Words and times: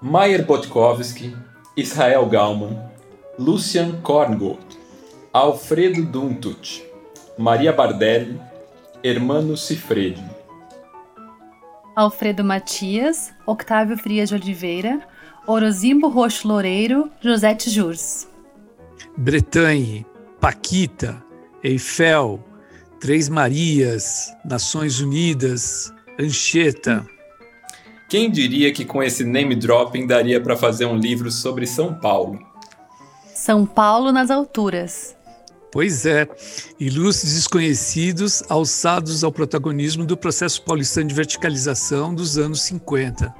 Mayer 0.00 0.44
Botkowski, 0.44 1.34
Israel 1.74 2.26
Gauman, 2.26 2.78
Lucian 3.38 4.02
Korngold, 4.02 4.76
Alfredo 5.32 6.04
Duntut, 6.04 6.82
Maria 7.38 7.72
Bardelli, 7.72 8.38
Hermano 9.02 9.56
Cifredi. 9.56 10.22
Alfredo 11.94 12.44
Matias, 12.44 13.32
Octávio 13.46 13.96
Frias 13.96 14.28
de 14.28 14.34
Oliveira, 14.34 15.00
Orozimbo 15.46 16.08
Roxo 16.08 16.46
Loureiro, 16.46 17.10
Josete 17.22 17.70
Jurs. 17.70 18.28
Bretanhe, 19.16 20.04
Paquita, 20.38 21.24
Eiffel, 21.64 22.44
Três 23.00 23.30
Marias, 23.30 24.30
Nações 24.44 25.00
Unidas, 25.00 25.90
Anchieta. 26.20 27.06
Quem 28.08 28.30
diria 28.30 28.72
que 28.72 28.84
com 28.84 29.02
esse 29.02 29.24
name 29.24 29.56
dropping 29.56 30.06
daria 30.06 30.40
para 30.40 30.56
fazer 30.56 30.84
um 30.84 30.96
livro 30.96 31.30
sobre 31.30 31.66
São 31.66 31.92
Paulo? 31.92 32.38
São 33.34 33.66
Paulo 33.66 34.12
nas 34.12 34.30
alturas. 34.30 35.16
Pois 35.72 36.06
é, 36.06 36.28
ilustres 36.78 37.34
desconhecidos 37.34 38.44
alçados 38.48 39.24
ao 39.24 39.32
protagonismo 39.32 40.06
do 40.06 40.16
processo 40.16 40.62
paulistano 40.62 41.08
de 41.08 41.14
verticalização 41.14 42.14
dos 42.14 42.38
anos 42.38 42.62
50. 42.62 43.34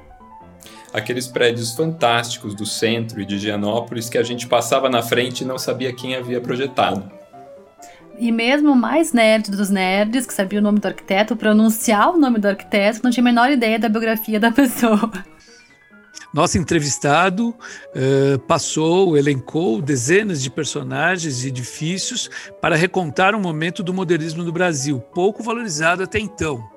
Aqueles 0.93 1.27
prédios 1.27 1.73
fantásticos 1.73 2.53
do 2.53 2.65
centro 2.65 3.21
e 3.21 3.25
de 3.25 3.39
Gianópolis 3.39 4.09
que 4.09 4.17
a 4.17 4.23
gente 4.23 4.47
passava 4.47 4.89
na 4.89 5.01
frente 5.01 5.41
e 5.41 5.45
não 5.45 5.57
sabia 5.57 5.93
quem 5.93 6.15
havia 6.15 6.41
projetado. 6.41 7.16
E 8.17 8.31
mesmo 8.31 8.71
o 8.71 8.75
mais 8.75 9.13
nerd 9.13 9.51
dos 9.51 9.69
nerds, 9.69 10.25
que 10.25 10.33
sabia 10.33 10.59
o 10.59 10.61
nome 10.61 10.79
do 10.79 10.87
arquiteto, 10.87 11.35
pronunciar 11.35 12.09
o 12.09 12.17
nome 12.17 12.39
do 12.39 12.47
arquiteto, 12.47 13.01
não 13.03 13.11
tinha 13.11 13.23
a 13.23 13.25
menor 13.25 13.51
ideia 13.51 13.77
da 13.77 13.87
biografia 13.87 14.39
da 14.39 14.49
pessoa. 14.51 15.11
Nosso 16.33 16.57
entrevistado 16.57 17.49
uh, 17.49 18.39
passou, 18.47 19.17
elencou 19.17 19.81
dezenas 19.81 20.41
de 20.41 20.49
personagens 20.49 21.43
e 21.43 21.47
edifícios 21.47 22.29
para 22.59 22.75
recontar 22.75 23.33
um 23.35 23.39
momento 23.39 23.81
do 23.83 23.93
modernismo 23.93 24.43
no 24.43 24.51
Brasil, 24.51 24.99
pouco 24.99 25.43
valorizado 25.43 26.03
até 26.03 26.19
então. 26.19 26.76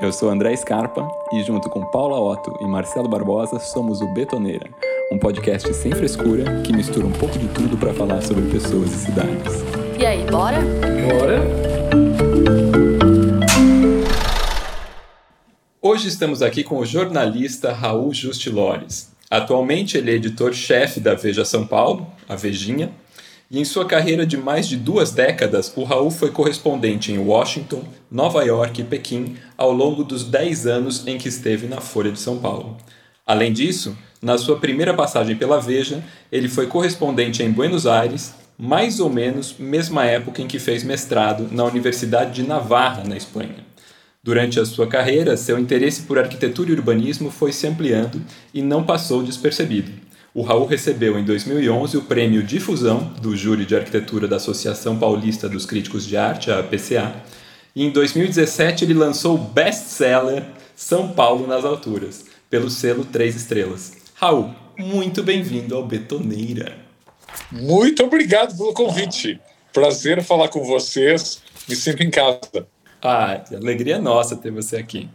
Eu 0.00 0.10
sou 0.14 0.30
André 0.30 0.56
Scarpa 0.56 1.06
e, 1.30 1.42
junto 1.42 1.68
com 1.68 1.84
Paula 1.90 2.18
Otto 2.18 2.56
e 2.62 2.66
Marcelo 2.66 3.06
Barbosa, 3.06 3.58
somos 3.58 4.00
o 4.00 4.06
Betoneira, 4.14 4.70
um 5.12 5.18
podcast 5.18 5.74
sem 5.74 5.92
frescura 5.92 6.62
que 6.62 6.72
mistura 6.72 7.04
um 7.06 7.12
pouco 7.12 7.38
de 7.38 7.46
tudo 7.48 7.76
para 7.76 7.92
falar 7.92 8.22
sobre 8.22 8.50
pessoas 8.50 8.90
e 8.94 8.96
cidades. 8.96 9.62
E 10.00 10.06
aí, 10.06 10.24
bora? 10.30 10.56
Bora! 11.06 11.42
Hoje 15.82 16.08
estamos 16.08 16.40
aqui 16.40 16.64
com 16.64 16.78
o 16.78 16.86
jornalista 16.86 17.70
Raul 17.70 18.14
Justilores. 18.14 19.12
Atualmente 19.30 19.98
ele 19.98 20.12
é 20.12 20.14
editor-chefe 20.14 20.98
da 20.98 21.14
Veja 21.14 21.44
São 21.44 21.66
Paulo, 21.66 22.06
a 22.26 22.34
Vejinha, 22.36 22.90
e 23.50 23.58
em 23.58 23.64
sua 23.64 23.84
carreira 23.84 24.24
de 24.24 24.36
mais 24.36 24.68
de 24.68 24.76
duas 24.76 25.10
décadas, 25.10 25.72
o 25.74 25.82
Raul 25.82 26.10
foi 26.10 26.30
correspondente 26.30 27.10
em 27.10 27.18
Washington, 27.18 27.82
Nova 28.08 28.44
York 28.44 28.80
e 28.80 28.84
Pequim 28.84 29.36
ao 29.58 29.72
longo 29.72 30.04
dos 30.04 30.22
10 30.22 30.68
anos 30.68 31.04
em 31.06 31.18
que 31.18 31.28
esteve 31.28 31.66
na 31.66 31.80
Folha 31.80 32.12
de 32.12 32.20
São 32.20 32.38
Paulo. 32.38 32.76
Além 33.26 33.52
disso, 33.52 33.98
na 34.22 34.38
sua 34.38 34.60
primeira 34.60 34.94
passagem 34.94 35.34
pela 35.34 35.60
Veja, 35.60 36.00
ele 36.30 36.48
foi 36.48 36.68
correspondente 36.68 37.42
em 37.42 37.50
Buenos 37.50 37.88
Aires, 37.88 38.32
mais 38.56 39.00
ou 39.00 39.10
menos 39.10 39.56
mesma 39.58 40.04
época 40.04 40.40
em 40.40 40.46
que 40.46 40.60
fez 40.60 40.84
mestrado 40.84 41.48
na 41.50 41.64
Universidade 41.64 42.32
de 42.32 42.46
Navarra, 42.46 43.02
na 43.02 43.16
Espanha. 43.16 43.66
Durante 44.22 44.60
a 44.60 44.66
sua 44.66 44.86
carreira, 44.86 45.36
seu 45.36 45.58
interesse 45.58 46.02
por 46.02 46.18
arquitetura 46.18 46.70
e 46.70 46.74
urbanismo 46.74 47.30
foi 47.30 47.52
se 47.52 47.66
ampliando 47.66 48.22
e 48.54 48.62
não 48.62 48.84
passou 48.84 49.24
despercebido 49.24 49.90
o 50.32 50.42
Raul 50.42 50.66
recebeu 50.66 51.18
em 51.18 51.24
2011 51.24 51.96
o 51.96 52.02
prêmio 52.02 52.42
Difusão 52.42 53.12
do 53.20 53.36
Júri 53.36 53.66
de 53.66 53.74
Arquitetura 53.74 54.28
da 54.28 54.36
Associação 54.36 54.96
Paulista 54.96 55.48
dos 55.48 55.66
Críticos 55.66 56.06
de 56.06 56.16
Arte, 56.16 56.52
a 56.52 56.60
APCA, 56.60 57.20
e 57.74 57.84
em 57.84 57.90
2017 57.90 58.84
ele 58.84 58.94
lançou 58.94 59.34
o 59.34 59.38
best-seller 59.38 60.44
São 60.76 61.08
Paulo 61.08 61.48
nas 61.48 61.64
Alturas, 61.64 62.26
pelo 62.48 62.70
selo 62.70 63.04
Três 63.04 63.34
Estrelas. 63.34 63.96
Raul, 64.14 64.54
muito 64.78 65.22
bem-vindo 65.22 65.74
ao 65.74 65.84
Betoneira. 65.84 66.78
Muito 67.50 68.04
obrigado 68.04 68.56
pelo 68.56 68.72
convite. 68.72 69.40
Prazer 69.72 70.22
falar 70.22 70.48
com 70.48 70.62
vocês. 70.64 71.42
Me 71.68 71.74
sinto 71.74 72.04
em 72.04 72.10
casa. 72.10 72.68
Ah, 73.02 73.42
alegria 73.52 73.98
nossa 73.98 74.36
ter 74.36 74.52
você 74.52 74.76
aqui. 74.76 75.08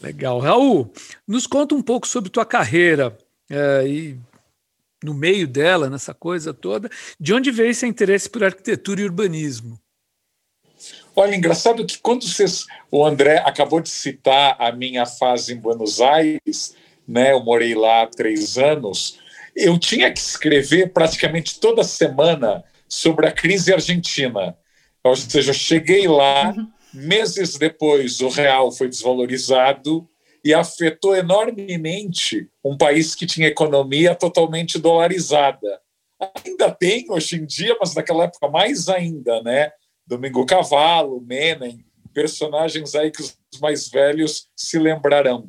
Legal. 0.00 0.38
Raul, 0.38 0.92
nos 1.26 1.46
conta 1.46 1.74
um 1.74 1.82
pouco 1.82 2.06
sobre 2.06 2.30
tua 2.30 2.44
carreira 2.44 3.16
é, 3.50 3.86
e 3.86 4.18
no 5.02 5.14
meio 5.14 5.46
dela, 5.46 5.90
nessa 5.90 6.14
coisa 6.14 6.54
toda, 6.54 6.88
de 7.18 7.34
onde 7.34 7.50
veio 7.50 7.70
esse 7.70 7.86
interesse 7.86 8.28
por 8.30 8.44
arquitetura 8.44 9.00
e 9.00 9.04
urbanismo? 9.04 9.78
Olha, 11.14 11.34
engraçado 11.34 11.84
que 11.84 11.98
quando 11.98 12.26
vocês, 12.26 12.66
o 12.90 13.04
André 13.04 13.38
acabou 13.44 13.80
de 13.80 13.90
citar 13.90 14.56
a 14.58 14.72
minha 14.72 15.04
fase 15.04 15.52
em 15.52 15.56
Buenos 15.56 16.00
Aires, 16.00 16.74
né? 17.06 17.32
Eu 17.32 17.42
morei 17.42 17.74
lá 17.74 18.02
há 18.02 18.06
três 18.06 18.56
anos. 18.56 19.18
Eu 19.54 19.78
tinha 19.78 20.10
que 20.10 20.18
escrever 20.18 20.92
praticamente 20.92 21.60
toda 21.60 21.84
semana 21.84 22.64
sobre 22.88 23.26
a 23.26 23.32
crise 23.32 23.72
argentina. 23.72 24.56
Ou 25.04 25.14
seja, 25.16 25.50
eu 25.50 25.54
cheguei 25.54 26.08
lá, 26.08 26.50
uhum. 26.50 26.70
meses 26.94 27.58
depois 27.58 28.20
o 28.20 28.28
real 28.28 28.72
foi 28.72 28.88
desvalorizado, 28.88 30.08
e 30.44 30.52
afetou 30.52 31.14
enormemente 31.14 32.48
um 32.64 32.76
país 32.76 33.14
que 33.14 33.26
tinha 33.26 33.48
economia 33.48 34.14
totalmente 34.14 34.78
dolarizada. 34.78 35.80
Ainda 36.44 36.70
tem 36.70 37.06
hoje 37.10 37.36
em 37.36 37.46
dia, 37.46 37.76
mas 37.80 37.94
naquela 37.94 38.24
época 38.24 38.48
mais 38.48 38.88
ainda, 38.88 39.42
né? 39.42 39.72
Domingo 40.06 40.44
Cavalo, 40.44 41.20
Menem, 41.20 41.84
personagens 42.12 42.94
aí 42.94 43.10
que 43.10 43.22
os 43.22 43.36
mais 43.60 43.88
velhos 43.88 44.48
se 44.56 44.78
lembrarão. 44.78 45.48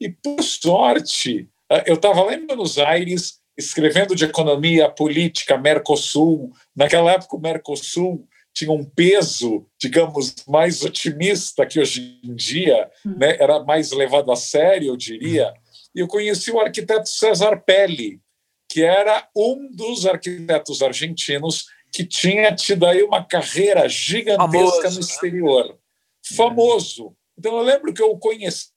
E 0.00 0.08
por 0.10 0.42
sorte, 0.42 1.48
eh, 1.70 1.84
eu 1.86 1.94
estava 1.94 2.22
lá 2.22 2.34
em 2.34 2.46
Buenos 2.46 2.78
Aires 2.78 3.40
escrevendo 3.56 4.14
de 4.14 4.24
economia 4.24 4.88
política, 4.88 5.56
Mercosul. 5.56 6.52
Naquela 6.74 7.12
época, 7.12 7.36
o 7.36 7.40
Mercosul 7.40 8.26
tinha 8.54 8.70
um 8.70 8.84
peso, 8.84 9.66
digamos, 9.78 10.36
mais 10.46 10.82
otimista 10.82 11.66
que 11.66 11.80
hoje 11.80 12.20
em 12.22 12.34
dia, 12.34 12.88
hum. 13.04 13.16
né? 13.18 13.36
era 13.40 13.62
mais 13.64 13.90
levado 13.90 14.30
a 14.30 14.36
sério, 14.36 14.88
eu 14.88 14.96
diria. 14.96 15.52
E 15.94 16.00
eu 16.00 16.06
conheci 16.06 16.50
o 16.52 16.60
arquiteto 16.60 17.08
César 17.08 17.56
Pelli, 17.56 18.20
que 18.68 18.82
era 18.82 19.28
um 19.36 19.68
dos 19.72 20.06
arquitetos 20.06 20.82
argentinos 20.82 21.66
que 21.92 22.04
tinha 22.04 22.54
tido 22.54 22.86
aí 22.86 23.02
uma 23.02 23.24
carreira 23.24 23.88
gigantesca 23.88 24.48
Famoso, 24.48 24.94
no 24.94 25.00
exterior. 25.00 25.68
Né? 25.68 25.74
Famoso. 26.36 27.16
Então 27.38 27.56
eu 27.56 27.62
lembro 27.62 27.92
que 27.92 28.02
eu 28.02 28.10
o 28.10 28.18
conheci, 28.18 28.70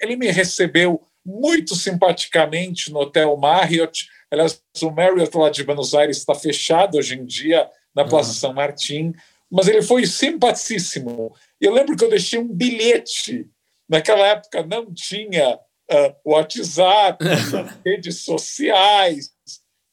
ele 0.00 0.16
me 0.16 0.30
recebeu 0.30 1.02
muito 1.24 1.74
simpaticamente 1.74 2.90
no 2.90 3.00
Hotel 3.00 3.36
Marriott. 3.36 4.08
Aliás, 4.30 4.62
o 4.82 4.90
Marriott 4.90 5.36
lá 5.36 5.50
de 5.50 5.64
Buenos 5.64 5.94
Aires 5.94 6.18
está 6.18 6.34
fechado 6.34 6.96
hoje 6.98 7.14
em 7.14 7.24
dia, 7.24 7.68
na 7.94 8.04
Praça 8.04 8.30
uhum. 8.30 8.34
São 8.34 8.52
Martim, 8.52 9.12
mas 9.50 9.68
ele 9.68 9.82
foi 9.82 10.06
simpaticíssimo. 10.06 11.34
Eu 11.60 11.72
lembro 11.72 11.96
que 11.96 12.04
eu 12.04 12.10
deixei 12.10 12.38
um 12.38 12.48
bilhete. 12.48 13.46
Naquela 13.88 14.26
época 14.26 14.64
não 14.64 14.92
tinha 14.92 15.56
uh, 15.56 16.14
WhatsApp, 16.24 17.22
redes 17.84 18.24
sociais. 18.24 19.30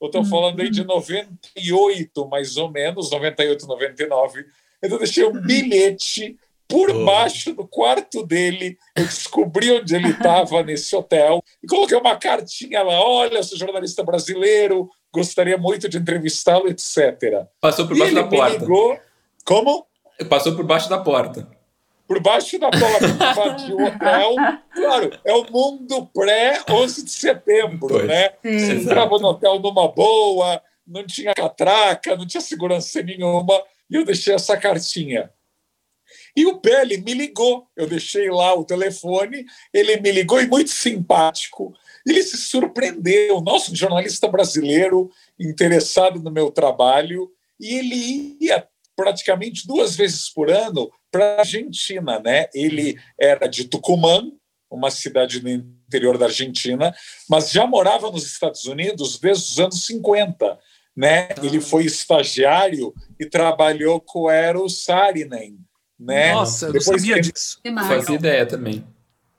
Eu 0.01 0.07
estou 0.07 0.23
falando 0.23 0.61
aí 0.61 0.69
de 0.69 0.85
98, 0.85 2.27
mais 2.27 2.55
ou 2.55 2.71
menos, 2.71 3.11
98, 3.11 3.67
99. 3.67 4.45
Então, 4.81 4.95
eu 4.95 4.99
deixei 4.99 5.25
um 5.25 5.41
bilhete 5.41 6.37
por 6.69 6.89
oh. 6.91 7.03
baixo 7.03 7.53
do 7.53 7.67
quarto 7.67 8.23
dele. 8.25 8.77
Eu 8.95 9.03
descobri 9.03 9.71
onde 9.71 9.93
ele 9.95 10.11
estava 10.11 10.61
nesse 10.63 10.95
hotel 10.95 11.43
e 11.61 11.67
coloquei 11.67 11.97
uma 11.97 12.15
cartinha 12.15 12.81
lá: 12.83 13.01
olha, 13.01 13.43
sou 13.43 13.57
jornalista 13.57 14.03
brasileiro, 14.03 14.89
gostaria 15.13 15.57
muito 15.57 15.89
de 15.89 15.97
entrevistá-lo, 15.97 16.67
etc. 16.67 17.45
Passou 17.59 17.87
por 17.87 17.97
baixo 17.97 18.15
da 18.15 18.23
porta. 18.23 18.57
Ligou, 18.59 18.99
como? 19.45 19.87
Passou 20.29 20.55
por 20.55 20.65
baixo 20.65 20.89
da 20.89 20.99
porta. 20.99 21.47
Por 22.07 22.19
baixo 22.21 22.57
da 22.57 22.71
porta, 22.71 23.05
invadiu 23.05 23.77
o 23.77 23.85
hotel. 23.85 24.35
Claro, 24.73 25.11
é 25.23 25.33
o 25.33 25.45
mundo 25.51 26.07
pré-11 26.07 27.03
de 27.03 27.11
setembro, 27.11 27.87
pois. 27.87 28.07
né? 28.07 28.31
Você 28.43 28.73
entrava 28.73 29.19
no 29.19 29.27
hotel 29.27 29.59
numa 29.59 29.87
boa, 29.87 30.61
não 30.87 31.05
tinha 31.05 31.33
catraca, 31.35 32.15
não 32.15 32.25
tinha 32.25 32.41
segurança 32.41 33.01
nenhuma, 33.03 33.61
e 33.89 33.95
eu 33.95 34.03
deixei 34.03 34.33
essa 34.33 34.57
cartinha. 34.57 35.31
E 36.35 36.45
o 36.45 36.57
Pele 36.59 36.97
me 36.97 37.13
ligou. 37.13 37.67
Eu 37.75 37.87
deixei 37.87 38.29
lá 38.29 38.53
o 38.53 38.65
telefone, 38.65 39.45
ele 39.73 39.97
me 39.97 40.11
ligou 40.11 40.41
e 40.41 40.47
muito 40.47 40.69
simpático. 40.69 41.73
Ele 42.05 42.23
se 42.23 42.37
surpreendeu, 42.37 43.41
nosso 43.41 43.75
jornalista 43.75 44.27
brasileiro 44.27 45.11
interessado 45.39 46.21
no 46.21 46.31
meu 46.31 46.51
trabalho, 46.51 47.31
e 47.59 47.75
ele 47.75 48.37
ia 48.39 48.67
praticamente 48.95 49.65
duas 49.67 49.95
vezes 49.95 50.29
por 50.29 50.49
ano 50.49 50.91
para 51.11 51.35
a 51.35 51.39
Argentina. 51.39 52.19
Né? 52.19 52.47
Ele 52.53 52.97
era 53.19 53.47
de 53.47 53.65
Tucumã, 53.65 54.29
uma 54.69 54.91
cidade 54.91 55.41
no 55.41 55.49
interior 55.49 56.17
da 56.17 56.25
Argentina, 56.25 56.93
mas 57.27 57.51
já 57.51 57.65
morava 57.65 58.11
nos 58.11 58.25
Estados 58.25 58.65
Unidos 58.65 59.19
desde 59.19 59.51
os 59.51 59.59
anos 59.59 59.85
50. 59.85 60.59
Né? 60.95 61.29
Ah. 61.29 61.35
Ele 61.43 61.59
foi 61.59 61.85
estagiário 61.85 62.93
e 63.19 63.25
trabalhou 63.25 63.99
com 63.99 64.23
o 64.23 64.31
Eero 64.31 64.69
Saarinen. 64.69 65.57
Né? 65.99 66.33
Nossa, 66.33 66.67
eu 66.67 66.73
não 66.73 66.81
sabia 66.81 67.19
disso. 67.19 67.59
Fazia 67.87 68.15
ideia 68.15 68.45
também. 68.45 68.83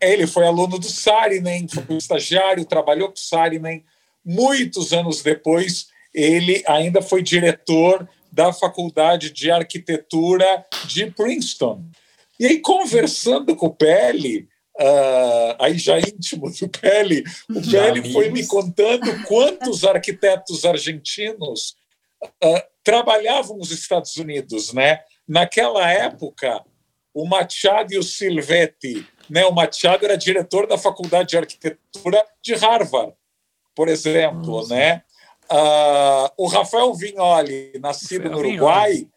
Ele 0.01 0.27
foi 0.27 0.47
aluno 0.47 0.79
do 0.79 0.87
Saarinen, 0.87 1.67
foi 1.69 1.97
estagiário, 1.97 2.65
trabalhou 2.65 3.09
com 3.09 3.15
o 3.15 3.19
Saarinen. 3.19 3.85
Muitos 4.25 4.93
anos 4.93 5.23
depois, 5.23 5.89
ele 6.12 6.62
ainda 6.67 7.01
foi 7.01 7.23
diretor 7.23 8.09
da 8.31 8.53
Faculdade 8.53 9.31
de 9.31 9.51
Arquitetura 9.51 10.65
de 10.87 11.11
Princeton. 11.11 11.85
E 12.39 12.47
aí, 12.47 12.61
conversando 12.61 13.55
com 13.57 13.67
o 13.67 13.75
Pele, 13.75 14.49
uh, 14.79 15.57
aí 15.59 15.77
já 15.79 15.99
íntimo 15.99 16.51
do 16.51 16.69
Pele, 16.69 17.25
o 17.51 17.61
Pele 17.71 18.12
foi 18.12 18.31
me 18.31 18.47
contando 18.47 19.23
quantos 19.25 19.85
arquitetos 19.85 20.65
argentinos 20.65 21.75
uh, 22.23 22.62
trabalhavam 22.83 23.59
nos 23.59 23.71
Estados 23.71 24.17
Unidos. 24.17 24.73
Né? 24.73 25.01
Naquela 25.27 25.91
época, 25.91 26.65
o 27.15 27.27
Machado 27.27 27.93
e 27.93 27.99
o 27.99 28.03
Silvetti, 28.03 29.07
né? 29.29 29.45
o 29.45 29.53
Machado 29.53 30.05
era 30.05 30.17
diretor 30.17 30.67
da 30.67 30.79
Faculdade 30.79 31.31
de 31.31 31.39
Arquitetura 31.39 32.25
de 32.43 32.55
Harvard, 32.55 33.15
por 33.75 33.89
exemplo. 33.89 34.59
Nossa. 34.59 34.75
Né? 34.75 35.03
Uh, 35.51 36.31
o 36.37 36.47
Rafael 36.47 36.93
Vignoli, 36.95 37.73
nascido 37.81 38.29
Rafael 38.29 38.43
no 38.43 38.49
Uruguai, 38.49 38.93
Vignoli. 38.93 39.11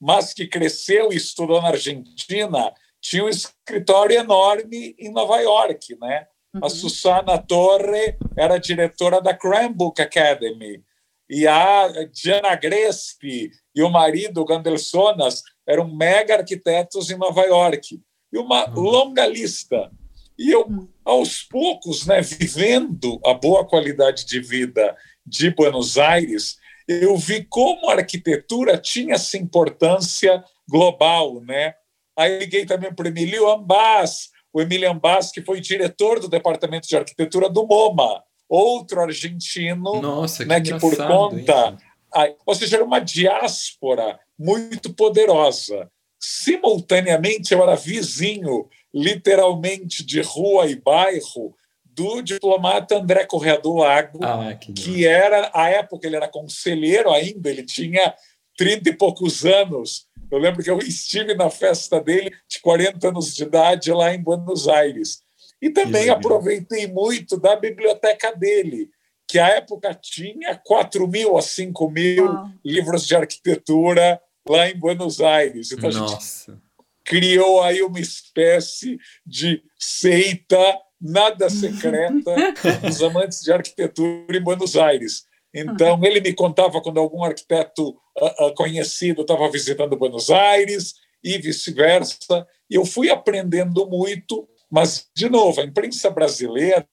mas 0.00 0.34
que 0.34 0.46
cresceu 0.46 1.12
e 1.12 1.16
estudou 1.16 1.60
na 1.62 1.68
Argentina, 1.68 2.72
tinha 3.00 3.24
um 3.24 3.28
escritório 3.28 4.18
enorme 4.18 4.94
em 4.98 5.10
Nova 5.10 5.40
York, 5.40 5.96
né? 6.00 6.26
Uhum. 6.54 6.64
A 6.64 6.68
Susana 6.68 7.38
Torre 7.38 8.16
era 8.36 8.58
diretora 8.58 9.20
da 9.20 9.34
Cranbrook 9.34 10.00
Academy 10.00 10.84
e 11.32 11.48
a 11.48 11.88
Diana 12.12 12.54
Grespi 12.56 13.50
e 13.74 13.82
o 13.82 13.88
marido 13.88 14.44
Gandelsonas 14.44 15.42
eram 15.66 15.88
mega 15.88 16.36
arquitetos 16.36 17.10
em 17.10 17.16
Nova 17.16 17.40
York 17.44 17.98
e 18.30 18.36
uma 18.36 18.68
uhum. 18.68 18.82
longa 18.82 19.26
lista. 19.26 19.90
E 20.38 20.50
eu, 20.50 20.66
aos 21.02 21.42
poucos, 21.42 22.06
né, 22.06 22.20
vivendo 22.20 23.18
a 23.24 23.32
boa 23.32 23.66
qualidade 23.66 24.26
de 24.26 24.40
vida 24.40 24.94
de 25.24 25.48
Buenos 25.48 25.96
Aires, 25.96 26.58
eu 26.86 27.16
vi 27.16 27.44
como 27.44 27.88
a 27.88 27.94
arquitetura 27.94 28.76
tinha 28.76 29.14
essa 29.14 29.38
importância 29.38 30.44
global, 30.68 31.40
né? 31.40 31.72
Aí 32.14 32.40
liguei 32.40 32.66
também 32.66 32.92
para 32.92 33.06
o 33.06 33.08
Emílio 33.08 33.48
Ambas, 33.48 34.28
o 34.52 34.60
Emílio 34.60 34.90
Ambas, 34.90 35.32
que 35.32 35.40
foi 35.40 35.62
diretor 35.62 36.20
do 36.20 36.28
Departamento 36.28 36.86
de 36.86 36.96
Arquitetura 36.96 37.48
do 37.48 37.66
MoMA, 37.66 38.22
outro 38.52 39.00
argentino, 39.00 40.00
Nossa, 40.02 40.42
que, 40.42 40.48
né, 40.48 40.60
que 40.60 40.78
por 40.78 40.94
conta, 40.94 41.78
aí, 42.12 42.34
ou 42.44 42.54
seja, 42.54 42.76
era 42.76 42.84
uma 42.84 42.98
diáspora 42.98 44.20
muito 44.38 44.92
poderosa. 44.92 45.90
Simultaneamente, 46.20 47.54
eu 47.54 47.62
era 47.62 47.74
vizinho, 47.74 48.68
literalmente, 48.92 50.04
de 50.04 50.20
rua 50.20 50.66
e 50.66 50.76
bairro 50.76 51.56
do 51.82 52.20
diplomata 52.20 52.98
André 52.98 53.24
Correa 53.24 53.58
do 53.58 53.74
Lago, 53.74 54.18
ah, 54.22 54.54
que, 54.54 54.72
que 54.72 55.06
era, 55.06 55.50
à 55.54 55.70
época, 55.70 56.06
ele 56.06 56.16
era 56.16 56.28
conselheiro 56.28 57.10
ainda, 57.10 57.50
ele 57.50 57.62
tinha 57.62 58.14
30 58.58 58.90
e 58.90 58.96
poucos 58.96 59.46
anos. 59.46 60.06
Eu 60.30 60.38
lembro 60.38 60.62
que 60.62 60.70
eu 60.70 60.78
estive 60.78 61.34
na 61.34 61.48
festa 61.50 62.00
dele, 62.00 62.30
de 62.48 62.60
40 62.60 63.08
anos 63.08 63.34
de 63.34 63.44
idade, 63.44 63.92
lá 63.92 64.14
em 64.14 64.22
Buenos 64.22 64.68
Aires. 64.68 65.22
E 65.62 65.70
também 65.70 66.10
aproveitei 66.10 66.88
muito 66.88 67.38
da 67.38 67.54
biblioteca 67.54 68.34
dele, 68.34 68.90
que 69.28 69.38
à 69.38 69.48
época 69.48 69.94
tinha 69.94 70.56
4 70.56 71.06
mil 71.06 71.38
a 71.38 71.42
5 71.42 71.88
mil 71.88 72.28
ah. 72.28 72.52
livros 72.64 73.06
de 73.06 73.14
arquitetura 73.14 74.20
lá 74.46 74.68
em 74.68 74.76
Buenos 74.76 75.20
Aires. 75.20 75.70
Então 75.70 75.88
Nossa. 75.88 76.50
a 76.50 76.54
gente 76.54 76.62
criou 77.04 77.62
aí 77.62 77.80
uma 77.80 78.00
espécie 78.00 78.98
de 79.24 79.62
seita 79.78 80.58
nada 81.00 81.48
secreta 81.50 82.34
dos 82.82 83.02
amantes 83.02 83.40
de 83.42 83.52
arquitetura 83.52 84.36
em 84.36 84.42
Buenos 84.42 84.76
Aires. 84.76 85.24
Então, 85.54 86.02
ele 86.02 86.20
me 86.20 86.32
contava 86.32 86.80
quando 86.80 86.98
algum 86.98 87.22
arquiteto 87.22 87.90
uh, 87.90 88.46
uh, 88.46 88.54
conhecido 88.54 89.20
estava 89.20 89.50
visitando 89.50 89.98
Buenos 89.98 90.30
Aires 90.30 90.94
e 91.22 91.36
vice-versa. 91.36 92.46
E 92.70 92.74
eu 92.74 92.86
fui 92.86 93.10
aprendendo 93.10 93.86
muito, 93.86 94.48
mas, 94.72 95.10
de 95.14 95.28
novo, 95.28 95.60
a 95.60 95.64
imprensa 95.64 96.08
brasileira, 96.08 96.86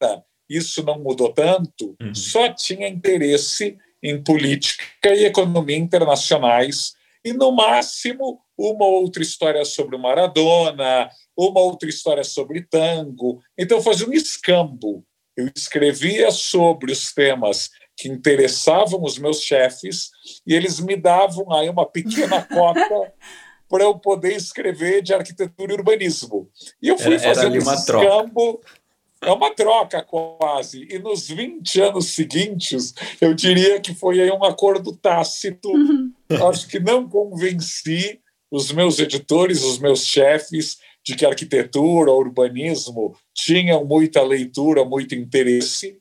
isso 0.49 0.83
não 0.83 0.99
mudou 0.99 1.31
tanto, 1.31 1.95
uhum. 2.01 2.13
só 2.13 2.51
tinha 2.51 2.89
interesse 2.89 3.77
em 4.03 4.21
política 4.21 5.15
e 5.15 5.23
economia 5.23 5.77
internacionais 5.77 6.93
e, 7.23 7.31
no 7.31 7.53
máximo, 7.53 8.41
uma 8.57 8.85
outra 8.85 9.23
história 9.23 9.63
sobre 9.63 9.95
o 9.95 9.99
Maradona, 9.99 11.09
uma 11.37 11.61
outra 11.61 11.87
história 11.87 12.23
sobre 12.25 12.67
tango. 12.69 13.39
Então, 13.57 13.77
eu 13.77 13.83
fazia 13.83 14.07
um 14.07 14.13
escambo. 14.13 15.05
Eu 15.37 15.49
escrevia 15.55 16.31
sobre 16.31 16.91
os 16.91 17.13
temas 17.13 17.69
que 17.95 18.09
interessavam 18.09 19.01
os 19.03 19.17
meus 19.17 19.41
chefes 19.41 20.09
e 20.45 20.53
eles 20.53 20.81
me 20.81 20.97
davam 20.97 21.49
aí 21.53 21.69
uma 21.69 21.85
pequena 21.85 22.41
cota 22.43 23.13
para 23.69 23.83
eu 23.83 23.97
poder 23.97 24.35
escrever 24.35 25.01
de 25.01 25.13
arquitetura 25.13 25.71
e 25.71 25.75
urbanismo. 25.75 26.49
E 26.81 26.89
eu 26.89 26.97
fui 26.97 27.13
era, 27.13 27.19
fazendo 27.23 27.55
era 27.55 27.57
esse 27.57 27.73
escambo. 27.73 28.59
É 29.21 29.31
uma 29.31 29.53
troca 29.53 30.01
quase. 30.01 30.87
E 30.89 30.97
nos 30.97 31.27
20 31.27 31.81
anos 31.81 32.13
seguintes, 32.13 32.93
eu 33.19 33.33
diria 33.33 33.79
que 33.79 33.93
foi 33.93 34.21
aí 34.21 34.31
um 34.31 34.43
acordo 34.43 34.95
tácito. 34.95 35.69
Uhum. 35.69 36.13
Acho 36.49 36.67
que 36.67 36.79
não 36.79 37.07
convenci 37.07 38.19
os 38.49 38.71
meus 38.71 38.97
editores, 38.97 39.63
os 39.63 39.77
meus 39.77 40.05
chefes, 40.05 40.77
de 41.03 41.15
que 41.15 41.25
arquitetura, 41.25 42.11
urbanismo 42.11 43.15
tinham 43.33 43.85
muita 43.85 44.21
leitura, 44.21 44.83
muito 44.83 45.15
interesse, 45.15 45.97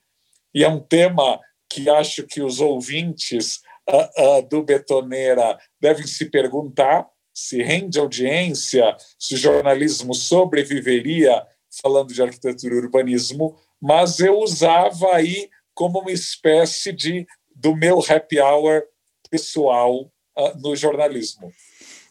e 0.54 0.64
é 0.64 0.68
um 0.68 0.80
tema 0.80 1.40
que 1.68 1.88
acho 1.88 2.26
que 2.26 2.40
os 2.40 2.60
ouvintes 2.60 3.60
uh, 3.88 4.38
uh, 4.38 4.48
do 4.48 4.62
Betoneira 4.62 5.58
devem 5.80 6.06
se 6.06 6.26
perguntar 6.26 7.06
se 7.38 7.62
rende 7.62 8.00
audiência, 8.00 8.96
se 9.16 9.34
o 9.34 9.38
jornalismo 9.38 10.12
sobreviveria 10.12 11.46
falando 11.80 12.12
de 12.12 12.20
arquitetura 12.20 12.74
e 12.74 12.78
urbanismo, 12.78 13.56
mas 13.80 14.18
eu 14.18 14.40
usava 14.40 15.14
aí 15.14 15.48
como 15.72 16.00
uma 16.00 16.10
espécie 16.10 16.92
de 16.92 17.24
do 17.54 17.76
meu 17.76 18.00
happy 18.00 18.40
hour 18.40 18.82
pessoal 19.30 20.10
uh, 20.36 20.58
no 20.60 20.74
jornalismo. 20.74 21.52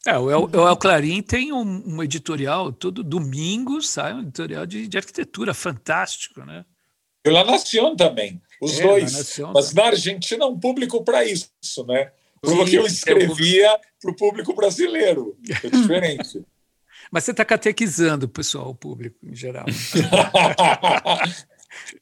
É, 0.05 0.17
o 0.17 0.31
El, 0.31 0.50
o 0.53 0.67
El 0.67 0.77
Clarim 0.77 1.22
tem 1.22 1.51
um, 1.51 1.84
um, 1.86 2.03
editorial, 2.03 2.72
todo 2.72 3.03
domingo 3.03 3.81
sai 3.81 4.13
um 4.13 4.22
editorial 4.22 4.65
de, 4.65 4.88
de 4.88 4.98
arquitetura 4.98 5.53
fantástico, 5.53 6.46
né? 6.46 6.63
E 7.25 7.29
La 7.29 7.43
Nación 7.43 7.98
também, 7.98 8.41
os 8.62 8.79
é, 8.79 8.84
dois. 8.84 9.39
Mas 9.53 9.74
na 9.74 9.88
Argentina 9.88 10.46
é 10.46 10.48
um 10.48 10.57
público 10.57 11.03
para 11.03 11.25
isso, 11.25 11.50
né? 11.86 12.12
Porque 12.41 12.77
eu 12.77 12.86
escrevia 12.86 13.79
para 14.01 14.12
o 14.12 14.15
público 14.15 14.53
brasileiro, 14.53 15.38
é 15.63 15.70
diferente. 15.70 16.44
Mas 17.12 17.24
você 17.24 17.32
está 17.32 17.46
catequizando 17.46 18.25
o 18.25 18.29
pessoal, 18.29 18.70
o 18.70 18.75
público 18.75 19.15
em 19.24 19.34
geral. 19.36 19.65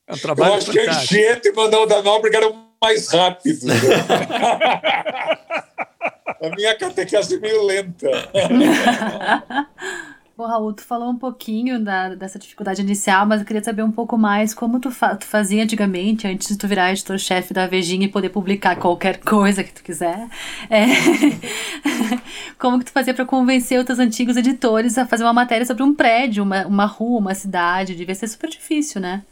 é 0.08 0.14
um 0.14 0.18
trabalho 0.18 0.54
eu 0.54 0.58
acho 0.58 0.66
fantástico. 0.68 0.84
que 0.84 0.90
Anchieta 0.90 1.48
e 1.50 1.52
Manuel 1.52 1.86
da 1.86 2.02
Nóbrega 2.02 2.38
eram 2.38 2.66
mais 2.82 3.08
rápidos. 3.10 3.64
Né? 3.64 3.76
A 6.42 6.50
minha 6.56 6.76
catequese 6.76 7.36
é 7.36 7.40
meio 7.40 7.64
lenta. 7.64 8.10
Bom, 10.38 10.48
Raul, 10.48 10.74
tu 10.74 10.84
falou 10.84 11.12
um 11.12 11.18
pouquinho 11.18 11.82
da, 11.82 12.14
dessa 12.14 12.38
dificuldade 12.38 12.82
inicial, 12.82 13.26
mas 13.26 13.40
eu 13.40 13.48
queria 13.48 13.64
saber 13.64 13.84
um 13.84 13.92
pouco 13.92 14.18
mais 14.18 14.54
como 14.54 14.82
tu, 14.82 14.92
fa 14.92 15.16
tu 15.16 15.26
fazia 15.26 15.64
antigamente, 15.64 16.28
antes 16.28 16.50
de 16.50 16.58
tu 16.58 16.68
virar 16.68 16.92
editor-chefe 16.92 17.54
da 17.54 17.66
Vejinha 17.68 18.06
e 18.06 18.12
poder 18.12 18.28
publicar 18.28 18.76
qualquer 18.76 19.20
coisa 19.22 19.64
que 19.64 19.72
tu 19.72 19.82
quiser. 19.82 20.28
É... 20.70 20.88
como 22.60 22.80
que 22.80 22.86
tu 22.86 22.92
fazia 22.92 23.14
para 23.14 23.24
convencer 23.24 23.80
os 23.80 23.86
teus 23.86 23.98
antigos 23.98 24.36
editores 24.36 24.98
a 24.98 25.06
fazer 25.06 25.24
uma 25.24 25.32
matéria 25.32 25.66
sobre 25.66 25.84
um 25.84 25.96
prédio, 25.96 26.44
uma, 26.44 26.68
uma 26.68 26.86
rua, 26.86 27.20
uma 27.20 27.34
cidade? 27.34 27.96
Devia 27.96 28.14
ser 28.14 28.28
super 28.28 28.50
difícil, 28.50 29.00
né? 29.00 29.24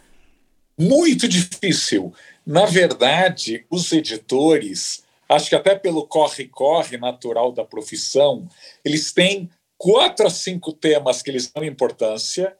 Muito 0.79 1.27
difícil. 1.27 2.13
Na 2.48 2.65
verdade, 2.65 3.65
os 3.69 3.91
editores 3.91 5.03
acho 5.27 5.50
que 5.50 5.55
até 5.55 5.75
pelo 5.75 6.07
corre-corre 6.07 6.95
natural 6.98 7.51
da 7.51 7.65
profissão, 7.65 8.48
eles 8.86 9.12
têm 9.12 9.50
quatro 9.83 10.25
a 10.25 10.29
cinco 10.29 10.71
temas 10.71 11.21
que 11.21 11.29
eles 11.29 11.51
dão 11.51 11.61
importância 11.61 12.55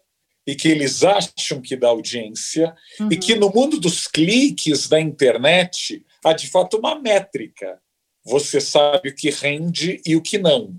e 0.46 0.56
que 0.56 0.68
eles 0.68 1.06
acham 1.06 1.62
que 1.62 1.78
dá 1.78 1.88
audiência, 1.88 2.76
uhum. 3.00 3.08
e 3.10 3.16
que 3.16 3.34
no 3.34 3.50
mundo 3.50 3.80
dos 3.80 4.08
cliques 4.08 4.90
da 4.90 5.00
internet 5.00 6.06
há 6.22 6.34
de 6.34 6.50
fato 6.50 6.76
uma 6.78 7.00
métrica. 7.00 7.80
Você 8.26 8.60
sabe 8.60 9.10
o 9.10 9.16
que 9.16 9.30
rende 9.30 10.02
e 10.06 10.18
o 10.18 10.22
que 10.22 10.38
não. 10.38 10.76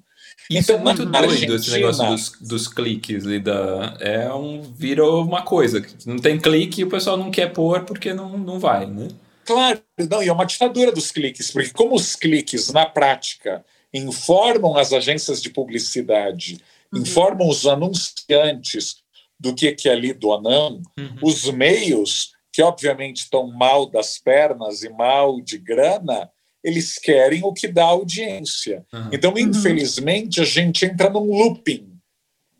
Isso 0.50 0.72
então, 0.72 0.76
é 0.76 0.78
muito 0.80 1.06
doido 1.06 1.16
Argentina, 1.16 1.54
esse 1.54 1.70
negócio 1.70 2.06
dos, 2.06 2.32
dos 2.40 2.68
cliques 2.68 3.24
e 3.24 3.38
da. 3.38 3.96
É 4.00 4.32
um. 4.34 4.60
Virou 4.60 5.24
uma 5.24 5.40
coisa. 5.40 5.82
Não 6.04 6.18
tem 6.18 6.38
clique 6.38 6.82
e 6.82 6.84
o 6.84 6.90
pessoal 6.90 7.16
não 7.16 7.30
quer 7.30 7.52
pôr 7.52 7.84
porque 7.84 8.12
não, 8.12 8.36
não 8.36 8.58
vai, 8.58 8.84
né? 8.84 9.08
Claro, 9.46 9.80
não, 10.10 10.22
e 10.22 10.28
é 10.28 10.32
uma 10.32 10.44
ditadura 10.44 10.92
dos 10.92 11.10
cliques, 11.10 11.50
porque 11.50 11.70
como 11.70 11.94
os 11.94 12.16
cliques, 12.16 12.70
na 12.70 12.86
prática, 12.86 13.64
informam 13.94 14.76
as 14.76 14.92
agências 14.92 15.40
de 15.40 15.50
publicidade, 15.50 16.60
uhum. 16.92 17.02
informam 17.02 17.48
os 17.48 17.64
anunciantes 17.66 18.96
do 19.38 19.54
que, 19.54 19.72
que 19.72 19.88
é 19.88 19.94
lido 19.94 20.28
ou 20.28 20.42
não, 20.42 20.82
uhum. 20.98 21.16
os 21.22 21.44
meios, 21.50 22.32
que 22.52 22.60
obviamente 22.60 23.18
estão 23.18 23.46
mal 23.46 23.86
das 23.86 24.18
pernas 24.18 24.82
e 24.82 24.88
mal 24.88 25.40
de 25.40 25.58
grana, 25.58 26.30
eles 26.62 26.98
querem 26.98 27.44
o 27.44 27.52
que 27.52 27.68
dá 27.68 27.84
audiência. 27.84 28.84
Uhum. 28.92 29.10
Então, 29.12 29.32
uhum. 29.32 29.38
infelizmente, 29.38 30.40
a 30.40 30.44
gente 30.44 30.84
entra 30.84 31.08
num 31.08 31.24
looping. 31.24 31.92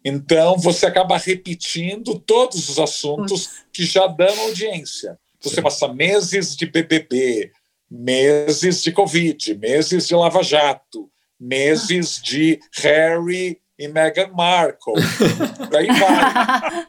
Então, 0.04 0.58
você 0.58 0.84
acaba 0.84 1.16
repetindo 1.16 2.18
todos 2.20 2.68
os 2.68 2.78
assuntos 2.78 3.64
que 3.72 3.84
já 3.84 4.06
dão 4.06 4.38
audiência. 4.42 5.18
Você 5.40 5.62
passa 5.62 5.88
meses 5.88 6.54
de 6.54 6.66
BBB, 6.66 7.50
meses 7.90 8.82
de 8.82 8.92
Covid, 8.92 9.54
meses 9.54 10.06
de 10.06 10.14
Lava 10.14 10.42
Jato, 10.42 11.10
meses 11.44 12.20
de 12.22 12.60
Harry 12.78 13.60
e 13.78 13.88
Meghan 13.88 14.28
Markle. 14.28 14.94
Daí 15.70 15.86
vai. 15.86 16.86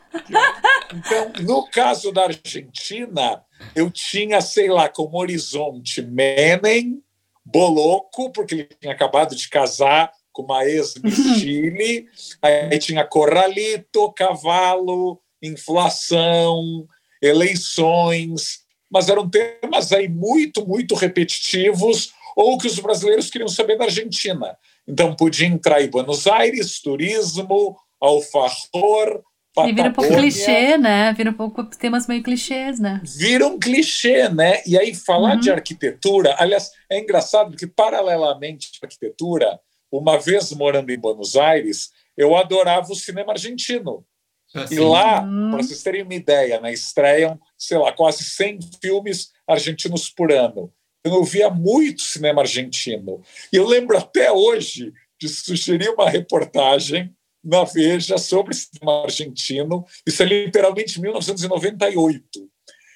Então, 0.94 1.34
no 1.44 1.68
caso 1.70 2.12
da 2.12 2.24
Argentina, 2.24 3.44
eu 3.76 3.90
tinha, 3.92 4.40
sei 4.42 4.70
lá, 4.70 4.88
como 4.88 5.18
horizonte 5.18 6.02
Menem, 6.02 7.02
Boloco, 7.44 8.32
porque 8.32 8.56
ele 8.56 8.70
tinha 8.80 8.94
acabado 8.94 9.36
de 9.36 9.48
casar 9.50 10.12
com 10.32 10.44
uma 10.44 10.66
ex-Miss 10.66 11.40
Chile, 11.40 12.08
aí 12.42 12.78
tinha 12.80 13.06
Corralito, 13.06 14.12
Cavalo, 14.14 15.22
inflação, 15.42 16.88
eleições, 17.22 18.66
mas 18.92 19.10
eram 19.10 19.30
temas 19.30 19.92
aí 19.94 20.08
muito, 20.10 20.66
muito 20.68 20.96
repetitivos, 20.96 22.14
ou 22.36 22.58
que 22.58 22.68
os 22.68 22.80
brasileiros 22.80 23.30
queriam 23.30 23.48
saber 23.48 23.78
da 23.78 23.86
Argentina. 23.86 24.58
Então 24.88 25.16
podia 25.16 25.48
entrar 25.48 25.82
em 25.82 25.90
Buenos 25.90 26.28
Aires, 26.28 26.80
turismo, 26.82 27.78
alfajor, 28.00 29.24
Patagônia. 29.56 29.72
E 29.72 29.76
vira 29.76 29.90
um 29.90 29.94
pouco 29.94 30.16
clichê, 30.16 30.78
né? 30.78 31.14
Vira 31.14 31.30
um 31.30 31.34
pouco 31.34 31.66
temas 31.78 32.08
meio 32.08 32.22
clichês, 32.22 32.78
né? 32.78 33.02
Vira 33.18 33.48
um 33.48 33.58
clichê, 33.58 34.28
né? 34.28 34.62
E 34.68 34.78
aí 34.78 34.94
falar 34.94 35.36
uhum. 35.36 35.40
de 35.40 35.50
arquitetura, 35.50 36.36
aliás, 36.38 36.72
é 36.92 37.00
engraçado 37.00 37.52
porque 37.52 37.66
paralelamente 37.66 38.70
à 38.84 38.86
arquitetura, 38.86 39.58
uma 39.90 40.20
vez 40.20 40.52
morando 40.52 40.90
em 40.92 41.00
Buenos 41.00 41.38
Aires, 41.38 41.92
eu 42.18 42.36
adorava 42.36 42.92
o 42.92 42.96
cinema 42.96 43.32
argentino. 43.32 44.06
Assim. 44.54 44.76
E 44.76 44.80
lá, 44.80 45.22
uhum. 45.22 45.52
para 45.52 45.64
vocês 45.64 45.82
terem 45.82 46.04
uma 46.04 46.14
ideia, 46.14 46.60
né, 46.60 46.72
estreiam, 46.74 47.40
sei 47.58 47.78
lá, 47.78 47.92
quase 47.94 48.24
100 48.24 48.60
filmes 48.82 49.32
argentinos 49.48 50.10
por 50.10 50.32
ano. 50.32 50.72
Eu 51.06 51.24
via 51.24 51.50
muito 51.50 52.02
cinema 52.02 52.42
argentino. 52.42 53.22
E 53.54 53.56
eu 53.56 53.68
lembro 53.68 53.96
até 53.96 54.32
hoje 54.32 54.92
de 55.20 55.30
sugerir 55.30 55.90
uma 55.90 56.10
reportagem 56.10 57.16
na 57.44 57.64
Veja 57.64 58.18
sobre 58.18 58.56
cinema 58.56 59.04
argentino. 59.04 59.86
Isso 60.06 60.24
é 60.24 60.26
literalmente 60.26 61.00
1998. 61.00 62.28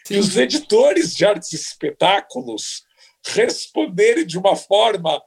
Sim. 0.05 0.15
E 0.15 0.17
os 0.17 0.35
editores 0.35 1.15
de 1.15 1.23
artes 1.23 1.53
e 1.53 1.55
espetáculos 1.55 2.83
responderem 3.27 4.25
de 4.25 4.39
uma 4.39 4.55
forma 4.55 5.21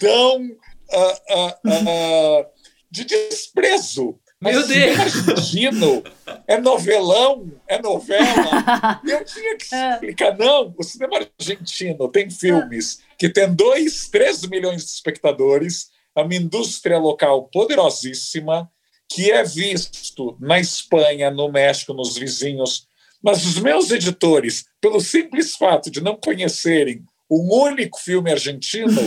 tão 0.00 0.42
uh, 0.42 1.66
uh, 1.66 2.40
uh, 2.40 2.46
de 2.90 3.04
desprezo 3.04 4.18
mas 4.40 4.54
Meu 4.54 4.66
Deus! 4.66 4.98
argentino 5.00 6.02
é 6.46 6.58
novelão, 6.58 7.50
é 7.66 7.80
novela. 7.82 9.00
eu 9.04 9.24
tinha 9.24 9.56
que 9.56 9.74
é. 9.74 9.92
explicar, 9.94 10.38
não, 10.38 10.74
o 10.78 10.82
cinema 10.84 11.18
argentino 11.38 12.08
tem 12.08 12.30
filmes 12.30 13.00
que 13.18 13.28
tem 13.28 13.52
2, 13.52 14.08
3 14.08 14.42
milhões 14.46 14.84
de 14.84 14.90
espectadores, 14.90 15.88
é 16.16 16.22
uma 16.22 16.34
indústria 16.34 16.98
local 16.98 17.48
poderosíssima, 17.52 18.70
que 19.08 19.30
é 19.30 19.42
visto 19.42 20.36
na 20.38 20.60
Espanha, 20.60 21.30
no 21.30 21.50
México, 21.50 21.92
nos 21.92 22.16
vizinhos. 22.16 22.86
Mas 23.22 23.44
os 23.44 23.58
meus 23.58 23.90
editores, 23.90 24.66
pelo 24.80 25.00
simples 25.00 25.56
fato 25.56 25.90
de 25.90 26.00
não 26.00 26.16
conhecerem 26.16 27.04
um 27.30 27.52
único 27.52 27.98
filme 27.98 28.30
argentino 28.30 29.00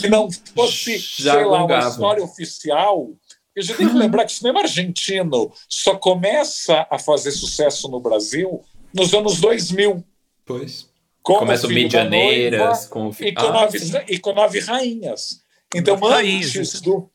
que 0.00 0.08
não 0.08 0.28
fosse, 0.54 0.98
Já 1.22 1.34
sei 1.34 1.44
lá, 1.44 1.64
uma 1.64 1.88
história 1.88 2.22
oficial, 2.22 3.10
a 3.60 3.62
gente 3.62 3.76
tem 3.76 3.88
que 3.88 3.94
lembrar 3.94 4.24
que 4.24 4.32
o 4.32 4.36
cinema 4.36 4.60
argentino 4.60 5.52
só 5.68 5.96
começa 5.96 6.86
a 6.90 6.98
fazer 6.98 7.30
sucesso 7.30 7.88
no 7.88 8.00
Brasil 8.00 8.62
nos 8.92 9.14
anos 9.14 9.40
2000. 9.40 10.04
Pois. 10.44 10.88
Começa 11.22 11.66
o 11.66 11.70
Medianeiras 11.70 12.86
com... 12.86 13.10
E, 13.18 13.32
com 13.32 13.42
ah, 13.42 13.52
nove, 13.52 13.78
e 14.08 14.18
com 14.18 14.32
Nove 14.32 14.60
Rainhas. 14.60 15.40
Então, 15.74 15.96
nove 15.96 16.14
antes 16.14 16.52
rainhas. 16.52 16.80
do... 16.80 17.10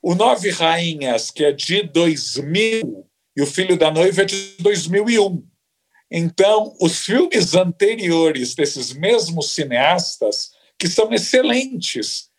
O 0.00 0.14
Nove 0.14 0.50
Rainhas, 0.50 1.30
que 1.30 1.44
é 1.44 1.52
de 1.52 1.82
2000, 1.82 3.06
e 3.36 3.42
o 3.42 3.46
Filho 3.46 3.76
da 3.76 3.90
Noiva 3.90 4.22
é 4.22 4.24
de 4.24 4.54
2001. 4.58 5.46
Então, 6.10 6.76
os 6.80 6.98
filmes 6.98 7.54
anteriores 7.54 8.54
desses 8.54 8.92
mesmos 8.92 9.52
cineastas, 9.52 10.52
que 10.78 10.88
são 10.88 11.12
excelentes, 11.12 12.30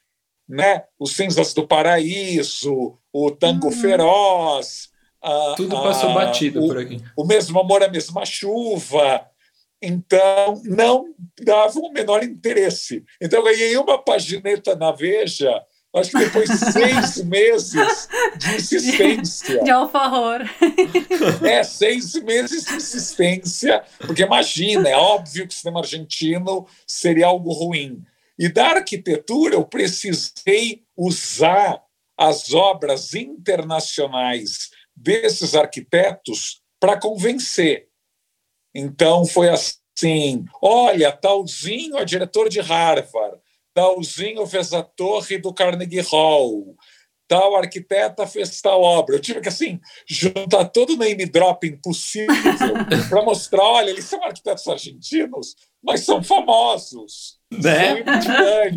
né? 0.48 0.84
Os 1.00 1.16
Cinzas 1.16 1.54
do 1.54 1.68
Paraíso, 1.68 2.98
o 3.14 3.30
Tango 3.30 3.68
uhum. 3.68 3.72
Feroz. 3.72 4.90
A, 5.22 5.54
Tudo 5.56 5.82
passou 5.82 6.10
a, 6.10 6.14
batido 6.16 6.64
o, 6.64 6.68
por 6.68 6.80
aqui. 6.80 7.02
O 7.16 7.24
mesmo 7.24 7.60
Amor, 7.60 7.84
a 7.84 7.88
Mesma 7.88 8.26
Chuva. 8.26 9.26
Então, 9.82 10.62
não 10.66 11.14
dava 11.42 11.78
o 11.80 11.92
menor 11.92 12.24
interesse. 12.24 13.04
Então, 13.22 13.40
eu 13.40 13.46
ganhei 13.46 13.78
uma 13.78 13.98
pagineta 13.98 14.76
na 14.76 14.92
Veja, 14.92 15.62
acho 15.94 16.12
que 16.12 16.20
depois 16.20 16.50
de 16.50 16.72
seis 16.72 17.24
meses 17.28 18.10
de 18.38 18.56
insistência. 18.56 19.60
De, 19.60 19.66
de 19.66 19.72
alfavor. 19.72 20.42
É, 21.46 21.64
seis 21.64 22.16
meses 22.24 22.66
de 22.66 22.76
insistência, 22.76 23.84
porque 24.00 24.24
imagina, 24.24 24.88
é 24.90 24.96
óbvio 24.96 25.48
que 25.48 25.54
o 25.54 25.58
cinema 25.58 25.82
argentino 25.82 26.66
seria 26.88 27.28
algo 27.28 27.52
ruim. 27.52 28.02
E 28.40 28.50
da 28.50 28.68
arquitetura 28.68 29.56
eu 29.56 29.66
precisei 29.66 30.84
usar 30.98 31.83
as 32.18 32.54
obras 32.54 33.14
internacionais 33.14 34.70
desses 34.96 35.56
arquitetos 35.56 36.62
para 36.80 37.00
convencer. 37.00 37.88
Então 38.74 39.26
foi 39.26 39.50
assim: 39.50 40.46
olha, 40.62 41.12
talzinho 41.12 41.98
é 41.98 42.06
diretor 42.06 42.50
de 42.50 42.60
Harvard, 42.60 43.40
talzinho 43.74 44.46
fez 44.46 44.74
a 44.74 44.84
torre 44.84 45.38
do 45.38 45.54
Carnegie 45.54 46.02
Hall, 46.02 46.76
tal 47.28 47.56
arquiteta 47.56 48.28
fez 48.28 48.62
tal 48.62 48.82
obra. 48.82 49.16
Eu 49.16 49.20
tive 49.20 49.42
que, 49.42 49.50
assim, 49.50 49.80
juntar 50.08 50.66
todo 50.66 50.94
o 50.94 50.98
name 50.98 51.26
dropping 51.26 51.78
possível 51.78 52.36
para 53.10 53.24
mostrar: 53.24 53.64
olha, 53.64 53.90
eles 53.90 54.06
são 54.06 54.24
arquitetos 54.24 54.68
argentinos, 54.68 55.56
mas 55.82 56.02
são 56.02 56.24
famosos. 56.24 57.40
Né? 57.62 58.04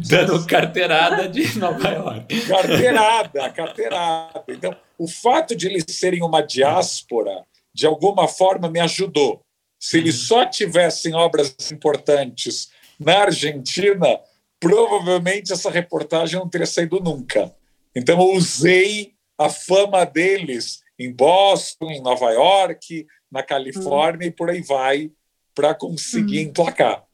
Dando 0.09 0.45
carteirada 0.47 1.28
de 1.28 1.59
Nova 1.59 1.88
York. 1.88 2.40
Carteirada, 2.47 3.50
carteirada. 3.50 4.45
Então, 4.49 4.76
o 4.99 5.06
fato 5.06 5.54
de 5.54 5.66
eles 5.66 5.85
serem 5.88 6.23
uma 6.23 6.40
diáspora, 6.40 7.45
de 7.73 7.87
alguma 7.87 8.26
forma, 8.28 8.68
me 8.68 8.80
ajudou. 8.80 9.42
Se 9.78 9.99
eles 9.99 10.14
só 10.16 10.45
tivessem 10.47 11.14
obras 11.14 11.54
importantes 11.71 12.71
na 12.99 13.18
Argentina, 13.23 14.18
provavelmente 14.59 15.52
essa 15.52 15.71
reportagem 15.71 16.38
não 16.38 16.49
teria 16.49 16.66
saído 16.66 16.99
nunca. 17.00 17.54
Então, 17.95 18.18
eu 18.21 18.37
usei 18.37 19.12
a 19.38 19.49
fama 19.49 20.04
deles 20.04 20.80
em 20.99 21.12
Boston, 21.12 21.90
em 21.90 22.00
Nova 22.00 22.30
York, 22.30 23.06
na 23.30 23.42
Califórnia 23.42 24.26
hum. 24.26 24.30
e 24.30 24.33
por 24.33 24.50
aí 24.50 24.62
vai, 24.62 25.11
para 25.54 25.75
conseguir 25.75 26.38
hum. 26.40 26.49
emplacar. 26.49 27.05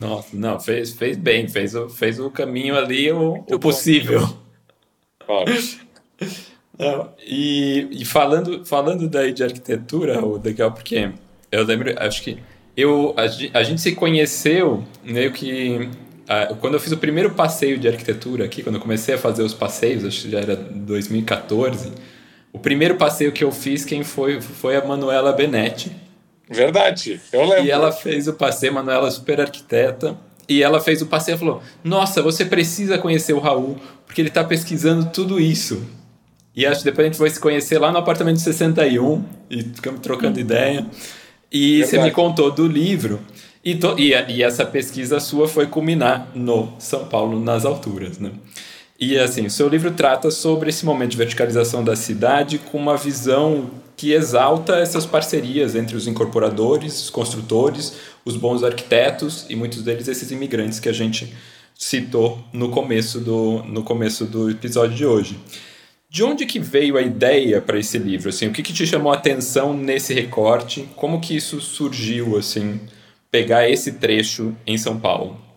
Nossa, 0.00 0.34
não, 0.34 0.58
fez, 0.58 0.92
fez 0.92 1.18
bem, 1.18 1.46
fez, 1.46 1.74
fez 1.94 2.18
o 2.18 2.30
caminho 2.30 2.76
ali, 2.76 3.12
o, 3.12 3.44
o 3.50 3.58
possível. 3.58 4.26
Claro. 5.18 5.52
Não, 6.78 7.12
e, 7.24 7.86
e 7.90 8.04
falando, 8.06 8.64
falando 8.64 9.06
daí 9.06 9.34
de 9.34 9.44
arquitetura, 9.44 10.24
o 10.24 10.42
legal, 10.42 10.72
porque 10.72 11.12
eu 11.52 11.62
lembro, 11.62 11.94
acho 12.02 12.22
que 12.22 12.38
eu, 12.74 13.14
a, 13.16 13.58
a 13.58 13.62
gente 13.62 13.82
se 13.82 13.94
conheceu 13.94 14.82
meio 15.04 15.30
que 15.32 15.90
quando 16.60 16.74
eu 16.74 16.80
fiz 16.80 16.92
o 16.92 16.96
primeiro 16.96 17.30
passeio 17.34 17.76
de 17.76 17.88
arquitetura 17.88 18.44
aqui, 18.44 18.62
quando 18.62 18.76
eu 18.76 18.80
comecei 18.80 19.16
a 19.16 19.18
fazer 19.18 19.42
os 19.42 19.52
passeios, 19.52 20.04
acho 20.04 20.22
que 20.22 20.30
já 20.30 20.38
era 20.38 20.54
2014, 20.54 21.92
o 22.52 22.58
primeiro 22.58 22.96
passeio 22.96 23.32
que 23.32 23.42
eu 23.42 23.50
fiz, 23.50 23.84
quem 23.84 24.04
foi, 24.04 24.40
foi 24.40 24.76
a 24.76 24.84
Manuela 24.84 25.32
Benetti. 25.32 25.90
Verdade, 26.50 27.20
eu 27.32 27.44
lembro. 27.44 27.64
E 27.64 27.70
ela 27.70 27.92
fez 27.92 28.26
o 28.26 28.32
passeio, 28.32 28.74
Manuela 28.74 29.08
super 29.10 29.40
arquiteta, 29.40 30.18
e 30.48 30.64
ela 30.64 30.80
fez 30.80 31.00
o 31.00 31.06
passeio 31.06 31.36
e 31.36 31.38
falou: 31.38 31.62
Nossa, 31.84 32.20
você 32.20 32.44
precisa 32.44 32.98
conhecer 32.98 33.32
o 33.32 33.38
Raul, 33.38 33.78
porque 34.04 34.20
ele 34.20 34.28
está 34.28 34.42
pesquisando 34.42 35.06
tudo 35.10 35.40
isso. 35.40 35.86
E 36.54 36.66
acho 36.66 36.80
que 36.80 36.86
depois 36.86 37.06
a 37.06 37.08
gente 37.10 37.18
vai 37.20 37.30
se 37.30 37.38
conhecer 37.38 37.78
lá 37.78 37.92
no 37.92 37.98
apartamento 37.98 38.40
61 38.40 39.24
e 39.48 39.62
ficamos 39.62 40.00
trocando 40.00 40.36
uhum. 40.36 40.44
ideia. 40.44 40.86
E 41.52 41.78
Verdade. 41.78 41.90
você 41.90 42.02
me 42.02 42.10
contou 42.10 42.50
do 42.50 42.66
livro. 42.66 43.20
E, 43.64 43.76
to, 43.76 43.94
e, 43.98 44.12
e, 44.12 44.42
essa 44.42 44.66
pesquisa 44.66 45.20
sua 45.20 45.46
foi 45.46 45.66
culminar 45.66 46.28
no 46.34 46.72
São 46.78 47.04
Paulo 47.04 47.38
nas 47.38 47.64
alturas, 47.64 48.18
né? 48.18 48.32
E 49.00 49.18
assim, 49.18 49.46
o 49.46 49.50
seu 49.50 49.66
livro 49.66 49.92
trata 49.92 50.30
sobre 50.30 50.68
esse 50.68 50.84
momento 50.84 51.12
de 51.12 51.16
verticalização 51.16 51.82
da 51.82 51.96
cidade 51.96 52.58
com 52.58 52.76
uma 52.76 52.98
visão 52.98 53.70
que 53.96 54.12
exalta 54.12 54.76
essas 54.76 55.06
parcerias 55.06 55.74
entre 55.74 55.96
os 55.96 56.06
incorporadores, 56.06 57.04
os 57.04 57.08
construtores, 57.10 57.94
os 58.26 58.36
bons 58.36 58.62
arquitetos 58.62 59.46
e 59.48 59.56
muitos 59.56 59.82
deles 59.82 60.06
esses 60.06 60.30
imigrantes 60.30 60.78
que 60.78 60.88
a 60.88 60.92
gente 60.92 61.34
citou 61.74 62.44
no 62.52 62.68
começo 62.68 63.20
do, 63.20 63.62
no 63.62 63.82
começo 63.82 64.26
do 64.26 64.50
episódio 64.50 64.94
de 64.94 65.06
hoje. 65.06 65.38
De 66.10 66.22
onde 66.22 66.44
que 66.44 66.58
veio 66.58 66.98
a 66.98 67.02
ideia 67.02 67.58
para 67.58 67.78
esse 67.78 67.96
livro? 67.96 68.28
Assim, 68.28 68.48
o 68.48 68.52
que, 68.52 68.62
que 68.62 68.72
te 68.72 68.86
chamou 68.86 69.12
a 69.12 69.16
atenção 69.16 69.72
nesse 69.72 70.12
recorte? 70.12 70.86
Como 70.94 71.20
que 71.20 71.34
isso 71.34 71.58
surgiu, 71.58 72.36
assim, 72.36 72.78
pegar 73.30 73.70
esse 73.70 73.92
trecho 73.92 74.54
em 74.66 74.76
São 74.76 75.00
Paulo? 75.00 75.49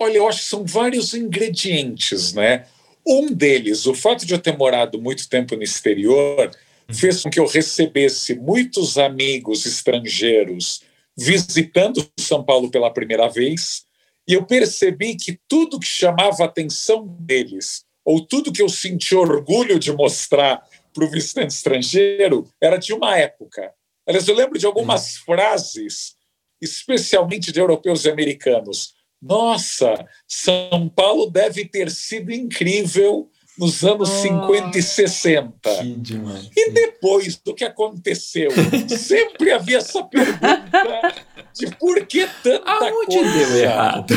Olha, 0.00 0.18
eu 0.18 0.28
acho 0.28 0.42
que 0.42 0.48
são 0.48 0.64
vários 0.64 1.12
ingredientes, 1.14 2.32
né? 2.32 2.66
Um 3.06 3.26
deles, 3.32 3.86
o 3.86 3.94
fato 3.94 4.24
de 4.24 4.32
eu 4.32 4.38
ter 4.38 4.56
morado 4.56 5.00
muito 5.00 5.28
tempo 5.28 5.56
no 5.56 5.62
exterior, 5.62 6.50
fez 6.90 7.22
com 7.22 7.30
que 7.30 7.40
eu 7.40 7.46
recebesse 7.46 8.34
muitos 8.34 8.96
amigos 8.96 9.66
estrangeiros 9.66 10.82
visitando 11.16 12.08
São 12.18 12.44
Paulo 12.44 12.70
pela 12.70 12.92
primeira 12.92 13.28
vez, 13.28 13.84
e 14.26 14.34
eu 14.34 14.44
percebi 14.44 15.16
que 15.16 15.40
tudo 15.48 15.80
que 15.80 15.86
chamava 15.86 16.44
a 16.44 16.46
atenção 16.46 17.06
deles, 17.18 17.84
ou 18.04 18.24
tudo 18.24 18.52
que 18.52 18.62
eu 18.62 18.68
senti 18.68 19.16
orgulho 19.16 19.78
de 19.78 19.92
mostrar 19.92 20.62
para 20.94 21.04
o 21.04 21.10
visitante 21.10 21.52
estrangeiro, 21.54 22.48
era 22.60 22.76
de 22.76 22.92
uma 22.92 23.16
época. 23.18 23.72
Aliás, 24.06 24.28
eu 24.28 24.34
lembro 24.34 24.58
de 24.58 24.66
algumas 24.66 25.16
frases, 25.16 26.14
especialmente 26.60 27.50
de 27.50 27.58
europeus 27.58 28.04
e 28.04 28.10
americanos. 28.10 28.94
Nossa, 29.20 30.06
São 30.26 30.88
Paulo 30.88 31.30
deve 31.30 31.64
ter 31.64 31.90
sido 31.90 32.32
incrível 32.32 33.28
nos 33.58 33.82
anos 33.84 34.08
oh, 34.08 34.22
50 34.22 34.78
e 34.78 34.82
60. 34.82 35.58
Que 35.82 35.94
demais. 35.96 36.48
E 36.56 36.70
depois 36.70 37.36
do 37.36 37.52
que 37.52 37.64
aconteceu, 37.64 38.50
sempre 38.96 39.50
havia 39.50 39.78
essa 39.78 40.04
pergunta 40.04 41.14
de 41.52 41.66
por 41.74 42.06
que 42.06 42.28
tanta 42.42 42.70
Aonde 42.70 43.16
coisa. 43.16 43.32
deu 43.32 43.56
errado? 43.56 44.14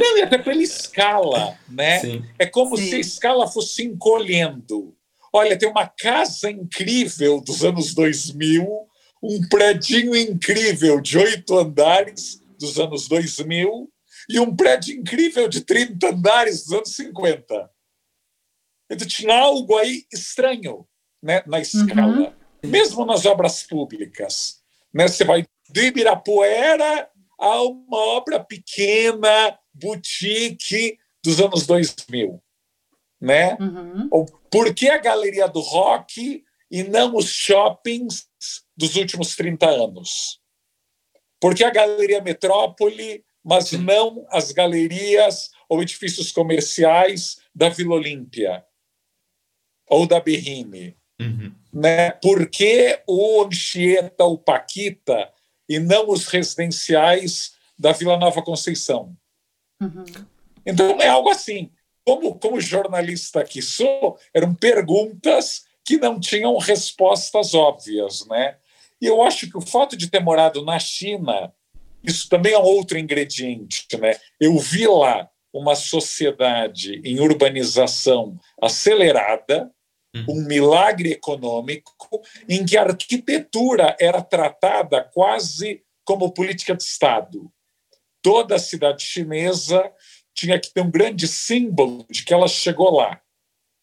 Não, 0.00 0.22
até 0.24 0.38
pela 0.38 0.62
escala, 0.62 1.56
né? 1.68 2.00
Sim. 2.00 2.24
É 2.36 2.46
como 2.46 2.76
Sim. 2.76 2.88
se 2.88 2.94
a 2.96 2.98
escala 2.98 3.46
fosse 3.46 3.84
encolhendo. 3.84 4.92
Olha, 5.32 5.56
tem 5.56 5.68
uma 5.68 5.86
casa 5.86 6.50
incrível 6.50 7.40
dos 7.40 7.62
anos 7.62 7.94
2000, 7.94 8.66
um 9.22 9.48
predinho 9.48 10.16
incrível 10.16 11.00
de 11.00 11.16
oito 11.18 11.56
andares 11.56 12.40
dos 12.58 12.78
anos 12.78 13.08
2000 13.08 13.90
e 14.28 14.40
um 14.40 14.54
prédio 14.54 14.94
incrível 14.94 15.48
de 15.48 15.60
30 15.60 16.08
andares 16.08 16.64
dos 16.64 16.72
anos 16.72 16.94
50. 16.94 17.70
Então 18.90 19.06
tinha 19.06 19.38
algo 19.38 19.76
aí 19.76 20.04
estranho 20.12 20.86
né, 21.22 21.42
na 21.46 21.60
escala, 21.60 22.34
uhum. 22.62 22.70
mesmo 22.70 23.04
nas 23.04 23.26
obras 23.26 23.62
públicas. 23.62 24.62
Né, 24.92 25.08
você 25.08 25.24
vai 25.24 25.46
do 25.68 25.80
Ibirapuera 25.80 27.10
a 27.38 27.62
uma 27.62 27.98
obra 27.98 28.42
pequena, 28.42 29.58
boutique 29.74 30.98
dos 31.22 31.40
anos 31.40 31.66
2000. 31.66 32.42
Né? 33.20 33.56
Uhum. 33.60 34.26
Por 34.50 34.74
que 34.74 34.88
a 34.88 34.98
Galeria 34.98 35.48
do 35.48 35.60
Rock 35.60 36.44
e 36.70 36.82
não 36.84 37.16
os 37.16 37.28
shoppings 37.28 38.28
dos 38.76 38.96
últimos 38.96 39.34
30 39.34 39.68
anos? 39.68 40.40
Por 41.46 41.54
que 41.54 41.62
a 41.62 41.70
Galeria 41.70 42.20
Metrópole, 42.20 43.24
mas 43.44 43.70
não 43.70 44.26
as 44.30 44.50
galerias 44.50 45.52
ou 45.68 45.80
edifícios 45.80 46.32
comerciais 46.32 47.38
da 47.54 47.68
Vila 47.68 47.94
Olímpia? 47.94 48.64
ou 49.88 50.04
da 50.04 50.18
Berrine? 50.18 50.96
Uhum. 51.20 51.54
Né? 51.72 52.10
Por 52.10 52.48
que 52.48 53.00
o 53.06 53.44
Anchieta, 53.44 54.24
o 54.24 54.36
Paquita, 54.36 55.32
e 55.68 55.78
não 55.78 56.10
os 56.10 56.26
residenciais 56.26 57.54
da 57.78 57.92
Vila 57.92 58.16
Nova 58.16 58.42
Conceição? 58.42 59.16
Uhum. 59.80 60.04
Então, 60.66 61.00
é 61.00 61.06
algo 61.06 61.30
assim. 61.30 61.70
Como, 62.04 62.36
como 62.40 62.60
jornalista 62.60 63.44
que 63.44 63.62
sou, 63.62 64.18
eram 64.34 64.52
perguntas 64.52 65.64
que 65.84 65.96
não 65.96 66.18
tinham 66.18 66.58
respostas 66.58 67.54
óbvias. 67.54 68.26
Né? 68.26 68.56
E 69.00 69.06
eu 69.06 69.22
acho 69.22 69.50
que 69.50 69.56
o 69.56 69.60
fato 69.60 69.96
de 69.96 70.10
ter 70.10 70.20
morado 70.20 70.64
na 70.64 70.78
China, 70.78 71.52
isso 72.02 72.28
também 72.28 72.52
é 72.52 72.58
um 72.58 72.62
outro 72.62 72.98
ingrediente. 72.98 73.86
Né? 73.98 74.16
Eu 74.40 74.58
vi 74.58 74.86
lá 74.86 75.28
uma 75.52 75.74
sociedade 75.74 77.00
em 77.04 77.18
urbanização 77.20 78.38
acelerada, 78.60 79.70
um 80.28 80.42
milagre 80.46 81.12
econômico 81.12 82.22
em 82.48 82.64
que 82.64 82.76
a 82.76 82.84
arquitetura 82.84 83.94
era 84.00 84.22
tratada 84.22 85.02
quase 85.02 85.82
como 86.04 86.32
política 86.32 86.74
de 86.74 86.82
Estado. 86.82 87.50
Toda 88.22 88.54
a 88.54 88.58
cidade 88.58 89.02
chinesa 89.02 89.92
tinha 90.34 90.58
que 90.58 90.72
ter 90.72 90.80
um 90.80 90.90
grande 90.90 91.28
símbolo 91.28 92.06
de 92.10 92.24
que 92.24 92.32
ela 92.32 92.48
chegou 92.48 92.96
lá. 92.96 93.20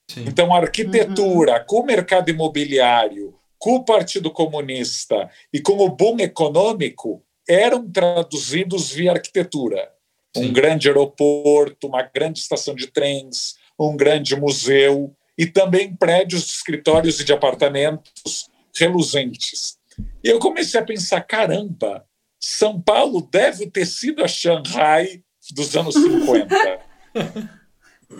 Sim. 0.09 0.25
Então, 0.27 0.53
a 0.53 0.59
arquitetura, 0.59 1.59
uhum. 1.59 1.65
com 1.67 1.79
o 1.81 1.85
mercado 1.85 2.29
imobiliário, 2.29 3.37
com 3.63 3.75
o 3.75 3.85
Partido 3.85 4.29
Comunista 4.29 5.29
e 5.53 5.61
com 5.61 5.77
o 5.77 5.89
boom 5.89 6.17
econômico, 6.19 7.23
eram 7.47 7.89
traduzidos 7.89 8.91
via 8.91 9.13
arquitetura. 9.13 9.89
Sim. 10.35 10.49
Um 10.49 10.51
grande 10.51 10.89
aeroporto, 10.89 11.87
uma 11.87 12.01
grande 12.01 12.39
estação 12.39 12.75
de 12.75 12.87
trens, 12.87 13.55
um 13.79 13.95
grande 13.95 14.35
museu 14.35 15.15
e 15.37 15.45
também 15.45 15.95
prédios 15.95 16.43
de 16.45 16.51
escritórios 16.51 17.21
e 17.21 17.23
de 17.23 17.31
apartamentos 17.31 18.49
reluzentes. 18.75 19.77
E 20.21 20.27
eu 20.27 20.39
comecei 20.39 20.77
a 20.77 20.83
pensar: 20.83 21.21
caramba, 21.21 22.05
São 22.37 22.81
Paulo 22.81 23.21
deve 23.31 23.71
ter 23.71 23.85
sido 23.85 24.25
a 24.25 24.27
Xangai 24.27 25.23
dos 25.51 25.73
anos 25.77 25.95
50. 26.03 26.81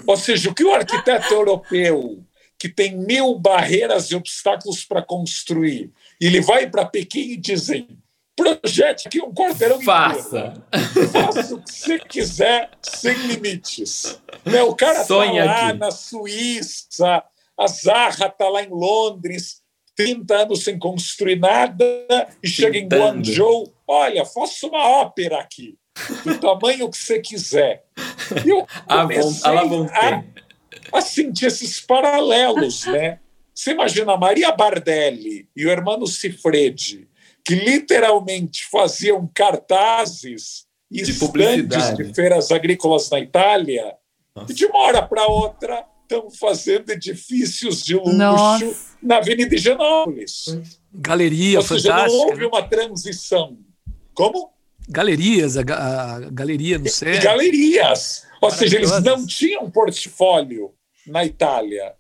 Ou 0.08 0.16
seja, 0.16 0.50
o 0.50 0.56
que 0.56 0.64
o 0.64 0.74
arquiteto 0.74 1.34
europeu, 1.34 2.24
que 2.64 2.70
tem 2.70 2.96
mil 2.96 3.38
barreiras 3.38 4.10
e 4.10 4.16
obstáculos 4.16 4.86
para 4.86 5.02
construir, 5.02 5.92
e 6.22 6.28
ele 6.28 6.40
vai 6.40 6.66
para 6.70 6.86
Pequim 6.86 7.32
e 7.32 7.36
dizem: 7.36 7.90
projete 8.38 9.10
aqui 9.10 9.22
um 9.22 9.34
quarteirão 9.34 9.82
Faça. 9.82 10.54
inteiro. 10.74 11.10
Faça 11.10 11.56
o 11.56 11.62
que 11.62 11.70
você 11.70 12.00
quiser, 12.00 12.70
sem 12.82 13.14
limites. 13.28 14.18
Né? 14.46 14.64
O 14.64 14.74
cara 14.74 15.02
está 15.02 15.14
lá 15.14 15.68
aqui. 15.68 15.78
na 15.78 15.92
Suíça, 15.92 17.22
a 17.58 17.68
Zarra 17.68 18.28
está 18.28 18.48
lá 18.48 18.64
em 18.64 18.70
Londres, 18.70 19.62
30 19.98 20.34
anos 20.34 20.64
sem 20.64 20.80
construir 20.80 21.38
nada, 21.38 21.86
e 22.42 22.48
chega 22.48 22.78
em 22.78 22.88
Guangzhou, 22.88 23.74
olha, 23.86 24.24
faça 24.24 24.68
uma 24.68 24.88
ópera 25.02 25.42
aqui, 25.42 25.78
do 26.24 26.40
tamanho 26.40 26.90
que 26.90 26.98
você 26.98 27.20
quiser. 27.20 27.84
E 28.46 28.50
eu 28.50 28.66
comecei 28.88 29.52
a, 29.52 29.60
a, 29.60 30.24
a 30.94 31.02
sentir 31.02 31.48
esses 31.48 31.80
paralelos, 31.80 32.86
né? 32.86 33.20
Você 33.54 33.72
imagina 33.72 34.14
a 34.14 34.18
Maria 34.18 34.52
Bardelli 34.52 35.48
e 35.56 35.66
o 35.66 35.70
Hermano 35.70 36.08
Cifredi, 36.08 37.08
que 37.44 37.56
literalmente 37.56 38.66
faziam 38.70 39.30
cartazes 39.34 40.66
e 40.92 41.02
de 41.02 41.12
estandes 41.12 41.98
de 41.98 42.14
feiras 42.14 42.52
agrícolas 42.52 43.10
na 43.10 43.20
Itália, 43.20 43.96
Nossa. 44.36 44.52
e 44.52 44.56
de 44.56 44.66
uma 44.66 44.80
hora 44.80 45.02
para 45.02 45.28
outra 45.28 45.86
estão 46.02 46.30
fazendo 46.30 46.90
edifícios 46.92 47.84
de 47.84 47.96
luxo 47.96 48.14
Nossa. 48.14 48.76
na 49.02 49.18
Avenida 49.18 49.56
Higienópolis. 49.56 50.46
Galeria 50.94 51.60
Ou 51.60 51.66
seja, 51.66 51.90
fantástica. 51.90 52.18
Não 52.18 52.28
houve 52.28 52.42
né? 52.42 52.48
uma 52.48 52.62
transição. 52.64 53.58
Como? 54.14 54.52
Galerias, 54.88 55.58
a, 55.58 55.62
a 55.62 56.20
galeria 56.32 56.78
no 56.78 56.90
céu. 56.90 57.22
Galerias. 57.22 58.26
Ou 58.42 58.52
seja, 58.52 58.76
eles 58.78 59.02
não 59.02 59.26
tinham 59.26 59.70
portfólio 59.72 60.74
na 61.06 61.26
Itália. 61.26 61.96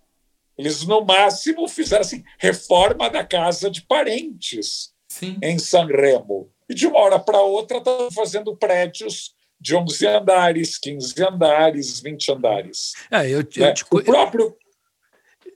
Eles, 0.57 0.83
no 0.83 1.03
máximo, 1.03 1.67
fizeram 1.67 2.01
assim, 2.01 2.23
reforma 2.37 3.09
da 3.09 3.23
casa 3.23 3.69
de 3.69 3.81
parentes. 3.81 4.93
Sim. 5.13 5.37
em 5.43 5.59
Sanremo. 5.59 6.49
E 6.67 6.73
de 6.73 6.87
uma 6.87 6.99
hora 6.99 7.19
para 7.19 7.39
outra 7.39 7.77
estão 7.77 8.09
fazendo 8.11 8.57
prédios 8.57 9.35
de 9.59 9.75
11 9.75 10.07
andares, 10.07 10.77
15 10.79 11.23
andares, 11.23 11.99
20 11.99 12.31
andares. 12.31 12.93
É, 13.11 13.29
eu, 13.29 13.39
eu 13.39 13.45
né? 13.57 13.73
te, 13.73 13.85
o 13.91 14.03
próprio 14.03 14.55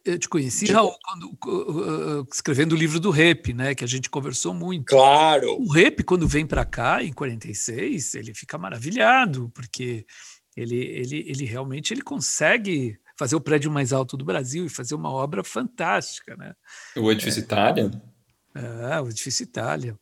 eu 0.05 0.17
te 0.17 0.29
conheci, 0.29 0.71
Raul, 0.71 0.95
quando, 1.03 2.21
uh, 2.21 2.27
escrevendo 2.31 2.71
o 2.71 2.77
livro 2.77 2.97
do 2.97 3.09
Rep, 3.09 3.53
né, 3.53 3.75
que 3.75 3.83
a 3.83 3.87
gente 3.87 4.09
conversou 4.09 4.53
muito. 4.53 4.85
Claro. 4.85 5.59
O 5.59 5.69
Rep, 5.69 6.01
quando 6.03 6.25
vem 6.25 6.45
para 6.45 6.63
cá, 6.63 7.03
em 7.03 7.11
46, 7.11 8.15
ele 8.15 8.33
fica 8.33 8.57
maravilhado, 8.57 9.51
porque 9.53 10.05
Ele, 10.55 10.77
ele, 10.77 11.25
ele 11.27 11.45
realmente 11.45 11.93
ele 11.93 12.01
consegue 12.01 12.97
fazer 13.17 13.35
o 13.35 13.41
prédio 13.41 13.71
mais 13.71 13.91
alto 13.91 14.15
do 14.15 14.23
Brasil 14.23 14.65
e 14.65 14.69
fazer 14.69 14.95
uma 14.95 15.11
obra 15.11 15.43
fantástica, 15.43 16.35
né? 16.35 16.53
O 16.95 17.11
edifício 17.11 17.41
é, 17.41 17.43
Itália. 17.43 17.91
É, 18.55 19.01
o 19.01 19.09
edifício 19.09 19.43
Itália. 19.43 19.97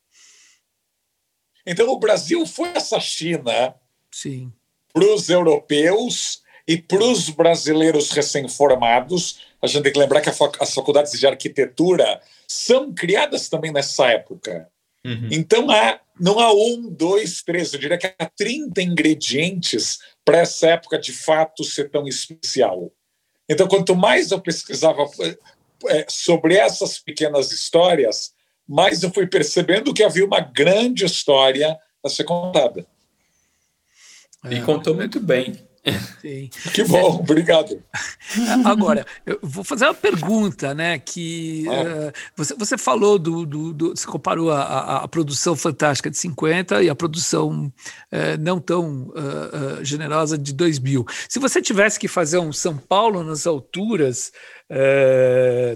Então 1.65 1.89
o 1.89 1.97
Brasil 1.97 2.45
foi 2.45 2.69
essa 2.75 2.99
China 2.99 3.73
Sim. 4.11 4.51
para 4.93 5.05
os 5.05 5.29
europeus 5.29 6.43
e 6.67 6.77
para 6.77 7.03
os 7.03 7.29
brasileiros 7.29 8.11
recém-formados. 8.11 9.39
A 9.61 9.67
gente 9.67 9.83
tem 9.83 9.93
que 9.93 9.99
lembrar 9.99 10.21
que 10.21 10.29
as 10.29 10.73
faculdades 10.73 11.17
de 11.17 11.25
arquitetura 11.25 12.21
são 12.47 12.93
criadas 12.93 13.49
também 13.49 13.71
nessa 13.71 14.07
época. 14.07 14.69
Uhum. 15.05 15.29
Então 15.31 15.69
há, 15.69 15.99
não 16.19 16.39
há 16.39 16.51
um, 16.51 16.89
dois, 16.89 17.41
três, 17.43 17.73
eu 17.73 17.79
diria 17.79 17.97
que 17.97 18.07
há 18.07 18.25
30 18.25 18.81
ingredientes 18.81 19.99
para 20.23 20.39
essa 20.39 20.69
época 20.69 20.99
de 20.99 21.13
fato 21.13 21.63
ser 21.63 21.89
tão 21.89 22.07
especial. 22.07 22.91
Então, 23.47 23.67
quanto 23.67 23.95
mais 23.95 24.31
eu 24.31 24.41
pesquisava 24.41 25.05
é, 25.87 26.05
sobre 26.09 26.55
essas 26.55 26.97
pequenas 26.97 27.51
histórias, 27.51 28.33
mais 28.67 29.03
eu 29.03 29.11
fui 29.11 29.27
percebendo 29.27 29.93
que 29.93 30.03
havia 30.03 30.25
uma 30.25 30.39
grande 30.39 31.05
história 31.05 31.77
a 32.03 32.09
ser 32.09 32.23
contada. 32.23 32.85
E 34.49 34.61
contou 34.61 34.95
muito 34.95 35.19
bem. 35.19 35.67
Sim. 36.19 36.49
Que 36.73 36.83
bom, 36.83 37.19
obrigado. 37.19 37.81
Agora, 38.65 39.05
eu 39.25 39.39
vou 39.41 39.63
fazer 39.63 39.85
uma 39.85 39.93
pergunta, 39.93 40.73
né? 40.73 40.97
Que 40.97 41.65
uh, 41.67 42.11
você, 42.35 42.55
você 42.55 42.77
falou 42.77 43.19
do, 43.19 43.45
do, 43.45 43.73
do, 43.73 43.89
Você 43.89 44.07
comparou 44.07 44.51
a, 44.51 44.61
a, 44.61 45.03
a, 45.03 45.07
produção 45.07 45.55
fantástica 45.55 46.09
de 46.09 46.17
50 46.17 46.81
e 46.81 46.89
a 46.89 46.95
produção 46.95 47.71
uh, 48.11 48.37
não 48.39 48.59
tão 48.59 49.09
uh, 49.09 49.83
generosa 49.83 50.37
de 50.37 50.53
2000. 50.53 51.05
Se 51.29 51.37
você 51.37 51.61
tivesse 51.61 51.99
que 51.99 52.07
fazer 52.07 52.39
um 52.39 52.51
São 52.51 52.77
Paulo 52.77 53.23
nas 53.23 53.45
alturas 53.45 54.31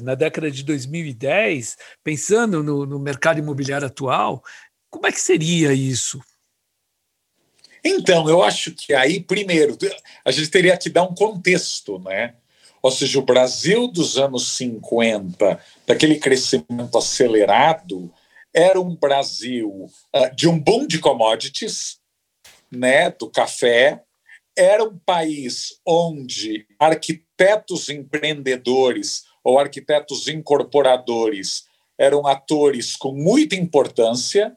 na 0.02 0.15
década 0.15 0.50
de 0.50 0.63
2010, 0.63 1.78
pensando 2.04 2.63
no, 2.63 2.88
no 2.88 2.98
mercado 2.98 3.38
imobiliário 3.38 3.86
atual, 3.86 4.41
como 4.89 5.06
é 5.06 5.12
que 5.12 5.22
seria 5.22 5.72
isso? 5.74 6.19
Então, 7.84 8.30
eu 8.30 8.44
acho 8.44 8.72
que 8.72 8.94
aí, 8.94 9.20
primeiro, 9.20 9.78
a 10.26 10.32
gente 10.32 10.50
teria 10.50 10.78
que 10.78 10.89
dar 10.89 11.04
um 11.04 11.13
contexto, 11.13 12.00
né? 12.00 12.36
Ou 12.82 12.92
seja, 12.92 13.20
o 13.20 13.24
Brasil 13.24 13.88
dos 13.88 14.18
anos 14.18 14.52
50, 14.54 15.60
daquele 15.86 16.18
crescimento 16.18 16.98
acelerado, 16.98 18.12
era 18.54 18.80
um 18.80 18.96
Brasil 18.96 19.89
uh, 20.15 20.36
de 20.36 20.48
um 20.48 20.58
boom 20.58 20.88
de 20.88 21.00
commodities, 21.00 22.00
né, 22.72 23.10
do 23.12 23.30
café, 23.30 24.02
era 24.58 24.84
um 24.84 24.98
país 24.98 25.80
onde 25.86 26.65
arquitetos 26.78 27.89
empreendedores 27.89 29.24
ou 29.44 29.58
arquitetos 29.58 30.28
incorporadores 30.28 31.65
eram 31.98 32.26
atores 32.28 32.96
com 32.96 33.13
muita 33.13 33.56
importância, 33.56 34.56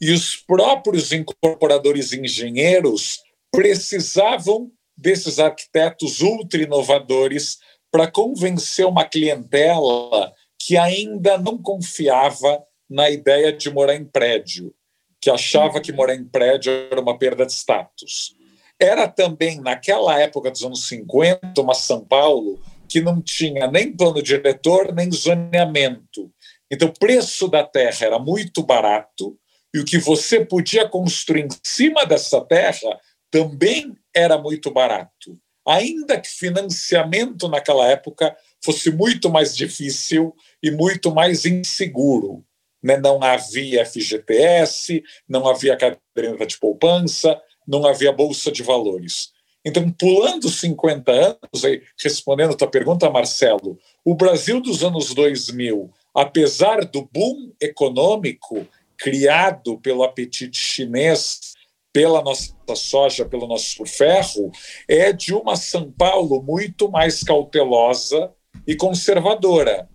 e 0.00 0.12
os 0.12 0.36
próprios 0.36 1.12
incorporadores 1.12 2.12
engenheiros 2.12 3.20
precisavam 3.50 4.70
desses 4.96 5.38
arquitetos 5.38 6.20
ultra 6.20 6.62
inovadores 6.62 7.58
para 7.90 8.10
convencer 8.10 8.86
uma 8.86 9.04
clientela 9.04 10.32
que 10.60 10.76
ainda 10.76 11.38
não 11.38 11.56
confiava 11.56 12.62
na 12.88 13.08
ideia 13.10 13.52
de 13.52 13.70
morar 13.70 13.94
em 13.94 14.04
prédio, 14.04 14.74
que 15.20 15.30
achava 15.30 15.80
que 15.80 15.92
morar 15.92 16.14
em 16.14 16.24
prédio 16.24 16.72
era 16.90 17.00
uma 17.00 17.18
perda 17.18 17.46
de 17.46 17.52
status. 17.52 18.34
Era 18.80 19.08
também, 19.08 19.60
naquela 19.60 20.18
época 20.20 20.50
dos 20.50 20.62
anos 20.62 20.86
50, 20.88 21.60
uma 21.60 21.74
São 21.74 22.04
Paulo 22.04 22.60
que 22.88 23.00
não 23.00 23.20
tinha 23.20 23.66
nem 23.66 23.94
plano 23.94 24.22
diretor, 24.22 24.94
nem 24.94 25.10
zoneamento. 25.10 26.32
Então, 26.70 26.88
o 26.88 26.98
preço 26.98 27.48
da 27.48 27.64
terra 27.64 28.06
era 28.06 28.18
muito 28.18 28.62
barato, 28.62 29.38
e 29.74 29.80
o 29.80 29.84
que 29.84 29.98
você 29.98 30.44
podia 30.44 30.88
construir 30.88 31.44
em 31.44 31.48
cima 31.62 32.04
dessa 32.06 32.40
terra 32.40 32.98
também 33.30 33.94
era 34.14 34.38
muito 34.38 34.70
barato. 34.70 35.38
Ainda 35.66 36.18
que 36.18 36.28
financiamento 36.28 37.46
naquela 37.48 37.86
época 37.88 38.34
fosse 38.64 38.90
muito 38.90 39.28
mais 39.28 39.54
difícil 39.54 40.34
e 40.62 40.70
muito 40.70 41.14
mais 41.14 41.44
inseguro. 41.44 42.42
Né? 42.82 42.96
Não 42.96 43.22
havia 43.22 43.84
FGTS, 43.84 45.02
não 45.28 45.46
havia 45.46 45.76
caderneta 45.76 46.46
de 46.46 46.58
poupança, 46.58 47.40
não 47.66 47.86
havia 47.86 48.10
bolsa 48.12 48.50
de 48.50 48.62
valores. 48.62 49.30
Então, 49.64 49.90
pulando 49.90 50.48
50 50.48 51.12
anos, 51.12 51.64
aí, 51.64 51.82
respondendo 52.02 52.52
a 52.52 52.56
tua 52.56 52.70
pergunta, 52.70 53.10
Marcelo, 53.10 53.78
o 54.02 54.14
Brasil 54.14 54.62
dos 54.62 54.82
anos 54.82 55.12
2000, 55.12 55.92
apesar 56.14 56.84
do 56.86 57.06
boom 57.12 57.52
econômico, 57.60 58.66
criado 58.98 59.78
pelo 59.78 60.02
apetite 60.02 60.58
chinês, 60.58 61.54
pela 61.92 62.22
nossa 62.22 62.54
soja, 62.74 63.24
pelo 63.24 63.46
nosso 63.46 63.84
ferro, 63.86 64.50
é 64.86 65.12
de 65.12 65.32
uma 65.32 65.56
São 65.56 65.90
Paulo 65.90 66.42
muito 66.42 66.90
mais 66.90 67.22
cautelosa 67.22 68.32
e 68.66 68.76
conservadora. 68.76 69.88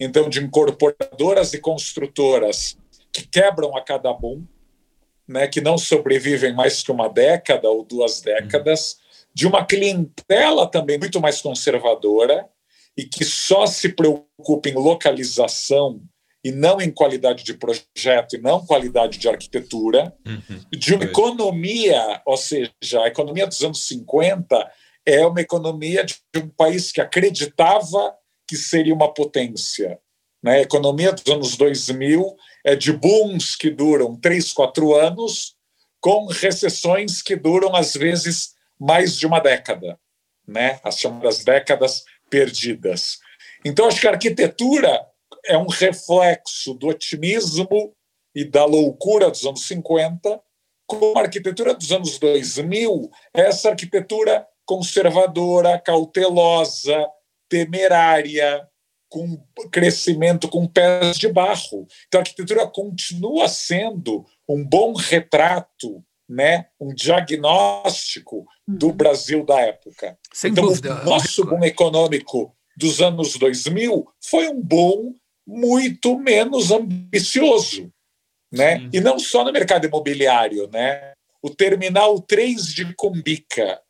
Então, 0.00 0.28
de 0.28 0.42
incorporadoras 0.42 1.52
e 1.52 1.58
construtoras 1.58 2.76
que 3.12 3.26
quebram 3.26 3.76
a 3.76 3.82
cada 3.82 4.12
boom, 4.12 4.44
né, 5.26 5.46
que 5.46 5.60
não 5.60 5.78
sobrevivem 5.78 6.52
mais 6.52 6.82
que 6.82 6.90
uma 6.90 7.08
década 7.08 7.68
ou 7.68 7.84
duas 7.84 8.20
décadas, 8.20 8.98
de 9.32 9.46
uma 9.46 9.64
clientela 9.64 10.66
também 10.66 10.98
muito 10.98 11.20
mais 11.20 11.40
conservadora 11.40 12.48
e 12.96 13.04
que 13.04 13.24
só 13.24 13.66
se 13.66 13.88
preocupa 13.88 14.68
em 14.68 14.74
localização 14.74 16.00
e 16.44 16.52
não 16.52 16.78
em 16.78 16.90
qualidade 16.90 17.42
de 17.42 17.54
projeto 17.54 18.36
e 18.36 18.38
não 18.38 18.66
qualidade 18.66 19.18
de 19.18 19.26
arquitetura, 19.26 20.14
uhum. 20.26 20.60
de 20.70 20.94
uma 20.94 21.04
economia, 21.04 22.20
ou 22.26 22.36
seja, 22.36 22.70
a 23.02 23.08
economia 23.08 23.46
dos 23.46 23.62
anos 23.62 23.86
50 23.86 24.70
é 25.06 25.26
uma 25.26 25.40
economia 25.40 26.04
de 26.04 26.18
um 26.36 26.48
país 26.48 26.92
que 26.92 27.00
acreditava 27.00 28.14
que 28.46 28.56
seria 28.56 28.94
uma 28.94 29.12
potência. 29.12 29.98
Né? 30.42 30.56
A 30.56 30.60
economia 30.60 31.12
dos 31.12 31.26
anos 31.32 31.56
2000 31.56 32.36
é 32.62 32.76
de 32.76 32.92
booms 32.92 33.56
que 33.56 33.70
duram 33.70 34.14
três, 34.14 34.52
quatro 34.52 34.94
anos, 34.94 35.56
com 35.98 36.26
recessões 36.26 37.22
que 37.22 37.34
duram, 37.34 37.74
às 37.74 37.94
vezes, 37.94 38.52
mais 38.78 39.16
de 39.16 39.26
uma 39.26 39.40
década, 39.40 39.98
né? 40.46 40.78
as 40.84 40.98
chamadas 40.98 41.42
décadas 41.42 42.04
perdidas. 42.28 43.18
Então, 43.64 43.86
acho 43.86 43.98
que 43.98 44.06
a 44.06 44.10
arquitetura 44.10 45.06
é 45.46 45.56
um 45.56 45.66
reflexo 45.66 46.74
do 46.74 46.88
otimismo 46.88 47.94
e 48.34 48.44
da 48.44 48.64
loucura 48.64 49.30
dos 49.30 49.44
anos 49.44 49.66
50, 49.66 50.40
com 50.86 51.16
a 51.16 51.22
arquitetura 51.22 51.74
dos 51.74 51.92
anos 51.92 52.18
2000, 52.18 53.10
essa 53.32 53.70
arquitetura 53.70 54.46
conservadora, 54.66 55.78
cautelosa, 55.78 57.06
temerária, 57.48 58.66
com 59.08 59.40
crescimento 59.70 60.48
com 60.48 60.66
pés 60.66 61.16
de 61.16 61.28
barro. 61.32 61.86
Então 62.08 62.18
a 62.18 62.22
arquitetura 62.22 62.66
continua 62.66 63.46
sendo 63.48 64.26
um 64.48 64.64
bom 64.64 64.94
retrato, 64.94 66.04
né, 66.28 66.66
um 66.80 66.92
diagnóstico 66.92 68.44
do 68.66 68.88
uhum. 68.88 68.92
Brasil 68.92 69.44
da 69.44 69.60
época. 69.60 70.18
Sem 70.32 70.50
então, 70.50 70.64
dúvida. 70.64 71.02
o 71.02 71.04
nosso 71.04 71.44
boom 71.44 71.62
econômico 71.62 72.52
dos 72.76 73.00
anos 73.00 73.36
2000 73.38 74.04
foi 74.20 74.48
um 74.48 74.60
bom 74.60 75.12
muito 75.46 76.18
menos 76.18 76.70
ambicioso. 76.70 77.92
Né? 78.52 78.88
E 78.92 79.00
não 79.00 79.18
só 79.18 79.44
no 79.44 79.52
mercado 79.52 79.86
imobiliário. 79.86 80.68
Né? 80.72 81.12
O 81.42 81.50
Terminal 81.50 82.20
3 82.20 82.66
de 82.66 82.94
Cumbica, 82.94 83.80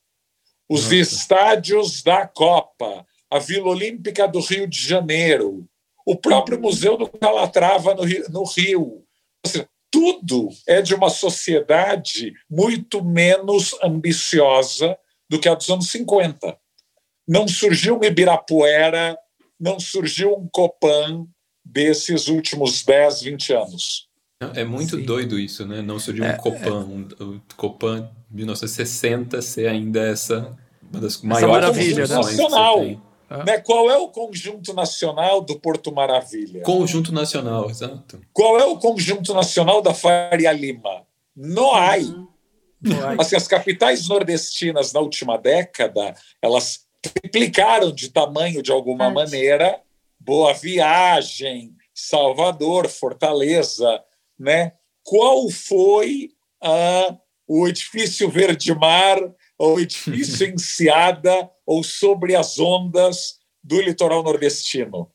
os 0.69 0.83
Nossa. 0.83 0.95
estádios 0.95 2.01
da 2.01 2.27
Copa, 2.27 3.05
a 3.29 3.39
Vila 3.39 3.69
Olímpica 3.69 4.27
do 4.27 4.39
Rio 4.39 4.67
de 4.67 4.87
Janeiro, 4.87 5.67
o 6.05 6.15
próprio 6.15 6.59
Museu 6.59 6.97
do 6.97 7.07
Calatrava 7.07 7.95
no 7.95 8.03
Rio. 8.03 8.25
No 8.29 8.43
Rio. 8.43 9.03
Seja, 9.45 9.67
tudo 9.91 10.49
é 10.67 10.81
de 10.81 10.93
uma 10.93 11.09
sociedade 11.09 12.33
muito 12.49 13.03
menos 13.03 13.73
ambiciosa 13.81 14.97
do 15.29 15.39
que 15.39 15.47
a 15.47 15.55
dos 15.55 15.69
anos 15.69 15.89
50. 15.89 16.57
Não 17.27 17.47
surgiu 17.47 17.97
um 17.97 18.03
Ibirapuera, 18.03 19.17
não 19.59 19.79
surgiu 19.79 20.35
um 20.35 20.47
Copan, 20.47 21.25
desses 21.65 22.27
últimos 22.27 22.83
10, 22.83 23.21
20 23.23 23.53
anos. 23.53 24.07
É 24.53 24.63
muito 24.63 24.97
Sim. 24.97 25.03
doido 25.03 25.39
isso, 25.39 25.65
né? 25.65 25.81
Não 25.81 25.97
surgiu 25.97 26.25
é, 26.25 26.33
um 26.33 26.37
Copan, 26.37 27.07
é. 27.19 27.23
o 27.23 27.41
Copan 27.55 28.09
1960 28.29 29.41
ser 29.41 29.67
ainda 29.67 30.01
essa 30.01 30.55
uma 30.91 31.01
das 31.01 31.15
essa 31.15 31.27
maiores 31.27 31.51
maravilha, 31.51 32.07
né? 32.07 32.15
nacional. 32.15 32.85
Né? 33.45 33.57
Qual 33.59 33.89
é 33.89 33.97
o 33.97 34.09
conjunto 34.09 34.73
nacional 34.73 35.41
do 35.41 35.59
Porto 35.59 35.91
Maravilha? 35.91 36.61
Conjunto 36.61 37.11
nacional, 37.11 37.69
exato. 37.69 38.21
Qual 38.31 38.59
é 38.59 38.65
o 38.65 38.77
conjunto 38.77 39.33
nacional 39.33 39.81
da 39.81 39.93
Faria 39.93 40.51
Lima? 40.51 41.01
Noai. 41.35 42.03
Uhum. 42.03 43.19
Assim, 43.19 43.35
as 43.35 43.47
capitais 43.47 44.07
nordestinas 44.07 44.93
na 44.93 44.99
última 44.99 45.37
década, 45.37 46.13
elas 46.39 46.85
triplicaram 47.01 47.91
de 47.91 48.09
tamanho 48.09 48.61
de 48.61 48.71
alguma 48.71 49.09
maneira. 49.09 49.81
Boa 50.25 50.53
Viagem, 50.53 51.75
Salvador, 51.93 52.89
Fortaleza, 52.89 54.03
né? 54.39 54.71
Qual 55.03 55.51
foi 55.51 56.31
uh, 56.63 57.15
o 57.47 57.67
edifício 57.67 58.27
Verde-Mar, 58.27 59.19
ou 59.55 59.79
edifício 59.79 60.47
Enseada, 60.49 61.47
ou 61.63 61.83
Sobre 61.83 62.35
as 62.35 62.57
Ondas 62.57 63.35
do 63.63 63.79
litoral 63.79 64.23
nordestino? 64.23 65.11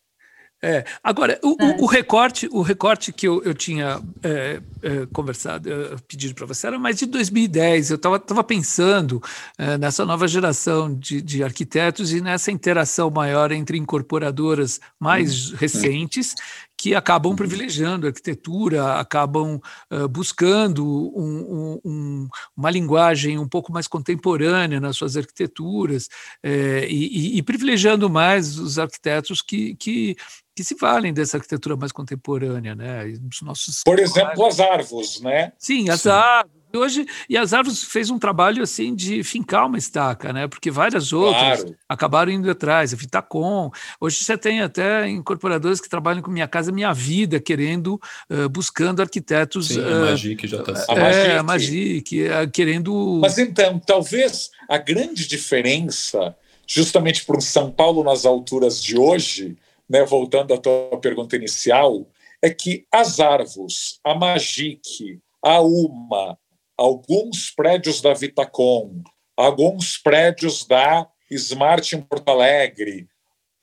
É, 0.63 0.85
agora, 1.03 1.39
o, 1.43 1.49
o, 1.49 1.83
o, 1.83 1.85
recorte, 1.87 2.47
o 2.51 2.61
recorte 2.61 3.11
que 3.11 3.27
eu, 3.27 3.41
eu 3.43 3.53
tinha 3.53 3.99
é, 4.21 4.61
é, 4.83 5.07
conversado, 5.11 5.71
é, 5.71 5.95
pedido 6.07 6.35
para 6.35 6.45
você, 6.45 6.67
era 6.67 6.77
mais 6.77 6.97
de 6.97 7.07
2010. 7.07 7.89
Eu 7.89 7.95
estava 7.95 8.43
pensando 8.43 9.21
é, 9.57 9.75
nessa 9.77 10.05
nova 10.05 10.27
geração 10.27 10.93
de, 10.93 11.19
de, 11.19 11.43
arquitetos 11.43 12.13
e 12.13 12.21
nessa 12.21 12.51
interação 12.51 13.09
maior 13.09 13.51
entre 13.51 13.77
incorporadoras 13.77 14.79
mais 14.99 15.49
uhum. 15.49 15.57
recentes 15.57 16.35
que 16.81 16.95
acabam 16.95 17.35
privilegiando 17.35 18.07
a 18.07 18.09
arquitetura, 18.09 18.95
acabam 18.95 19.61
uh, 19.91 20.07
buscando 20.07 20.83
um, 21.15 21.79
um, 21.85 22.27
uma 22.57 22.71
linguagem 22.71 23.37
um 23.37 23.47
pouco 23.47 23.71
mais 23.71 23.87
contemporânea 23.87 24.79
nas 24.79 24.97
suas 24.97 25.15
arquiteturas 25.15 26.09
é, 26.41 26.87
e, 26.89 27.37
e, 27.37 27.43
privilegiando 27.43 28.09
mais 28.09 28.57
os 28.57 28.79
arquitetos 28.79 29.43
que, 29.43 29.75
que 29.75 30.17
que 30.55 30.63
se 30.63 30.75
valem 30.75 31.13
dessa 31.13 31.37
arquitetura 31.37 31.75
mais 31.75 31.91
contemporânea, 31.91 32.75
né? 32.75 33.05
Os 33.29 33.41
nossos 33.41 33.81
Por 33.83 33.99
exemplo, 33.99 34.45
as 34.45 34.59
árvores, 34.59 35.21
né? 35.21 35.53
Sim, 35.57 35.89
as 35.89 36.01
Sim. 36.01 36.09
árvores. 36.09 36.61
Hoje, 36.73 37.05
e 37.29 37.37
as 37.37 37.51
árvores 37.53 37.83
fez 37.83 38.09
um 38.09 38.17
trabalho 38.17 38.63
assim 38.63 38.95
de 38.95 39.23
fincar 39.23 39.67
uma 39.67 39.77
estaca, 39.77 40.31
né? 40.31 40.47
Porque 40.47 40.71
várias 40.71 41.11
outras 41.11 41.63
claro. 41.63 41.75
acabaram 41.87 42.31
indo 42.31 42.49
atrás, 42.49 42.93
a 42.93 42.95
Vitacom. 42.95 43.69
Hoje 43.99 44.23
você 44.23 44.37
tem 44.37 44.61
até 44.61 45.07
incorporadores 45.09 45.81
que 45.81 45.89
trabalham 45.89 46.21
com 46.21 46.31
Minha 46.31 46.47
Casa 46.47 46.71
Minha 46.71 46.93
Vida, 46.93 47.41
querendo, 47.41 47.99
uh, 48.29 48.47
buscando 48.47 49.01
arquitetos. 49.01 49.67
Sim, 49.67 49.81
uh, 49.81 49.95
a 49.95 49.99
Magic 50.11 50.47
já 50.47 50.61
está 50.61 50.95
É, 50.95 51.37
a 51.37 51.43
Magic, 51.43 52.23
uh, 52.23 52.49
querendo. 52.49 53.19
Mas 53.21 53.37
então, 53.37 53.77
talvez 53.77 54.49
a 54.69 54.77
grande 54.77 55.27
diferença, 55.27 56.33
justamente 56.65 57.25
para 57.25 57.37
o 57.37 57.41
São 57.41 57.69
Paulo 57.69 58.01
nas 58.01 58.25
alturas 58.25 58.81
de 58.81 58.97
hoje, 58.97 59.57
né, 59.91 60.05
voltando 60.05 60.53
à 60.53 60.57
tua 60.57 60.97
pergunta 61.01 61.35
inicial, 61.35 62.07
é 62.41 62.49
que 62.49 62.85
as 62.89 63.19
árvores, 63.19 63.99
a 64.03 64.15
Magic, 64.15 65.19
a 65.43 65.61
UMA, 65.61 66.39
alguns 66.77 67.51
prédios 67.51 68.01
da 68.01 68.13
Vitacom, 68.13 69.03
alguns 69.35 69.97
prédios 69.97 70.65
da 70.65 71.07
Smart 71.29 71.95
em 71.95 72.01
Porto 72.01 72.29
Alegre, 72.29 73.07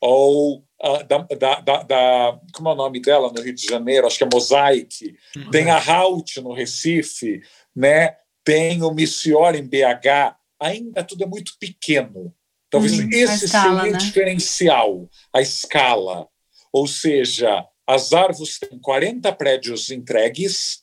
ou 0.00 0.58
uh, 0.82 1.04
da, 1.08 1.18
da, 1.18 1.60
da, 1.60 1.82
da, 1.82 2.40
Como 2.52 2.68
é 2.68 2.72
o 2.72 2.76
nome 2.76 3.00
dela 3.00 3.32
no 3.32 3.42
Rio 3.42 3.54
de 3.54 3.66
Janeiro? 3.66 4.06
Acho 4.06 4.18
que 4.18 4.24
é 4.24 4.28
Mosaic. 4.32 5.16
Uhum. 5.34 5.50
Tem 5.50 5.70
a 5.70 5.78
Halt 5.78 6.36
no 6.36 6.52
Recife, 6.52 7.40
né? 7.74 8.16
tem 8.44 8.82
o 8.82 8.90
Missior 8.90 9.54
em 9.54 9.66
BH. 9.66 10.36
Ainda 10.60 11.04
tudo 11.04 11.24
é 11.24 11.26
muito 11.26 11.52
pequeno. 11.58 12.34
Talvez 12.70 12.98
uhum, 12.98 13.09
esse 13.11 13.46
escala, 13.46 13.83
seja 13.83 13.88
o 13.88 13.92
né? 13.92 13.98
diferencial, 13.98 15.11
a 15.33 15.40
escala. 15.40 16.28
Ou 16.72 16.87
seja, 16.87 17.66
as 17.87 18.12
árvores 18.12 18.59
têm 18.59 18.78
40 18.78 19.33
prédios 19.33 19.90
entregues, 19.90 20.83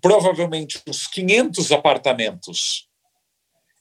provavelmente 0.00 0.80
uns 0.86 1.06
500 1.06 1.72
apartamentos. 1.72 2.88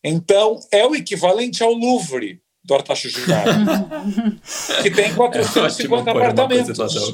Então, 0.04 0.60
é 0.72 0.86
o 0.86 0.96
equivalente 0.96 1.62
ao 1.62 1.74
Louvre 1.74 2.42
do 2.64 2.74
Artaxo 2.74 3.10
Girard, 3.10 3.66
que 4.82 4.90
tem 4.90 5.14
450 5.14 6.10
é 6.10 6.14
apartamentos. 6.14 7.14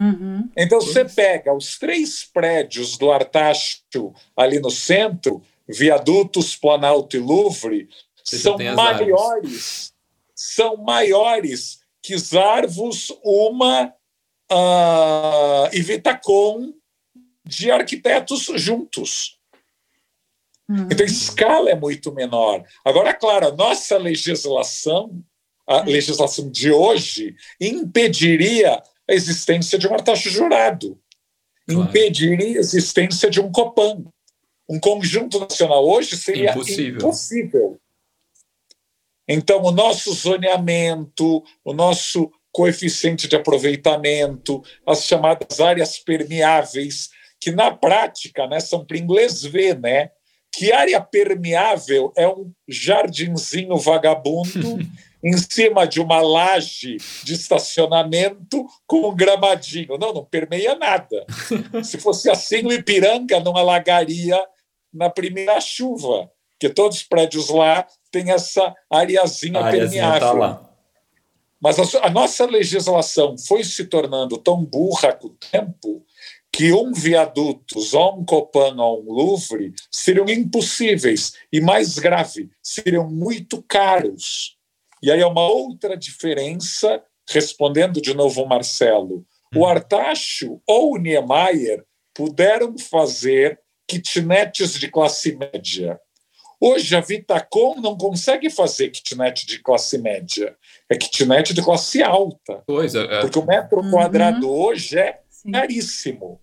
Uhum. 0.00 0.48
Então, 0.56 0.80
você 0.80 1.04
pega 1.04 1.52
os 1.52 1.78
três 1.78 2.24
prédios 2.24 2.96
do 2.96 3.10
Artaxo 3.10 4.12
ali 4.36 4.58
no 4.58 4.70
centro, 4.70 5.42
viadutos, 5.68 6.56
Planalto 6.56 7.16
e 7.16 7.20
Louvre, 7.20 7.88
você 8.24 8.38
são 8.38 8.56
maiores, 8.58 9.92
são 10.34 10.76
maiores 10.76 11.80
que 12.02 12.16
Zarvos, 12.18 13.12
uma 13.24 13.92
uh, 14.50 15.68
e 15.72 15.80
Vitacom 15.80 16.72
de 17.44 17.70
arquitetos 17.70 18.50
juntos. 18.54 19.38
Uhum. 20.68 20.88
Então, 20.90 21.04
a 21.04 21.08
escala 21.08 21.70
é 21.70 21.74
muito 21.74 22.12
menor. 22.12 22.64
Agora, 22.84 23.12
claro, 23.14 23.48
a 23.48 23.52
nossa 23.52 23.96
legislação, 23.98 25.22
a 25.66 25.82
legislação 25.82 26.50
de 26.50 26.70
hoje, 26.70 27.34
impediria 27.60 28.82
a 29.08 29.14
existência 29.14 29.78
de 29.78 29.86
um 29.86 29.94
artaxo 29.94 30.30
jurado, 30.30 30.98
claro. 31.66 31.88
impediria 31.88 32.58
a 32.58 32.60
existência 32.60 33.28
de 33.28 33.40
um 33.40 33.50
COPAN. 33.50 34.04
Um 34.68 34.80
conjunto 34.80 35.38
nacional 35.40 35.86
hoje 35.86 36.16
seria 36.16 36.52
impossível. 36.52 36.96
impossível. 36.96 37.80
Então, 39.28 39.62
o 39.62 39.70
nosso 39.70 40.12
zoneamento, 40.12 41.42
o 41.64 41.72
nosso 41.72 42.30
coeficiente 42.52 43.26
de 43.26 43.36
aproveitamento, 43.36 44.62
as 44.86 45.04
chamadas 45.04 45.60
áreas 45.60 45.98
permeáveis, 45.98 47.08
que 47.40 47.50
na 47.50 47.70
prática 47.70 48.46
né, 48.46 48.60
são 48.60 48.84
para 48.84 48.98
inglês 48.98 49.42
ver, 49.42 49.78
né? 49.78 50.10
Que 50.54 50.70
área 50.70 51.00
permeável 51.00 52.12
é 52.14 52.28
um 52.28 52.52
jardinzinho 52.68 53.76
vagabundo 53.78 54.78
em 55.24 55.36
cima 55.38 55.86
de 55.86 55.98
uma 55.98 56.20
laje 56.20 56.98
de 57.24 57.32
estacionamento 57.32 58.66
com 58.86 59.08
um 59.08 59.16
gramadinho. 59.16 59.96
Não, 59.96 60.12
não 60.12 60.24
permeia 60.24 60.74
nada. 60.74 61.24
Se 61.82 61.96
fosse 61.96 62.28
assim, 62.28 62.66
o 62.66 62.72
Ipiranga 62.72 63.40
não 63.40 63.56
alagaria 63.56 64.38
na 64.92 65.08
primeira 65.08 65.58
chuva, 65.60 66.30
porque 66.50 66.72
todos 66.72 66.98
os 66.98 67.02
prédios 67.02 67.48
lá 67.48 67.86
tem 68.12 68.30
essa 68.30 68.74
areazinha, 68.90 69.58
a 69.58 69.70
permeável. 69.70 70.20
Tá 70.20 70.32
lá. 70.32 70.68
Mas 71.60 71.78
a, 71.78 72.06
a, 72.06 72.10
nossa 72.10 72.44
legislação 72.44 73.36
foi 73.38 73.64
se 73.64 73.86
tornando 73.86 74.36
tão 74.36 74.62
burra 74.62 75.12
com 75.12 75.28
o 75.28 75.36
tempo 75.50 76.04
que 76.52 76.72
um 76.72 76.92
viaduto, 76.92 77.78
um 77.78 78.24
Copan 78.24 78.76
ou 78.76 79.02
um 79.02 79.12
Louvre 79.12 79.72
seriam 79.90 80.28
impossíveis 80.28 81.32
e 81.50 81.60
mais 81.60 81.98
grave, 81.98 82.50
seriam 82.62 83.08
muito 83.08 83.62
caros. 83.62 84.58
E 85.02 85.10
aí 85.10 85.20
é 85.20 85.26
uma 85.26 85.48
outra 85.48 85.96
diferença, 85.96 87.02
respondendo 87.28 88.02
de 88.02 88.12
novo 88.12 88.42
o 88.42 88.48
Marcelo. 88.48 89.24
O 89.54 89.60
hum. 89.60 89.66
Artacho 89.66 90.60
ou 90.66 90.94
o 90.94 90.98
Niemeyer 90.98 91.84
puderam 92.12 92.76
fazer 92.76 93.58
kitnetes 93.88 94.74
de 94.74 94.88
classe 94.88 95.34
média 95.34 95.98
Hoje 96.64 96.94
a 96.94 97.00
Vitacom 97.00 97.80
não 97.80 97.98
consegue 97.98 98.48
fazer 98.48 98.90
kitnet 98.90 99.44
de 99.44 99.58
classe 99.58 99.98
média, 99.98 100.56
é 100.88 100.96
kitnet 100.96 101.52
de 101.52 101.60
classe 101.60 102.00
alta. 102.00 102.62
Pois 102.64 102.94
é. 102.94 103.02
é. 103.02 103.20
Porque 103.20 103.36
o 103.36 103.44
metro 103.44 103.80
uhum. 103.80 103.90
quadrado 103.90 104.48
hoje 104.48 104.96
é 104.96 105.22
Sim. 105.28 105.50
caríssimo. 105.50 106.40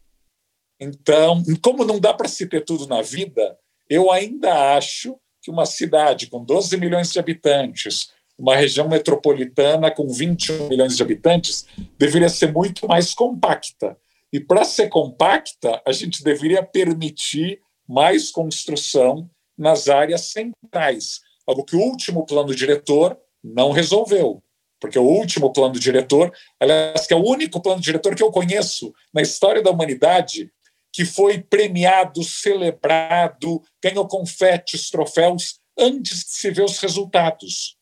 Então, 0.77 1.41
como 1.62 1.86
não 1.86 2.01
dá 2.01 2.13
para 2.13 2.27
se 2.27 2.45
ter 2.47 2.65
tudo 2.65 2.86
na 2.86 3.01
vida, 3.01 3.58
eu 3.89 4.12
ainda 4.12 4.75
acho 4.75 5.17
que 5.41 5.49
uma 5.49 5.65
cidade 5.65 6.27
com 6.27 6.43
12 6.43 6.75
milhões 6.75 7.13
de 7.13 7.19
habitantes, 7.19 8.12
uma 8.38 8.58
região 8.58 8.89
metropolitana 8.89 9.89
com 9.89 10.05
21 10.10 10.67
milhões 10.67 10.97
de 10.97 11.01
habitantes, 11.03 11.65
deveria 11.97 12.27
ser 12.27 12.51
muito 12.51 12.86
mais 12.89 13.13
compacta. 13.13 13.95
E 14.34 14.39
para 14.41 14.65
ser 14.65 14.89
compacta, 14.89 15.82
a 15.88 15.93
gente 15.93 16.21
deveria 16.25 16.62
permitir 16.62 17.62
mais 17.88 18.29
construção 18.32 19.29
nas 19.59 19.89
áreas 19.89 20.31
centrais, 20.31 21.19
algo 21.45 21.65
que 21.65 21.75
o 21.75 21.81
último 21.81 22.25
plano 22.25 22.55
diretor 22.55 23.19
não 23.43 23.71
resolveu. 23.71 24.41
Porque 24.79 24.97
o 24.97 25.03
último 25.03 25.51
plano 25.51 25.77
diretor, 25.77 26.33
aliás, 26.57 27.05
que 27.05 27.13
é 27.13 27.17
o 27.17 27.25
único 27.25 27.61
plano 27.61 27.81
diretor 27.81 28.15
que 28.15 28.23
eu 28.23 28.31
conheço 28.31 28.93
na 29.13 29.21
história 29.21 29.61
da 29.61 29.69
humanidade, 29.69 30.49
que 30.93 31.03
foi 31.03 31.41
premiado, 31.41 32.23
celebrado, 32.23 33.61
ganhou 33.83 34.07
confetes, 34.07 34.89
troféus, 34.89 35.59
antes 35.77 36.19
de 36.19 36.29
se 36.29 36.49
ver 36.51 36.63
os 36.63 36.79
resultados. 36.79 37.77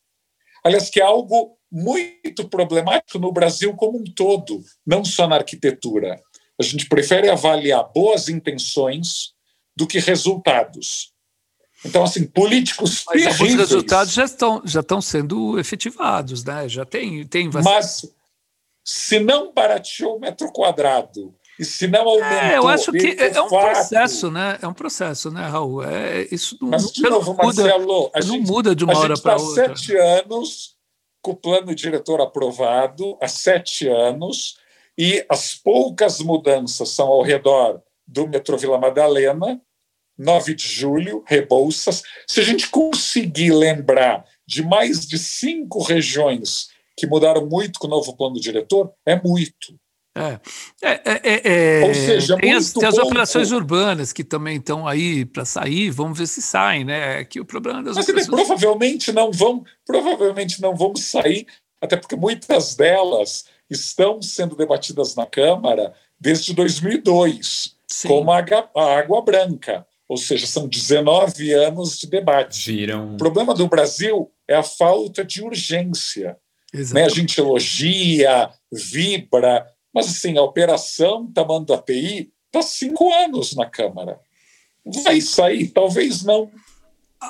Aliás, 0.64 0.90
que 0.90 1.00
é 1.00 1.04
algo 1.04 1.56
muito 1.70 2.48
problemático 2.48 3.18
no 3.18 3.32
Brasil 3.32 3.74
como 3.76 3.98
um 3.98 4.04
todo, 4.04 4.62
não 4.84 5.04
só 5.04 5.28
na 5.28 5.36
arquitetura. 5.36 6.20
A 6.58 6.62
gente 6.64 6.88
prefere 6.88 7.28
avaliar 7.28 7.88
boas 7.94 8.28
intenções 8.28 9.32
do 9.76 9.86
que 9.86 10.00
resultados. 10.00 11.12
Então, 11.84 12.02
assim, 12.02 12.26
políticos 12.26 13.04
Mas 13.06 13.22
terríveis. 13.22 13.54
Os 13.54 13.58
resultados 13.58 14.12
já 14.12 14.24
estão, 14.24 14.62
já 14.64 14.80
estão 14.80 15.00
sendo 15.00 15.58
efetivados, 15.58 16.44
né? 16.44 16.68
Já 16.68 16.84
tem, 16.84 17.24
tem 17.26 17.48
Mas 17.62 18.04
se 18.84 19.20
não 19.20 19.52
barateou 19.52 20.16
o 20.16 20.20
metro 20.20 20.50
quadrado 20.50 21.34
E 21.58 21.64
se 21.64 21.86
não 21.86 22.08
aumentou. 22.08 22.26
É, 22.26 22.56
eu 22.56 22.66
acho 22.66 22.90
que 22.90 23.16
é 23.18 23.42
um 23.42 23.48
fato, 23.48 23.72
processo, 23.72 24.30
né? 24.30 24.58
É 24.60 24.66
um 24.66 24.72
processo, 24.72 25.30
né, 25.30 25.46
Raul? 25.46 25.84
É, 25.84 26.26
isso 26.32 26.56
não, 26.60 26.70
Mas, 26.70 26.90
de 26.90 27.02
novo, 27.02 27.34
não 27.34 27.44
Marcelo, 27.44 27.86
muda, 27.86 28.26
não 28.26 28.40
muda 28.40 28.74
de 28.74 28.84
uma 28.84 28.98
hora 28.98 29.18
para 29.18 29.36
tá 29.36 29.42
outra. 29.42 29.72
Há 29.72 29.76
sete 29.76 29.96
anos 29.96 30.76
com 31.20 31.32
o 31.32 31.36
plano 31.36 31.74
diretor 31.74 32.20
aprovado, 32.20 33.18
há 33.20 33.28
sete 33.28 33.88
anos, 33.88 34.56
e 34.96 35.24
as 35.28 35.54
poucas 35.54 36.20
mudanças 36.20 36.88
são 36.90 37.08
ao 37.08 37.22
redor 37.22 37.82
do 38.06 38.26
metrô 38.26 38.56
Vila 38.56 38.78
Madalena, 38.78 39.60
9 40.18 40.54
de 40.54 40.66
julho, 40.66 41.22
Rebouças. 41.26 42.02
Se 42.26 42.40
a 42.40 42.42
gente 42.42 42.68
conseguir 42.68 43.52
lembrar 43.52 44.24
de 44.46 44.62
mais 44.62 45.06
de 45.06 45.18
cinco 45.18 45.82
regiões 45.82 46.68
que 46.96 47.06
mudaram 47.06 47.46
muito 47.46 47.78
com 47.78 47.86
o 47.86 47.90
novo 47.90 48.16
plano 48.16 48.40
diretor, 48.40 48.92
é 49.06 49.20
muito. 49.20 49.78
É. 50.18 50.40
É, 50.82 51.00
é, 51.04 51.80
é, 51.82 51.84
Ou 51.86 51.94
seja, 51.94 52.36
tem, 52.36 52.52
as, 52.52 52.72
tem 52.72 52.88
as, 52.88 52.98
operações 52.98 53.52
urbanas 53.52 54.12
que 54.12 54.24
também 54.24 54.56
estão 54.56 54.86
aí 54.86 55.24
para 55.24 55.44
sair, 55.44 55.90
vamos 55.90 56.18
ver 56.18 56.26
se 56.26 56.42
saem, 56.42 56.84
né? 56.84 57.24
Que 57.24 57.40
o 57.40 57.44
problema 57.44 57.84
das 57.84 57.94
Mas 57.94 58.08
operações... 58.08 58.34
provavelmente 58.34 59.12
não 59.12 59.30
vão, 59.30 59.62
provavelmente 59.86 60.60
não 60.60 60.74
vão 60.74 60.96
sair, 60.96 61.46
até 61.80 61.96
porque 61.96 62.16
muitas 62.16 62.74
delas 62.74 63.44
estão 63.70 64.20
sendo 64.20 64.56
debatidas 64.56 65.14
na 65.14 65.24
Câmara 65.24 65.94
desde 66.18 66.52
2002, 66.52 67.76
Sim. 67.86 68.08
como 68.08 68.32
a, 68.32 68.44
a 68.74 68.98
Água 68.98 69.22
Branca. 69.22 69.86
Ou 70.08 70.16
seja, 70.16 70.46
são 70.46 70.66
19 70.66 71.52
anos 71.52 71.98
de 71.98 72.06
debate. 72.06 72.72
Viram... 72.72 73.14
O 73.14 73.16
problema 73.18 73.54
do 73.54 73.68
Brasil 73.68 74.32
é 74.48 74.54
a 74.54 74.62
falta 74.62 75.22
de 75.22 75.42
urgência. 75.42 76.36
Né? 76.92 77.04
A 77.04 77.08
gente 77.08 77.38
elogia, 77.38 78.50
vibra, 78.72 79.66
mas 79.92 80.08
assim, 80.08 80.38
a 80.38 80.42
operação 80.42 81.30
Tamanho 81.32 81.64
da 81.64 81.76
TI 81.76 82.32
está 82.46 82.62
cinco 82.62 83.12
anos 83.12 83.54
na 83.54 83.66
Câmara. 83.66 84.18
Vai 85.04 85.20
sair? 85.20 85.68
Talvez 85.68 86.22
não. 86.22 86.50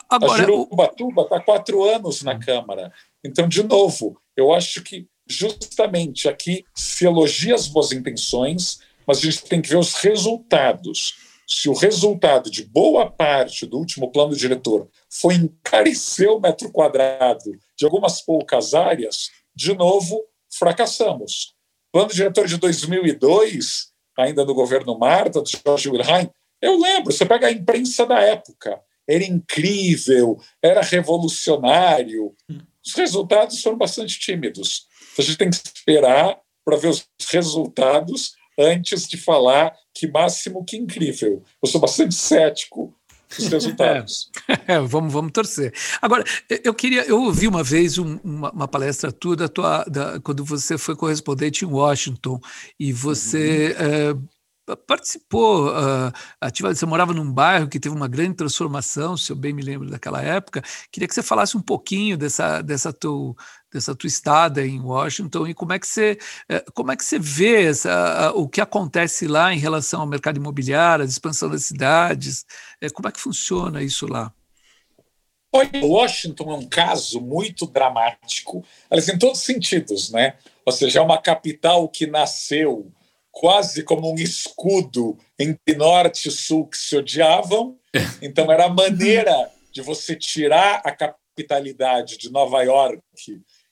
Agora, 0.09 0.35
a 0.35 0.37
Jurubatuba 0.47 1.23
está 1.23 1.41
quatro 1.41 1.83
anos 1.85 2.23
na 2.23 2.39
Câmara. 2.39 2.93
Então, 3.25 3.49
de 3.49 3.63
novo, 3.63 4.21
eu 4.37 4.53
acho 4.53 4.83
que 4.83 5.09
justamente 5.27 6.29
aqui 6.29 6.65
se 6.75 7.05
elogia 7.05 7.55
as 7.55 7.67
boas 7.67 7.91
intenções, 7.91 8.81
mas 9.07 9.19
a 9.19 9.23
gente 9.23 9.45
tem 9.45 9.61
que 9.61 9.69
ver 9.69 9.79
os 9.79 9.95
resultados 9.95 11.17
se 11.49 11.69
o 11.71 11.73
resultado 11.73 12.51
de 12.51 12.63
boa 12.63 13.11
parte 13.11 13.65
do 13.65 13.79
último 13.79 14.13
plano 14.13 14.37
diretor 14.37 14.87
foi 15.09 15.35
encarecer 15.35 16.29
o 16.31 16.39
metro 16.39 16.71
quadrado 16.71 17.53
de 17.75 17.87
algumas 17.87 18.21
poucas 18.21 18.75
áreas, 18.75 19.31
de 19.55 19.75
novo, 19.75 20.23
fracassamos. 20.53 21.55
Plano 21.91 22.11
diretor 22.11 22.47
de 22.47 22.59
2002, 22.59 23.89
ainda 24.19 24.45
no 24.45 24.53
governo 24.53 24.99
Marta, 24.99 25.41
do 25.41 25.49
Jorge 25.49 25.89
Wilhelm, 25.89 26.29
eu 26.61 26.79
lembro, 26.79 27.13
você 27.13 27.25
pega 27.25 27.47
a 27.47 27.53
imprensa 27.53 28.05
da 28.05 28.21
época, 28.21 28.79
era 29.09 29.25
incrível, 29.25 30.39
era 30.63 30.83
revolucionário. 30.83 32.35
Os 32.85 32.93
resultados 32.95 33.63
foram 33.63 33.79
bastante 33.79 34.19
tímidos. 34.19 34.87
A 35.19 35.23
gente 35.23 35.39
tem 35.39 35.49
que 35.49 35.57
esperar 35.57 36.39
para 36.63 36.77
ver 36.77 36.89
os 36.89 37.09
resultados 37.31 38.35
antes 38.59 39.07
de 39.07 39.17
falar 39.17 39.73
que 39.95 40.07
máximo 40.09 40.65
que 40.65 40.77
incrível. 40.77 41.43
Eu 41.63 41.69
sou 41.69 41.81
bastante 41.81 42.15
cético 42.15 42.95
dos 43.37 43.47
resultados. 43.49 44.31
É, 44.67 44.81
vamos, 44.83 45.13
vamos 45.13 45.33
torcer. 45.33 45.73
Agora, 46.01 46.25
eu 46.65 46.75
queria, 46.75 47.05
eu 47.05 47.23
ouvi 47.23 47.47
uma 47.47 47.63
vez 47.63 47.99
um, 47.99 48.19
uma, 48.25 48.51
uma, 48.51 48.69
palestra 48.69 49.13
tua, 49.13 49.37
da 49.37 49.49
tua, 49.49 49.85
da, 49.85 50.21
quando 50.21 50.45
você 50.45 50.79
foi 50.79 50.97
correspondente 50.97 51.65
em 51.65 51.69
Washington 51.69 52.41
e 52.79 52.93
você 52.93 53.77
uhum. 53.79 54.29
é, 54.71 54.77
participou 54.77 55.69
uh, 55.69 56.13
ativamente, 56.41 56.79
você 56.79 56.87
morava 56.87 57.13
num 57.13 57.31
bairro 57.31 57.69
que 57.69 57.81
teve 57.81 57.95
uma 57.95 58.09
grande 58.09 58.35
transformação, 58.35 59.17
se 59.17 59.33
eu 59.33 59.37
bem 59.37 59.53
me 59.53 59.63
lembro 59.63 59.89
daquela 59.89 60.23
época. 60.23 60.63
Queria 60.91 61.09
que 61.09 61.15
você 61.15 61.23
falasse 61.23 61.57
um 61.57 61.63
pouquinho 61.63 62.17
dessa, 62.17 62.61
dessa, 62.61 62.93
tua, 62.93 63.35
dessa 63.73 63.95
tua 63.95 64.09
estada 64.09 64.67
em 64.67 64.81
Washington 64.81 65.47
e 65.47 65.55
como 65.55 65.73
é 65.73 65.79
que 65.79 65.87
você, 65.87 66.19
eh, 66.49 66.65
como 66.75 66.91
é 66.91 66.97
que 66.97 67.05
você 67.05 67.19
vê 67.19 67.67
essa, 67.67 68.33
o 68.35 68.49
que 68.49 68.61
acontece 68.61 69.27
lá 69.27 69.53
em 69.53 69.59
relação 69.59 70.01
ao 70.01 70.07
mercado 70.07 70.39
imobiliário, 70.39 71.05
a 71.05 71.09
expansão 71.09 71.51
das 71.51 71.65
cidades, 71.65 72.45
eh, 72.81 72.89
como 72.91 73.09
é 73.09 73.13
que 73.13 73.21
funciona 73.21 73.83
isso 73.83 74.07
lá? 74.07 74.33
Washington 75.83 76.51
é 76.53 76.55
um 76.55 76.69
caso 76.69 77.21
muito 77.21 77.67
dramático, 77.67 78.65
aliás, 78.91 79.09
em 79.09 79.19
todos 79.19 79.39
os 79.39 79.45
sentidos, 79.45 80.11
né? 80.11 80.35
Ou 80.65 80.73
seja, 80.73 81.01
é 81.01 81.03
uma 81.03 81.21
capital 81.21 81.89
que 81.89 82.07
nasceu 82.07 82.93
quase 83.31 83.83
como 83.83 84.13
um 84.13 84.17
escudo 84.17 85.17
entre 85.39 85.75
norte 85.77 86.29
e 86.29 86.31
sul 86.31 86.67
que 86.67 86.77
se 86.77 86.97
odiavam. 86.97 87.77
Então, 88.21 88.53
era 88.53 88.67
a 88.67 88.69
maneira 88.69 89.51
de 89.73 89.81
você 89.81 90.15
tirar 90.15 90.83
a 90.85 90.93
capitalidade 90.93 92.19
de 92.19 92.31
Nova 92.31 92.63
York 92.63 93.01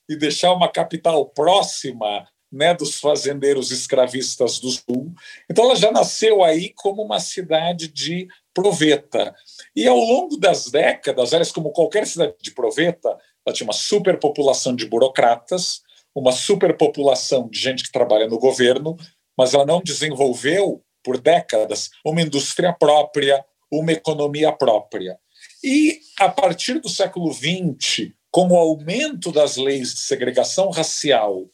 e 0.08 0.16
deixar 0.16 0.52
uma 0.52 0.70
capital 0.70 1.26
próxima 1.26 2.26
né, 2.50 2.74
dos 2.74 2.98
fazendeiros 3.00 3.70
escravistas 3.70 4.58
do 4.58 4.70
sul. 4.70 5.12
Então, 5.50 5.64
ela 5.64 5.76
já 5.76 5.90
nasceu 5.90 6.42
aí 6.42 6.72
como 6.74 7.02
uma 7.02 7.20
cidade 7.20 7.88
de 7.88 8.28
proveta. 8.54 9.34
E 9.74 9.86
ao 9.86 9.98
longo 9.98 10.36
das 10.36 10.70
décadas, 10.70 11.32
aliás, 11.32 11.52
como 11.52 11.72
qualquer 11.72 12.06
cidade 12.06 12.34
de 12.40 12.52
proveta, 12.52 13.18
ela 13.44 13.54
tinha 13.54 13.66
uma 13.66 13.72
superpopulação 13.72 14.74
de 14.74 14.86
burocratas, 14.86 15.82
uma 16.14 16.32
superpopulação 16.32 17.48
de 17.48 17.58
gente 17.58 17.84
que 17.84 17.92
trabalha 17.92 18.26
no 18.26 18.38
governo, 18.38 18.96
mas 19.36 19.52
ela 19.52 19.66
não 19.66 19.82
desenvolveu, 19.82 20.82
por 21.04 21.20
décadas, 21.20 21.90
uma 22.04 22.20
indústria 22.20 22.72
própria, 22.72 23.44
uma 23.70 23.92
economia 23.92 24.50
própria. 24.50 25.16
E, 25.62 26.00
a 26.18 26.28
partir 26.28 26.80
do 26.80 26.88
século 26.88 27.32
XX, 27.32 28.12
com 28.36 28.48
o 28.48 28.56
aumento 28.58 29.32
das 29.32 29.56
leis 29.56 29.94
de 29.94 30.00
segregação 30.00 30.68
racial, 30.68 31.48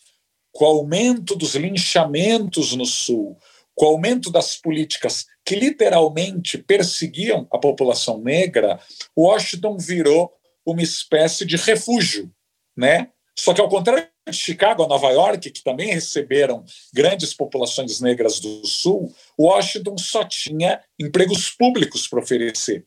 com 0.51 0.65
o 0.65 0.79
aumento 0.79 1.37
dos 1.37 1.55
linchamentos 1.55 2.75
no 2.75 2.85
Sul, 2.85 3.39
com 3.73 3.85
o 3.85 3.89
aumento 3.91 4.33
das 4.33 4.57
políticas 4.57 5.27
que 5.45 5.55
literalmente 5.55 6.59
perseguiam 6.59 7.47
a 7.53 7.59
população 7.59 8.19
negra, 8.19 8.81
Washington 9.17 9.79
virou 9.79 10.33
uma 10.67 10.83
espécie 10.83 11.47
de 11.47 11.55
refúgio, 11.55 12.29
né? 12.77 13.11
Só 13.39 13.55
que 13.55 13.61
ao 13.61 13.69
contrário 13.69 14.09
de 14.29 14.37
Chicago, 14.37 14.85
Nova 14.89 15.11
York, 15.11 15.53
que 15.53 15.63
também 15.63 15.95
receberam 15.95 16.65
grandes 16.93 17.33
populações 17.33 18.01
negras 18.01 18.41
do 18.41 18.67
Sul, 18.67 19.15
Washington 19.39 19.97
só 19.97 20.25
tinha 20.25 20.83
empregos 20.99 21.49
públicos 21.49 22.09
para 22.09 22.19
oferecer. 22.19 22.85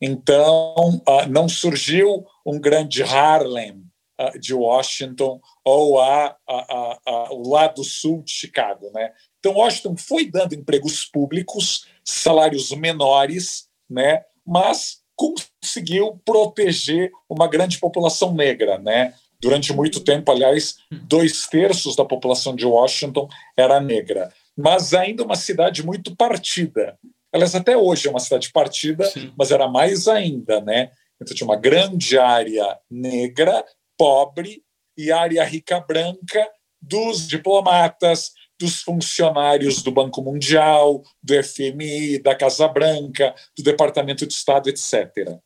Então, 0.00 1.00
ah, 1.06 1.26
não 1.26 1.46
surgiu 1.46 2.24
um 2.50 2.60
grande 2.60 3.02
Harlem 3.02 3.84
ah, 4.18 4.36
de 4.38 4.52
Washington 4.52 5.40
ou 5.64 6.00
a, 6.00 6.36
a, 6.48 6.98
a, 7.06 7.32
o 7.32 7.48
lado 7.48 7.82
sul 7.82 8.22
de 8.22 8.32
Chicago. 8.32 8.90
Né? 8.92 9.12
Então, 9.38 9.54
Washington 9.54 9.96
foi 9.96 10.26
dando 10.26 10.54
empregos 10.54 11.04
públicos, 11.04 11.86
salários 12.04 12.70
menores, 12.72 13.68
né? 13.88 14.22
mas 14.46 14.98
conseguiu 15.16 16.20
proteger 16.24 17.10
uma 17.28 17.48
grande 17.48 17.78
população 17.78 18.34
negra. 18.34 18.78
Né? 18.78 19.14
Durante 19.40 19.72
muito 19.72 20.00
tempo, 20.00 20.30
aliás, 20.30 20.76
dois 20.90 21.46
terços 21.46 21.96
da 21.96 22.04
população 22.04 22.54
de 22.54 22.66
Washington 22.66 23.28
era 23.56 23.80
negra, 23.80 24.30
mas 24.56 24.92
ainda 24.92 25.24
uma 25.24 25.36
cidade 25.36 25.84
muito 25.84 26.14
partida. 26.14 26.98
Aliás, 27.32 27.54
até 27.54 27.76
hoje 27.76 28.06
é 28.06 28.10
uma 28.10 28.20
cidade 28.20 28.52
partida, 28.52 29.04
Sim. 29.06 29.32
mas 29.38 29.50
era 29.50 29.66
mais 29.68 30.08
ainda, 30.08 30.60
né? 30.60 30.90
Então 31.20 31.36
tinha 31.36 31.46
uma 31.46 31.56
grande 31.56 32.18
área 32.18 32.78
negra, 32.90 33.64
pobre, 33.96 34.62
e 34.96 35.10
área 35.10 35.44
rica 35.44 35.80
branca 35.80 36.46
dos 36.80 37.26
diplomatas, 37.26 38.32
dos 38.58 38.82
funcionários 38.82 39.82
do 39.82 39.90
Banco 39.90 40.22
Mundial, 40.22 41.02
do 41.22 41.42
FMI, 41.42 42.18
da 42.18 42.34
Casa 42.34 42.68
Branca, 42.68 43.34
do 43.56 43.62
Departamento 43.62 44.26
de 44.26 44.34
Estado, 44.34 44.68
etc. 44.68 45.38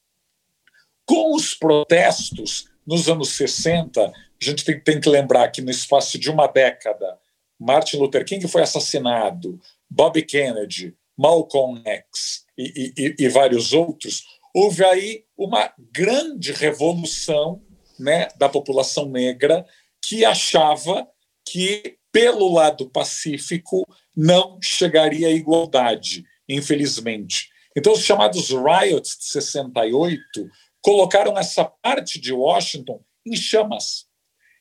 Com 1.07 1.35
os 1.35 1.55
protestos 1.55 2.69
nos 2.85 3.09
anos 3.09 3.31
60, 3.31 4.05
a 4.05 4.13
gente 4.41 4.65
tem, 4.65 4.81
tem 4.81 5.01
que 5.01 5.09
lembrar 5.09 5.49
que 5.51 5.63
no 5.63 5.71
espaço 5.71 6.19
de 6.19 6.29
uma 6.29 6.49
década, 6.49 7.19
Martin 7.59 7.99
Luther 7.99 8.25
King 8.25 8.47
foi 8.49 8.63
assassinado, 8.63 9.61
Bob 9.89 10.21
Kennedy, 10.23 10.97
Malcolm 11.17 11.81
X 11.87 12.45
e, 12.59 12.93
e, 12.97 13.15
e, 13.21 13.29
vários 13.29 13.73
outros, 13.73 14.25
houve 14.55 14.85
aí 14.85 15.25
uma 15.37 15.73
grande 15.93 16.53
revolução 16.53 17.61
né, 17.99 18.29
da 18.39 18.49
população 18.49 19.09
negra 19.09 19.67
que 20.01 20.25
achava 20.25 21.07
que, 21.45 21.99
pelo 22.13 22.53
lado 22.53 22.89
pacífico, 22.89 23.85
não 24.17 24.59
chegaria 24.63 25.29
à 25.29 25.33
igualdade, 25.33 26.25
infelizmente. 26.49 27.49
Então, 27.77 27.93
os 27.93 28.03
chamados 28.03 28.51
riots 28.51 29.17
de 29.19 29.25
68 29.27 30.21
colocaram 30.81 31.37
essa 31.37 31.65
parte 31.65 32.21
de 32.21 32.33
Washington 32.33 33.03
em 33.27 33.35
chamas. 33.35 34.07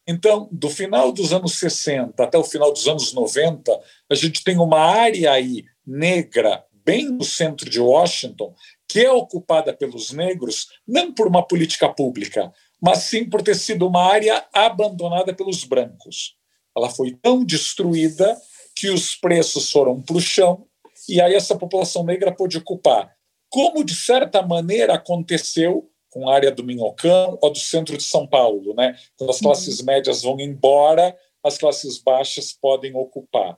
Então, 0.08 0.50
do 0.52 0.70
final 0.70 1.12
dos 1.12 1.32
anos 1.32 1.54
60 1.54 2.24
até 2.24 2.38
o 2.38 2.44
final 2.44 2.72
dos 2.74 2.88
anos 2.88 3.14
90, 3.14 3.72
a 4.10 4.16
gente 4.16 4.44
tem 4.44 4.58
uma 4.58 4.80
área 4.80 5.32
aí 5.32 5.64
negra, 5.86 6.66
bem 6.84 7.10
no 7.10 7.24
centro 7.24 7.70
de 7.70 7.80
Washington, 7.80 8.54
que 8.88 9.00
é 9.00 9.12
ocupada 9.12 9.74
pelos 9.74 10.12
negros, 10.12 10.68
não 10.88 11.14
por 11.14 11.28
uma 11.28 11.46
política 11.46 11.90
pública, 11.90 12.52
mas 12.82 13.00
sim 13.00 13.30
por 13.30 13.42
ter 13.42 13.56
sido 13.56 13.88
uma 13.88 14.04
área 14.04 14.46
abandonada 14.54 15.34
pelos 15.34 15.64
brancos. 15.64 16.36
Ela 16.76 16.90
foi 16.90 17.18
tão 17.22 17.44
destruída 17.44 18.38
que 18.76 18.90
os 18.90 19.16
preços 19.16 19.72
foram 19.72 20.02
para 20.02 20.18
o 20.18 20.22
chão 20.22 20.66
e 21.08 21.22
aí 21.22 21.36
essa 21.36 21.58
população 21.58 22.04
negra 22.04 22.32
pôde 22.32 22.58
ocupar. 22.58 23.14
Como, 23.50 23.84
de 23.84 23.96
certa 23.96 24.42
maneira, 24.42 24.96
aconteceu 24.96 25.90
com 26.10 26.30
a 26.30 26.36
área 26.36 26.52
do 26.52 26.64
Minhocão 26.64 27.38
ou 27.42 27.52
do 27.52 27.60
centro 27.60 27.98
de 27.98 28.04
São 28.04 28.28
Paulo. 28.28 28.74
Né? 28.76 28.96
Quando 29.18 29.30
as 29.30 29.40
classes 29.40 29.80
uhum. 29.80 29.86
médias 29.86 30.22
vão 30.22 30.40
embora, 30.40 31.16
as 31.44 31.58
classes 31.58 31.98
baixas 31.98 32.54
podem 32.54 32.96
ocupar. 32.96 33.58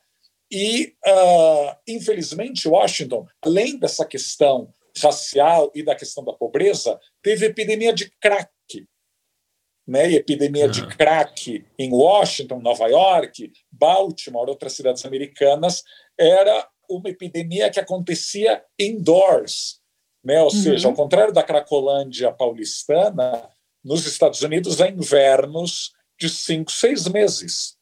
E, 0.51 0.93
uh, 1.05 1.75
infelizmente, 1.87 2.67
Washington, 2.67 3.25
além 3.41 3.77
dessa 3.77 4.05
questão 4.05 4.73
racial 5.01 5.71
e 5.75 5.83
da 5.83 5.95
questão 5.95 6.23
da 6.23 6.33
pobreza, 6.33 6.99
teve 7.21 7.47
epidemia 7.47 7.93
de 7.93 8.09
crack. 8.19 8.49
Né? 9.87 10.11
E 10.11 10.15
epidemia 10.15 10.65
uhum. 10.65 10.71
de 10.71 10.87
crack 10.95 11.65
em 11.77 11.91
Washington, 11.91 12.59
Nova 12.59 12.87
York, 12.87 13.51
Baltimore, 13.71 14.49
outras 14.49 14.73
cidades 14.73 15.05
americanas, 15.05 15.83
era 16.17 16.67
uma 16.89 17.09
epidemia 17.09 17.69
que 17.69 17.79
acontecia 17.79 18.63
indoors, 18.79 19.79
né? 20.23 20.39
Ou 20.41 20.45
uhum. 20.45 20.49
seja, 20.63 20.87
ao 20.87 20.93
contrário 20.93 21.33
da 21.33 21.43
Cracolândia 21.43 22.31
paulistana, 22.31 23.49
nos 23.83 24.05
Estados 24.05 24.41
Unidos 24.41 24.81
há 24.81 24.89
invernos 24.89 25.91
de 26.19 26.29
cinco, 26.29 26.71
seis 26.71 27.07
meses. 27.07 27.75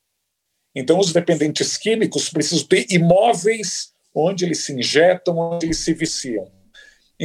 Então, 0.76 1.00
os 1.00 1.14
dependentes 1.14 1.78
químicos 1.78 2.30
precisam 2.30 2.68
ter 2.68 2.86
imóveis 2.92 3.94
onde 4.14 4.44
eles 4.46 4.66
se 4.66 4.74
injetam, 4.74 5.38
onde 5.38 5.68
eles 5.68 5.78
se 5.78 5.94
viciam. 5.94 6.52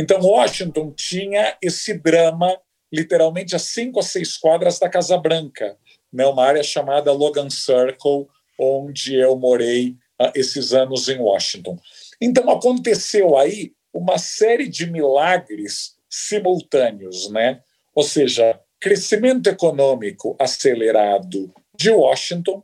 Então, 0.00 0.20
Washington 0.20 0.92
tinha 0.92 1.56
esse 1.60 1.92
drama 1.92 2.56
literalmente 2.92 3.56
a 3.56 3.58
cinco 3.58 3.98
a 3.98 4.02
seis 4.04 4.36
quadras 4.36 4.78
da 4.78 4.88
Casa 4.88 5.18
Branca, 5.18 5.76
né, 6.12 6.24
uma 6.24 6.44
área 6.44 6.62
chamada 6.62 7.10
Logan 7.10 7.50
Circle, 7.50 8.28
onde 8.56 9.16
eu 9.16 9.36
morei 9.36 9.96
uh, 10.22 10.30
esses 10.36 10.72
anos 10.72 11.08
em 11.08 11.18
Washington. 11.18 11.76
Então, 12.20 12.48
aconteceu 12.48 13.36
aí 13.36 13.72
uma 13.92 14.18
série 14.18 14.68
de 14.68 14.86
milagres 14.86 15.96
simultâneos, 16.08 17.28
né? 17.32 17.60
Ou 17.92 18.04
seja, 18.04 18.60
crescimento 18.80 19.48
econômico 19.48 20.36
acelerado 20.38 21.52
de 21.74 21.90
Washington, 21.90 22.62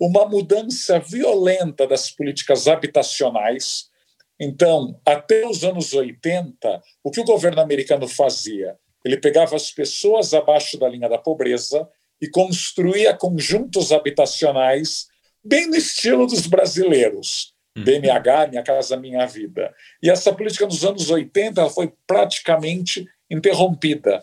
uma 0.00 0.24
mudança 0.24 1.00
violenta 1.00 1.84
das 1.84 2.12
políticas 2.12 2.68
habitacionais. 2.68 3.90
Então, 4.38 5.00
até 5.04 5.46
os 5.46 5.64
anos 5.64 5.92
80, 5.92 6.82
o 7.02 7.10
que 7.10 7.20
o 7.20 7.24
governo 7.24 7.60
americano 7.60 8.06
fazia? 8.06 8.76
Ele 9.04 9.16
pegava 9.16 9.56
as 9.56 9.70
pessoas 9.70 10.34
abaixo 10.34 10.78
da 10.78 10.88
linha 10.88 11.08
da 11.08 11.18
pobreza 11.18 11.88
e 12.20 12.28
construía 12.28 13.14
conjuntos 13.14 13.92
habitacionais 13.92 15.06
bem 15.44 15.66
no 15.66 15.76
estilo 15.76 16.26
dos 16.26 16.46
brasileiros. 16.46 17.54
BMH, 17.76 18.48
Minha 18.48 18.62
Casa 18.62 18.96
Minha 18.96 19.26
Vida. 19.26 19.74
E 20.02 20.10
essa 20.10 20.32
política 20.32 20.64
nos 20.64 20.84
anos 20.84 21.10
80 21.10 21.68
foi 21.70 21.92
praticamente 22.06 23.06
interrompida. 23.30 24.22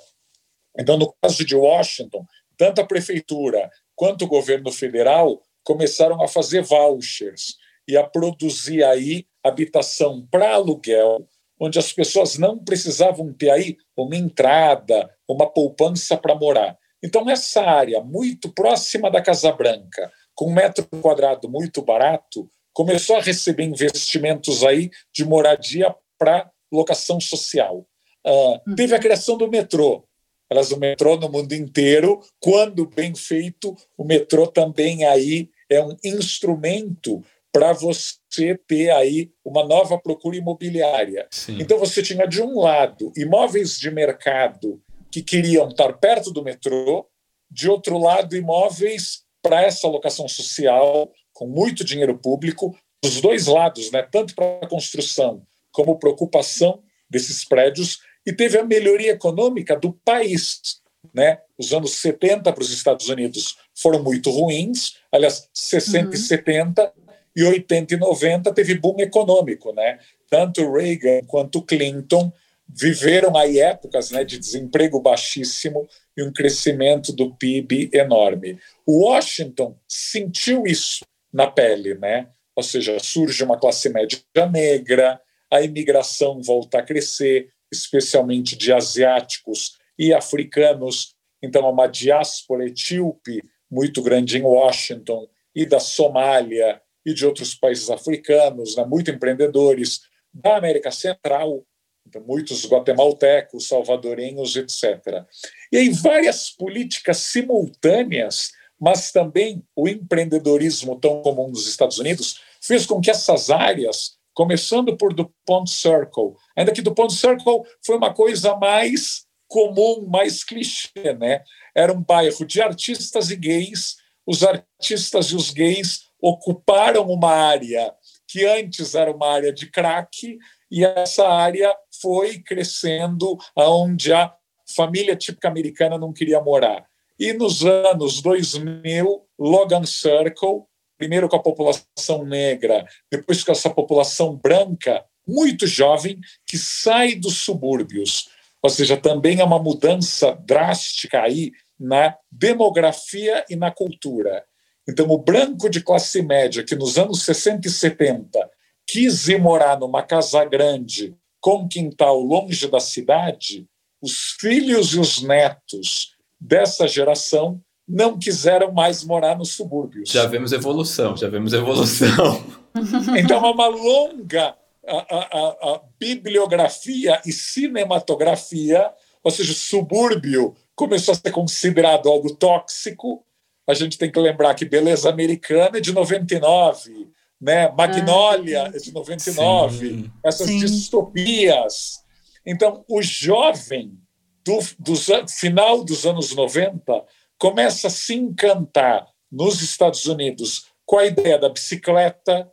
Então, 0.77 0.97
no 0.97 1.13
caso 1.21 1.45
de 1.45 1.55
Washington, 1.55 2.25
tanto 2.57 2.81
a 2.81 2.85
prefeitura 2.85 3.69
quanto 3.95 4.25
o 4.25 4.27
governo 4.27 4.71
federal 4.71 5.41
começaram 5.63 6.21
a 6.23 6.27
fazer 6.27 6.61
vouchers 6.63 7.55
e 7.87 7.95
a 7.95 8.03
produzir 8.03 8.83
aí 8.83 9.27
habitação 9.43 10.25
para 10.31 10.53
aluguel, 10.53 11.27
onde 11.59 11.77
as 11.79 11.91
pessoas 11.93 12.37
não 12.37 12.57
precisavam 12.57 13.31
ter 13.33 13.49
aí 13.49 13.77
uma 13.95 14.15
entrada, 14.15 15.09
uma 15.27 15.47
poupança 15.47 16.17
para 16.17 16.35
morar. 16.35 16.77
Então, 17.03 17.29
essa 17.29 17.61
área 17.61 18.01
muito 18.01 18.49
próxima 18.53 19.11
da 19.11 19.21
Casa 19.21 19.51
Branca, 19.51 20.11
com 20.33 20.49
um 20.49 20.53
metro 20.53 20.87
quadrado 21.01 21.49
muito 21.49 21.81
barato, 21.81 22.49
começou 22.73 23.17
a 23.17 23.21
receber 23.21 23.63
investimentos 23.63 24.63
aí 24.63 24.89
de 25.13 25.25
moradia 25.25 25.93
para 26.17 26.49
locação 26.71 27.19
social. 27.19 27.85
Uh, 28.25 28.75
teve 28.75 28.95
a 28.95 28.99
criação 28.99 29.37
do 29.37 29.49
metrô. 29.49 30.05
Elas 30.49 30.71
o 30.71 30.77
metrô 30.77 31.17
no 31.17 31.29
mundo 31.29 31.53
inteiro, 31.53 32.21
quando 32.39 32.85
bem 32.85 33.13
feito, 33.15 33.75
o 33.97 34.03
metrô 34.03 34.47
também 34.47 35.03
aí 35.03 35.49
é 35.69 35.83
um 35.83 35.95
instrumento 36.03 37.23
para 37.53 37.71
você 37.71 38.57
ter 38.67 38.89
aí 38.89 39.31
uma 39.45 39.63
nova 39.63 39.97
procura 39.99 40.35
imobiliária. 40.35 41.27
Sim. 41.31 41.57
Então 41.61 41.77
você 41.77 42.01
tinha 42.01 42.27
de 42.27 42.41
um 42.41 42.59
lado 42.59 43.13
imóveis 43.15 43.77
de 43.77 43.91
mercado 43.91 44.81
que 45.11 45.21
queriam 45.21 45.69
estar 45.69 45.93
perto 45.93 46.31
do 46.31 46.43
metrô, 46.43 47.07
de 47.51 47.69
outro 47.69 47.99
lado 47.99 48.35
imóveis 48.35 49.21
para 49.43 49.61
essa 49.61 49.87
locação 49.87 50.27
social 50.27 51.11
com 51.31 51.47
muito 51.47 51.83
dinheiro 51.83 52.17
público, 52.17 52.75
dos 53.03 53.21
dois 53.21 53.47
lados, 53.47 53.91
né, 53.91 54.01
tanto 54.01 54.33
para 54.33 54.59
a 54.61 54.67
construção 54.67 55.45
como 55.71 55.99
para 55.99 56.09
a 56.09 56.13
ocupação 56.13 56.81
desses 57.09 57.43
prédios, 57.43 57.99
e 58.25 58.31
teve 58.31 58.57
a 58.57 58.63
melhoria 58.63 59.11
econômica 59.11 59.75
do 59.75 59.91
país. 59.91 60.81
Né? 61.13 61.39
Os 61.57 61.73
anos 61.73 61.95
70 61.95 62.53
para 62.53 62.61
os 62.63 62.71
Estados 62.71 63.09
Unidos 63.09 63.57
foram 63.75 64.01
muito 64.01 64.29
ruins, 64.29 64.95
aliás, 65.11 65.49
60 65.53 66.07
uhum. 66.07 66.13
e 66.13 66.17
70, 66.17 66.93
e 67.35 67.43
80 67.43 67.95
e 67.95 67.97
90 67.97 68.53
teve 68.53 68.75
boom 68.75 68.99
econômico. 68.99 69.73
Né? 69.73 69.99
Tanto 70.29 70.71
Reagan 70.71 71.21
quanto 71.25 71.61
Clinton 71.61 72.31
viveram 72.67 73.37
aí 73.37 73.59
épocas 73.59 74.11
né, 74.11 74.23
de 74.23 74.39
desemprego 74.39 74.99
baixíssimo 74.99 75.87
e 76.15 76.23
um 76.23 76.31
crescimento 76.31 77.11
do 77.11 77.33
PIB 77.35 77.89
enorme. 77.93 78.59
Washington 78.87 79.77
sentiu 79.87 80.65
isso 80.65 81.05
na 81.31 81.47
pele, 81.47 81.95
né? 81.95 82.29
Ou 82.55 82.63
seja, 82.63 82.97
surge 82.99 83.43
uma 83.43 83.59
classe 83.59 83.89
média 83.89 84.19
negra, 84.51 85.19
a 85.51 85.61
imigração 85.61 86.41
volta 86.41 86.79
a 86.79 86.83
crescer, 86.83 87.49
especialmente 87.71 88.55
de 88.55 88.71
asiáticos 88.71 89.77
e 89.97 90.13
africanos. 90.13 91.15
Então, 91.41 91.65
há 91.65 91.69
uma 91.69 91.87
diáspora 91.87 92.65
etíope 92.65 93.43
muito 93.69 94.01
grande 94.01 94.37
em 94.37 94.43
Washington 94.43 95.27
e 95.55 95.65
da 95.65 95.79
Somália 95.79 96.79
e 97.05 97.13
de 97.13 97.25
outros 97.25 97.55
países 97.55 97.89
africanos, 97.89 98.75
né? 98.75 98.85
muito 98.85 99.11
empreendedores 99.11 100.01
da 100.33 100.57
América 100.57 100.91
Central, 100.91 101.65
então, 102.05 102.21
muitos 102.21 102.65
guatemaltecos, 102.65 103.67
salvadorenhos, 103.67 104.55
etc. 104.57 105.25
E 105.71 105.77
aí 105.77 105.89
várias 105.89 106.49
políticas 106.49 107.17
simultâneas 107.17 108.51
mas 108.83 109.13
também 109.13 109.63
o 109.73 109.87
empreendedorismo 109.87 110.99
tão 110.99 111.21
comum 111.21 111.47
nos 111.47 111.67
Estados 111.69 111.99
Unidos 111.99 112.41
fez 112.61 112.85
com 112.85 112.99
que 112.99 113.09
essas 113.09 113.49
áreas, 113.49 114.17
começando 114.33 114.97
por 114.97 115.13
DuPont 115.13 115.71
Circle, 115.71 116.33
ainda 116.53 116.73
que 116.73 116.81
DuPont 116.81 117.13
Circle 117.13 117.61
foi 117.81 117.95
uma 117.95 118.13
coisa 118.13 118.57
mais 118.57 119.25
comum, 119.47 120.05
mais 120.09 120.43
clichê, 120.43 121.13
né? 121.17 121.43
Era 121.73 121.93
um 121.93 122.01
bairro 122.01 122.45
de 122.45 122.61
artistas 122.61 123.29
e 123.29 123.37
gays, 123.37 123.95
os 124.27 124.43
artistas 124.43 125.27
e 125.27 125.35
os 125.37 125.51
gays 125.51 126.09
ocuparam 126.23 127.11
uma 127.11 127.31
área 127.31 127.93
que 128.25 128.45
antes 128.45 128.95
era 128.95 129.11
uma 129.11 129.27
área 129.27 129.51
de 129.51 129.69
crack, 129.69 130.39
e 130.71 130.85
essa 130.85 131.27
área 131.27 131.75
foi 132.01 132.39
crescendo 132.39 133.37
aonde 133.53 134.13
a 134.13 134.33
família 134.73 135.17
típica 135.17 135.49
americana 135.49 135.97
não 135.97 136.13
queria 136.13 136.39
morar. 136.39 136.85
E 137.19 137.33
nos 137.33 137.65
anos 137.65 138.21
2000, 138.21 139.21
Logan 139.37 139.85
Circle, 139.85 140.63
primeiro 140.97 141.27
com 141.27 141.35
a 141.35 141.43
população 141.43 142.23
negra, 142.25 142.87
depois 143.11 143.43
com 143.43 143.51
essa 143.51 143.69
população 143.69 144.35
branca, 144.35 145.03
muito 145.27 145.67
jovem, 145.67 146.19
que 146.47 146.57
sai 146.57 147.15
dos 147.15 147.37
subúrbios. 147.37 148.29
Ou 148.61 148.69
seja, 148.69 148.95
também 148.95 149.41
é 149.41 149.43
uma 149.43 149.59
mudança 149.59 150.35
drástica 150.45 151.21
aí 151.21 151.51
na 151.77 152.17
demografia 152.31 153.45
e 153.49 153.57
na 153.57 153.69
cultura. 153.69 154.45
Então, 154.87 155.09
o 155.09 155.17
branco 155.17 155.69
de 155.69 155.81
classe 155.81 156.21
média, 156.21 156.63
que 156.63 156.75
nos 156.75 156.97
anos 156.97 157.23
60 157.23 157.67
e 157.67 157.71
70 157.71 158.49
quis 158.85 159.27
ir 159.27 159.39
morar 159.39 159.79
numa 159.79 160.03
casa 160.03 160.43
grande, 160.43 161.15
com 161.39 161.67
quintal 161.67 162.19
longe 162.19 162.67
da 162.67 162.79
cidade, 162.79 163.65
os 164.01 164.35
filhos 164.39 164.93
e 164.93 164.99
os 164.99 165.21
netos 165.21 166.15
dessa 166.39 166.87
geração 166.87 167.61
não 167.87 168.17
quiseram 168.17 168.71
mais 168.71 169.03
morar 169.03 169.37
nos 169.37 169.53
subúrbios. 169.53 170.09
Já 170.09 170.25
vemos 170.25 170.51
evolução, 170.51 171.15
já 171.15 171.29
vemos 171.29 171.53
evolução. 171.53 172.43
então, 173.17 173.45
é 173.45 173.51
uma 173.51 173.67
longa 173.67 174.55
a, 174.85 175.15
a, 175.15 175.73
a, 175.73 175.81
bibliografia 175.99 177.21
e 177.25 177.31
cinematografia, 177.31 178.91
ou 179.23 179.31
seja, 179.31 179.51
o 179.51 179.55
subúrbio 179.55 180.55
começou 180.75 181.13
a 181.13 181.15
ser 181.15 181.31
considerado 181.31 182.09
algo 182.09 182.35
tóxico, 182.35 183.23
a 183.67 183.73
gente 183.73 183.97
tem 183.97 184.11
que 184.11 184.19
lembrar 184.19 184.53
que 184.55 184.65
Beleza 184.65 185.09
Americana 185.09 185.77
é 185.77 185.81
de 185.81 185.93
99, 185.93 187.09
né? 187.39 187.71
Magnolia 187.71 188.63
ah, 188.63 188.71
é 188.73 188.77
de 188.77 188.91
99, 188.91 189.77
sim. 189.77 190.11
essas 190.23 190.47
sim. 190.47 190.59
distopias. 190.59 191.99
Então, 192.45 192.83
o 192.89 193.01
jovem 193.01 193.97
do, 194.45 194.59
do 194.79 194.95
final 195.27 195.83
dos 195.83 196.05
anos 196.05 196.35
90 196.35 197.05
começa 197.37 197.87
a 197.87 197.91
se 197.91 198.13
encantar 198.13 199.07
nos 199.31 199.61
Estados 199.61 200.05
Unidos 200.05 200.67
com 200.85 200.97
a 200.97 201.05
ideia 201.05 201.39
da 201.39 201.49
bicicleta, 201.49 202.51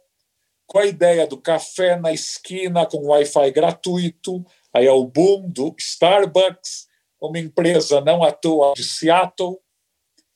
com 0.66 0.78
a 0.78 0.86
ideia 0.86 1.26
do 1.26 1.36
café 1.36 1.96
na 1.96 2.12
esquina 2.12 2.86
com 2.86 3.08
Wi-Fi 3.08 3.50
gratuito, 3.50 4.44
aí 4.72 4.86
é 4.86 4.92
o 4.92 5.04
boom 5.04 5.48
do 5.50 5.74
Starbucks, 5.76 6.86
uma 7.20 7.38
empresa 7.38 8.00
não 8.00 8.22
à 8.22 8.32
toa 8.32 8.72
de 8.74 8.84
Seattle. 8.84 9.58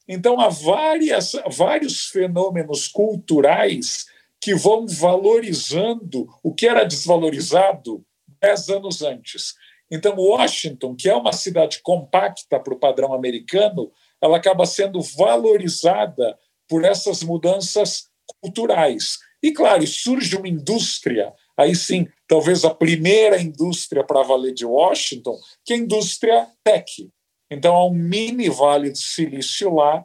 Então, 0.09 0.41
há 0.41 0.49
várias, 0.49 1.33
vários 1.51 2.07
fenômenos 2.07 2.89
culturais 2.89 4.07
que 4.41 4.55
vão 4.55 4.87
valorizando 4.87 6.29
o 6.43 6.55
que 6.55 6.67
era 6.67 6.85
desvalorizado 6.85 8.05
dez 8.41 8.69
anos 8.69 9.01
antes. 9.01 9.55
Então, 9.91 10.17
Washington, 10.17 10.95
que 10.95 11.09
é 11.09 11.17
uma 11.17 11.33
cidade 11.33 11.81
compacta 11.83 12.61
para 12.61 12.75
o 12.75 12.79
padrão 12.79 13.15
americano, 13.15 13.91
ela 14.21 14.37
acaba 14.37 14.67
sendo 14.67 15.01
valorizada 15.01 16.39
por 16.69 16.85
essas 16.85 17.23
mudanças 17.23 18.09
culturais. 18.43 19.19
E, 19.43 19.53
claro, 19.53 19.87
surge 19.87 20.37
uma 20.37 20.49
indústria, 20.49 21.33
aí 21.57 21.75
sim, 21.75 22.09
talvez 22.27 22.65
a 22.65 22.75
primeira 22.75 23.41
indústria 23.41 24.03
para 24.03 24.23
valer 24.23 24.55
de 24.55 24.65
Washington, 24.65 25.39
que 25.65 25.75
é 25.75 25.77
a 25.77 25.79
indústria 25.79 26.49
tech. 26.63 27.11
Então, 27.51 27.75
há 27.75 27.87
um 27.87 27.95
mini 27.95 28.49
vale 28.49 28.91
do 28.91 28.99
silício 28.99 29.75
lá 29.75 30.05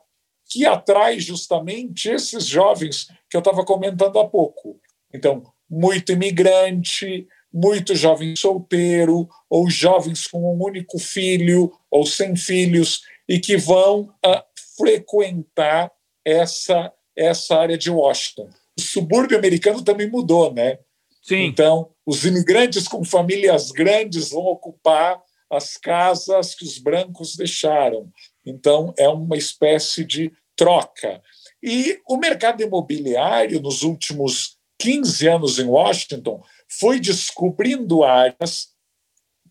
que 0.49 0.65
atrai 0.65 1.19
justamente 1.19 2.09
esses 2.09 2.45
jovens 2.45 3.07
que 3.29 3.37
eu 3.37 3.39
estava 3.39 3.63
comentando 3.63 4.19
há 4.19 4.27
pouco. 4.27 4.79
Então, 5.13 5.43
muito 5.69 6.11
imigrante, 6.11 7.27
muito 7.53 7.95
jovem 7.95 8.35
solteiro, 8.35 9.29
ou 9.49 9.69
jovens 9.69 10.27
com 10.27 10.39
um 10.41 10.63
único 10.63 10.97
filho, 10.97 11.71
ou 11.89 12.05
sem 12.05 12.35
filhos, 12.35 13.01
e 13.27 13.39
que 13.39 13.57
vão 13.57 14.11
uh, 14.25 14.43
frequentar 14.75 15.91
essa, 16.25 16.91
essa 17.15 17.55
área 17.55 17.77
de 17.77 17.91
Washington. 17.91 18.49
O 18.77 18.81
subúrbio 18.81 19.37
americano 19.37 19.83
também 19.83 20.09
mudou, 20.09 20.53
né? 20.53 20.79
Sim. 21.21 21.45
Então, 21.45 21.91
os 22.05 22.25
imigrantes 22.25 22.87
com 22.87 23.03
famílias 23.03 23.71
grandes 23.71 24.29
vão 24.29 24.45
ocupar 24.45 25.21
as 25.49 25.77
casas 25.77 26.53
que 26.53 26.63
os 26.63 26.77
brancos 26.77 27.35
deixaram. 27.35 28.11
Então, 28.45 28.93
é 28.97 29.07
uma 29.07 29.37
espécie 29.37 30.03
de 30.03 30.31
troca. 30.55 31.21
E 31.61 31.99
o 32.07 32.17
mercado 32.17 32.61
imobiliário, 32.61 33.61
nos 33.61 33.81
últimos 33.81 34.57
15 34.77 35.27
anos 35.27 35.59
em 35.59 35.65
Washington, 35.65 36.43
foi 36.67 36.99
descobrindo 36.99 38.03
áreas 38.03 38.69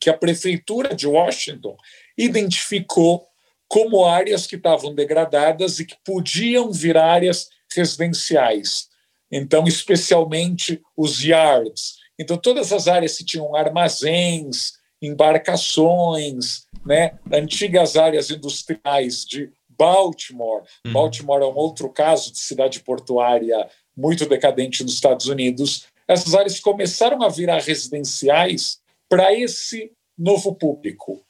que 0.01 0.09
a 0.09 0.17
prefeitura 0.17 0.95
de 0.95 1.07
Washington 1.07 1.77
identificou 2.17 3.27
como 3.67 4.05
áreas 4.05 4.47
que 4.47 4.57
estavam 4.57 4.95
degradadas 4.95 5.79
e 5.79 5.85
que 5.85 5.97
podiam 6.05 6.73
virar 6.73 7.13
áreas 7.13 7.51
residenciais. 7.75 8.89
Então, 9.31 9.67
especialmente 9.67 10.81
os 10.97 11.23
yards. 11.23 11.97
Então, 12.19 12.39
todas 12.39 12.73
as 12.73 12.89
áreas 12.89 13.19
que 13.19 13.25
tinham 13.25 13.55
armazéns, 13.55 14.78
embarcações, 15.01 16.67
né, 16.85 17.19
antigas 17.33 17.97
áreas 17.97 18.31
industriais 18.31 19.25
de 19.25 19.51
Baltimore. 19.69 20.63
Uhum. 20.85 20.93
Baltimore 20.93 21.43
é 21.43 21.47
um 21.47 21.57
outro 21.57 21.89
caso 21.91 22.33
de 22.33 22.39
cidade 22.39 22.81
portuária 22.81 23.69
muito 23.97 24.27
decadente 24.27 24.83
nos 24.83 24.95
Estados 24.95 25.27
Unidos. 25.27 25.87
Essas 26.07 26.35
áreas 26.35 26.59
começaram 26.59 27.23
a 27.23 27.29
virar 27.29 27.61
residenciais 27.61 28.81
para 29.09 29.33
esse 29.33 29.93
novo 30.17 30.55
público. 30.55 31.23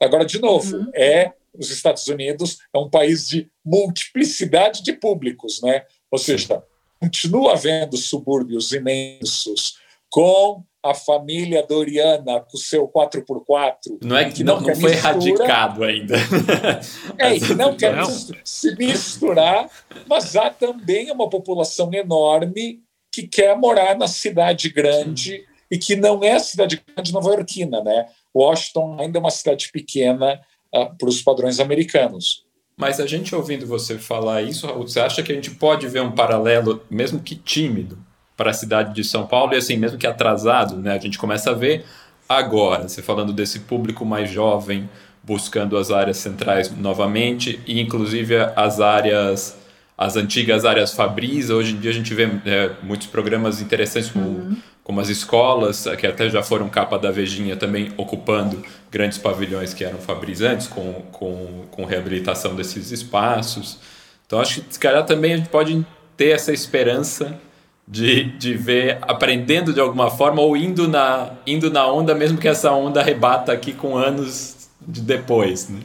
Agora, 0.00 0.24
de 0.24 0.38
novo, 0.38 0.76
uhum. 0.76 0.90
é 0.94 1.32
os 1.56 1.70
Estados 1.70 2.06
Unidos 2.08 2.58
é 2.74 2.78
um 2.78 2.90
país 2.90 3.28
de 3.28 3.48
multiplicidade 3.64 4.82
de 4.82 4.92
públicos, 4.92 5.62
né? 5.62 5.84
Ou 6.10 6.18
seja, 6.18 6.62
continua 7.00 7.52
havendo 7.52 7.96
subúrbios 7.96 8.72
imensos 8.72 9.78
com 10.10 10.64
a 10.84 10.92
família 10.92 11.66
Doriana 11.66 12.40
com 12.40 12.58
o 12.58 12.60
seu 12.60 12.86
4x4. 12.86 14.00
Não 14.02 14.18
é 14.18 14.30
que 14.30 14.44
não, 14.44 14.60
não, 14.60 14.68
não 14.68 14.76
foi 14.76 14.90
mistura, 14.90 15.10
erradicado 15.10 15.82
ainda. 15.82 16.14
É, 17.16 17.38
que 17.38 17.54
não 17.54 17.74
quer 17.74 17.96
não. 17.96 18.04
se 18.44 18.76
misturar, 18.76 19.70
mas 20.06 20.36
há 20.36 20.50
também 20.50 21.10
uma 21.10 21.30
população 21.30 21.90
enorme 21.92 22.80
que 23.10 23.26
quer 23.26 23.56
morar 23.56 23.96
na 23.96 24.06
cidade 24.06 24.68
grande 24.68 25.44
e 25.70 25.78
que 25.78 25.96
não 25.96 26.22
é 26.22 26.32
a 26.32 26.40
cidade 26.40 26.82
grande 26.86 27.12
nova-iorquina, 27.12 27.82
né? 27.82 28.06
Washington 28.34 28.96
ainda 29.00 29.18
é 29.18 29.20
uma 29.20 29.30
cidade 29.30 29.70
pequena 29.72 30.40
uh, 30.74 30.94
para 30.98 31.08
os 31.08 31.22
padrões 31.22 31.60
americanos. 31.60 32.44
Mas 32.76 33.00
a 33.00 33.06
gente 33.06 33.34
ouvindo 33.34 33.66
você 33.66 33.96
falar 33.96 34.42
isso, 34.42 34.66
você 34.74 35.00
acha 35.00 35.22
que 35.22 35.32
a 35.32 35.34
gente 35.34 35.52
pode 35.52 35.86
ver 35.86 36.02
um 36.02 36.12
paralelo, 36.12 36.82
mesmo 36.90 37.20
que 37.20 37.36
tímido, 37.36 37.98
para 38.36 38.50
a 38.50 38.54
cidade 38.54 38.94
de 38.94 39.04
São 39.04 39.26
Paulo 39.26 39.54
e 39.54 39.56
assim, 39.56 39.76
mesmo 39.76 39.98
que 39.98 40.06
atrasado, 40.06 40.76
né? 40.76 40.94
A 40.94 40.98
gente 40.98 41.18
começa 41.18 41.50
a 41.50 41.54
ver 41.54 41.84
agora, 42.28 42.88
você 42.88 43.02
falando 43.02 43.32
desse 43.32 43.60
público 43.60 44.04
mais 44.04 44.30
jovem 44.30 44.88
buscando 45.22 45.76
as 45.76 45.90
áreas 45.90 46.18
centrais 46.18 46.70
novamente 46.76 47.60
e 47.66 47.80
inclusive 47.80 48.36
as 48.54 48.80
áreas 48.80 49.56
as 49.96 50.16
antigas 50.16 50.64
áreas 50.64 50.92
Fabris, 50.92 51.50
hoje 51.50 51.72
em 51.72 51.78
dia 51.78 51.90
a 51.92 51.94
gente 51.94 52.12
vê 52.14 52.28
é, 52.44 52.72
muitos 52.82 53.06
programas 53.06 53.60
interessantes 53.60 54.10
como, 54.10 54.26
uhum. 54.26 54.56
como 54.82 55.00
as 55.00 55.08
escolas, 55.08 55.86
que 55.96 56.04
até 56.04 56.28
já 56.28 56.42
foram 56.42 56.68
capa 56.68 56.98
da 56.98 57.12
Vejinha 57.12 57.56
também 57.56 57.92
ocupando 57.96 58.60
grandes 58.90 59.18
pavilhões 59.18 59.72
que 59.72 59.84
eram 59.84 59.98
Fabris 59.98 60.40
antes, 60.40 60.66
com, 60.66 60.94
com, 61.12 61.66
com 61.70 61.84
reabilitação 61.84 62.56
desses 62.56 62.90
espaços. 62.90 63.78
Então 64.26 64.40
acho 64.40 64.62
que 64.62 64.74
se 64.74 64.80
calhar 64.80 65.06
também 65.06 65.34
a 65.34 65.36
gente 65.36 65.48
pode 65.48 65.86
ter 66.16 66.30
essa 66.30 66.52
esperança 66.52 67.38
de, 67.86 68.24
de 68.38 68.54
ver 68.54 68.98
aprendendo 69.02 69.72
de 69.72 69.80
alguma 69.80 70.10
forma 70.10 70.40
ou 70.40 70.56
indo 70.56 70.88
na, 70.88 71.30
indo 71.46 71.70
na 71.70 71.86
onda, 71.86 72.14
mesmo 72.14 72.38
que 72.38 72.48
essa 72.48 72.72
onda 72.72 73.02
rebata 73.02 73.52
aqui 73.52 73.72
com 73.72 73.96
anos 73.96 74.68
de 74.80 75.00
depois. 75.00 75.68
Né? 75.68 75.80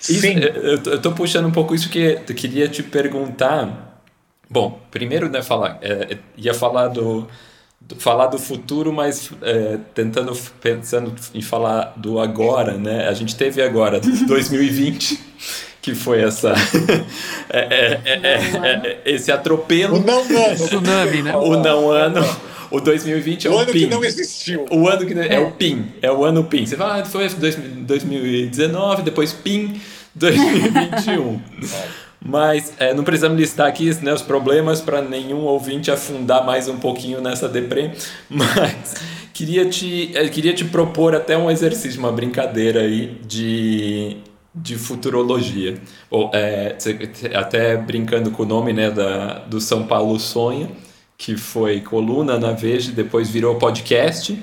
Sim. 0.00 0.14
Isso, 0.14 0.26
eu 0.26 0.96
estou 0.96 1.12
puxando 1.12 1.46
um 1.46 1.52
pouco 1.52 1.74
isso 1.74 1.88
que 1.88 2.18
eu 2.26 2.34
queria 2.34 2.68
te 2.68 2.82
perguntar. 2.82 4.00
Bom, 4.50 4.80
primeiro, 4.90 5.28
né, 5.28 5.42
falar, 5.42 5.78
é, 5.80 6.18
ia 6.36 6.52
falar 6.52 6.88
do, 6.88 7.26
do, 7.80 7.96
falar 7.96 8.26
do 8.26 8.38
futuro, 8.38 8.92
mas 8.92 9.30
é, 9.42 9.78
tentando 9.94 10.36
pensando 10.60 11.14
em 11.34 11.40
falar 11.40 11.94
do 11.96 12.18
agora, 12.18 12.76
né? 12.76 13.08
A 13.08 13.14
gente 13.14 13.36
teve 13.36 13.62
agora 13.62 14.00
2020 14.00 15.18
que 15.82 15.96
foi 15.96 16.22
essa 16.22 16.54
é, 17.50 17.98
é, 18.04 18.20
é, 18.22 19.00
esse 19.04 19.32
atropelo. 19.32 19.96
O 19.96 20.00
não 20.00 20.20
ano. 20.20 20.54
Tsunami, 20.54 21.22
né? 21.22 21.36
O 21.36 21.56
não 21.56 21.90
ano. 21.90 22.24
O 22.70 22.80
2020 22.80 23.48
é 23.48 23.50
o, 23.50 23.54
o 23.54 23.58
ano 23.58 23.72
PIN. 23.72 23.78
que 23.80 23.86
não 23.86 24.04
existiu. 24.04 24.64
O 24.70 24.88
ano 24.88 25.04
que 25.04 25.12
é, 25.12 25.40
o 25.40 25.50
PIN, 25.50 25.92
é 26.00 26.10
o 26.10 26.24
ano 26.24 26.44
PIN. 26.44 26.64
Você 26.64 26.76
fala, 26.76 27.02
ah, 27.02 27.04
foi 27.04 27.28
2019, 27.28 29.02
depois 29.02 29.32
PIN 29.32 29.78
2021. 30.14 31.40
Mas 32.24 32.72
é, 32.78 32.94
não 32.94 33.02
precisamos 33.02 33.36
listar 33.38 33.66
aqui 33.66 33.92
né, 34.02 34.14
os 34.14 34.22
problemas 34.22 34.80
para 34.80 35.02
nenhum 35.02 35.40
ouvinte 35.40 35.90
afundar 35.90 36.46
mais 36.46 36.68
um 36.68 36.78
pouquinho 36.78 37.20
nessa 37.20 37.48
deprê. 37.48 37.90
Mas 38.30 38.94
queria 39.34 39.68
te, 39.68 40.12
queria 40.32 40.54
te 40.54 40.64
propor 40.64 41.14
até 41.16 41.36
um 41.36 41.50
exercício, 41.50 41.98
uma 41.98 42.12
brincadeira 42.12 42.80
aí 42.82 43.18
de 43.26 44.16
de 44.54 44.76
futurologia. 44.76 45.80
Ou, 46.10 46.30
é, 46.34 46.76
até 47.34 47.76
brincando 47.76 48.30
com 48.30 48.42
o 48.42 48.46
nome 48.46 48.72
né, 48.72 48.90
da, 48.90 49.38
do 49.40 49.60
São 49.60 49.86
Paulo 49.86 50.18
Sonha, 50.18 50.70
que 51.16 51.36
foi 51.36 51.80
coluna 51.80 52.38
na 52.38 52.52
Veja, 52.52 52.92
depois 52.92 53.28
virou 53.30 53.56
podcast. 53.56 54.42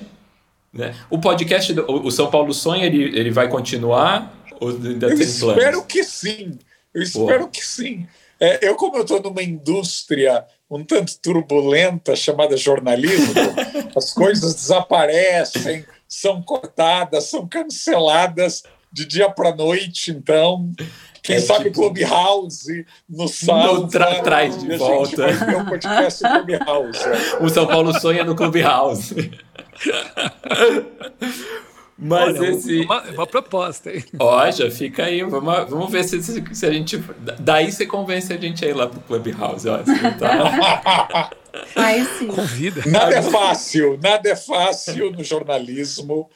Né? 0.73 0.95
O 1.09 1.19
podcast, 1.19 1.73
do, 1.73 1.85
o 1.89 2.11
São 2.11 2.29
Paulo 2.29 2.53
Sonha, 2.53 2.85
ele, 2.85 3.17
ele 3.17 3.31
vai 3.31 3.47
continuar? 3.47 4.33
Ou 4.59 4.69
ainda 4.69 5.07
eu 5.07 5.15
tem 5.15 5.25
espero 5.25 5.55
planos? 5.55 5.85
que 5.87 6.03
sim. 6.03 6.57
Eu 6.93 7.03
espero 7.03 7.45
Pô. 7.45 7.49
que 7.49 7.65
sim. 7.65 8.07
É, 8.39 8.67
eu, 8.67 8.75
como 8.75 8.97
eu 8.97 9.01
estou 9.01 9.21
numa 9.21 9.43
indústria 9.43 10.45
um 10.69 10.83
tanto 10.83 11.17
turbulenta 11.19 12.15
chamada 12.15 12.55
jornalismo, 12.55 13.33
as 13.95 14.13
coisas 14.13 14.53
desaparecem, 14.53 15.83
são 16.07 16.41
cortadas, 16.41 17.25
são 17.25 17.47
canceladas 17.47 18.63
de 18.91 19.05
dia 19.05 19.29
para 19.29 19.55
noite, 19.55 20.11
então. 20.11 20.71
Quem 21.21 21.35
é, 21.35 21.39
sabe 21.39 21.65
tipo, 21.65 21.81
Clubhouse 21.81 22.85
no 23.07 23.27
sábado. 23.27 23.87
Tra 23.87 24.21
traz 24.21 24.57
de 24.59 24.77
volta. 24.77 25.27
O 25.61 25.65
podcast 25.65 26.23
Clubhouse. 26.23 26.99
O 27.41 27.49
São 27.49 27.67
Paulo 27.67 27.97
sonha 27.99 28.23
no 28.23 28.35
Clubhouse. 28.35 29.31
Mas 32.01 32.39
Olha, 32.39 32.49
esse. 32.49 32.79
Uma, 32.81 33.01
uma, 33.01 33.27
proposta, 33.27 33.91
hein? 33.93 34.05
Ó, 34.17 34.49
já 34.49 34.71
fica 34.71 35.03
aí. 35.03 35.21
Vamos, 35.21 35.69
vamos 35.69 35.91
ver 35.91 36.05
se, 36.05 36.23
se, 36.23 36.65
a 36.65 36.71
gente. 36.71 37.03
Daí 37.39 37.71
você 37.71 37.85
convence 37.85 38.31
a 38.31 38.37
gente 38.37 38.63
a 38.63 38.69
ir 38.69 38.73
lá 38.73 38.87
pro 38.87 39.01
Clubhouse. 39.01 39.67
Ó, 39.67 39.79
tá... 40.17 41.29
aí 41.75 42.05
sim. 42.17 42.27
Convida. 42.27 42.83
Nada 42.85 43.15
é 43.15 43.21
fácil, 43.21 43.99
nada 44.01 44.29
é 44.29 44.35
fácil 44.35 45.11
no 45.11 45.23
jornalismo. 45.25 46.29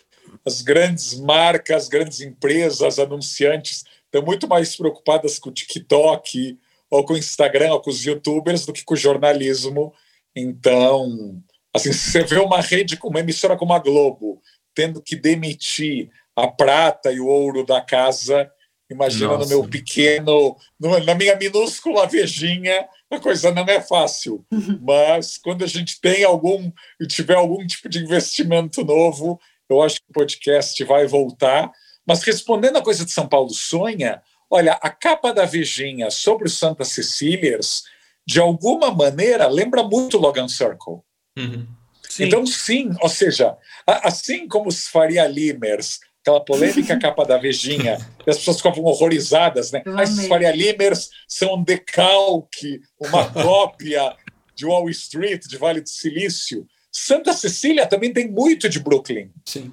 As 0.45 0.61
grandes 0.61 1.19
marcas, 1.19 1.83
as 1.83 1.89
grandes 1.89 2.21
empresas, 2.21 2.99
anunciantes 2.99 3.83
estão 4.05 4.21
muito 4.21 4.47
mais 4.47 4.75
preocupadas 4.75 5.39
com 5.39 5.49
o 5.49 5.53
TikTok 5.53 6.59
ou 6.89 7.03
com 7.03 7.13
o 7.13 7.17
Instagram 7.17 7.73
ou 7.73 7.81
com 7.81 7.89
os 7.89 8.05
youtubers 8.05 8.65
do 8.65 8.73
que 8.73 8.83
com 8.83 8.93
o 8.93 8.97
jornalismo. 8.97 9.93
Então, 10.35 11.41
assim, 11.73 11.91
você 11.93 12.23
vê 12.23 12.37
uma 12.37 12.61
rede, 12.61 12.99
uma 13.03 13.19
emissora 13.19 13.57
como 13.57 13.73
a 13.73 13.79
Globo, 13.79 14.41
tendo 14.75 15.01
que 15.01 15.15
demitir 15.15 16.09
a 16.35 16.47
prata 16.47 17.11
e 17.11 17.19
o 17.19 17.27
ouro 17.27 17.65
da 17.65 17.81
casa. 17.81 18.49
Imagina 18.89 19.29
Nossa. 19.29 19.43
no 19.43 19.49
meu 19.49 19.67
pequeno, 19.67 20.55
no, 20.79 20.99
na 20.99 21.15
minha 21.15 21.35
minúscula 21.35 22.05
vejinha, 22.05 22.87
a 23.09 23.19
coisa 23.19 23.51
não 23.51 23.63
é 23.63 23.81
fácil. 23.81 24.45
Mas 24.81 25.37
quando 25.37 25.63
a 25.63 25.67
gente 25.67 25.99
tem 25.99 26.23
algum, 26.23 26.71
tiver 27.07 27.35
algum 27.35 27.65
tipo 27.65 27.89
de 27.89 27.99
investimento 27.99 28.83
novo, 28.83 29.39
eu 29.69 29.81
acho 29.81 29.97
que 29.97 30.09
o 30.09 30.13
podcast 30.13 30.83
vai 30.83 31.07
voltar. 31.07 31.71
Mas 32.05 32.23
respondendo 32.23 32.77
a 32.77 32.81
coisa 32.81 33.05
de 33.05 33.11
São 33.11 33.27
Paulo 33.27 33.49
Sonha, 33.51 34.21
olha, 34.49 34.73
a 34.81 34.89
capa 34.89 35.33
da 35.33 35.45
Vejinha 35.45 36.11
sobre 36.11 36.47
o 36.47 36.51
Santa 36.51 36.83
Cecílias, 36.83 37.83
de 38.25 38.39
alguma 38.39 38.91
maneira, 38.91 39.47
lembra 39.47 39.83
muito 39.83 40.17
Logan 40.17 40.47
Circle. 40.47 40.99
Uhum. 41.37 41.67
Sim. 42.09 42.25
Então, 42.25 42.45
sim, 42.45 42.91
ou 43.01 43.09
seja, 43.09 43.57
assim 43.87 44.47
como 44.47 44.69
os 44.69 44.87
Faria 44.87 45.25
Limers, 45.25 45.99
aquela 46.21 46.43
polêmica 46.43 46.97
capa 46.99 47.25
da 47.25 47.37
Vejinha, 47.37 47.97
e 48.25 48.29
as 48.29 48.37
pessoas 48.37 48.57
ficavam 48.57 48.83
horrorizadas, 48.83 49.71
né? 49.71 49.81
Esses 50.03 50.27
Faria 50.27 50.51
Limers 50.51 51.09
são 51.27 51.55
um 51.55 51.63
decalque, 51.63 52.81
uma 52.99 53.27
cópia 53.33 54.15
de 54.55 54.65
Wall 54.65 54.89
Street, 54.91 55.47
de 55.47 55.57
Vale 55.57 55.81
do 55.81 55.89
Silício. 55.89 56.67
Santa 56.95 57.33
Cecília 57.33 57.87
também 57.87 58.13
tem 58.13 58.29
muito 58.29 58.69
de 58.69 58.79
Brooklyn. 58.79 59.31
Sim. 59.45 59.71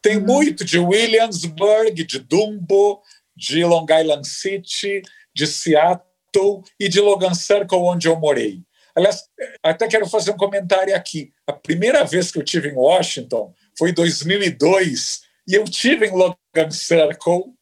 Tem 0.00 0.18
muito 0.18 0.64
de 0.64 0.78
Williamsburg, 0.78 2.02
de 2.04 2.18
Dumbo, 2.18 3.02
de 3.36 3.64
Long 3.64 3.86
Island 3.90 4.26
City, 4.26 5.02
de 5.34 5.46
Seattle 5.46 6.62
e 6.80 6.88
de 6.88 7.00
Logan 7.00 7.34
Circle, 7.34 7.78
onde 7.78 8.08
eu 8.08 8.16
morei. 8.18 8.62
Aliás, 8.94 9.24
até 9.62 9.86
quero 9.86 10.08
fazer 10.08 10.30
um 10.30 10.36
comentário 10.36 10.96
aqui. 10.96 11.30
A 11.46 11.52
primeira 11.52 12.02
vez 12.04 12.32
que 12.32 12.38
eu 12.38 12.44
tive 12.44 12.70
em 12.70 12.74
Washington 12.74 13.52
foi 13.76 13.90
em 13.90 13.94
2002 13.94 15.20
e 15.46 15.54
eu 15.54 15.64
tive 15.64 16.06
em 16.06 16.12
Logan 16.12 16.70
Circle 16.70 17.52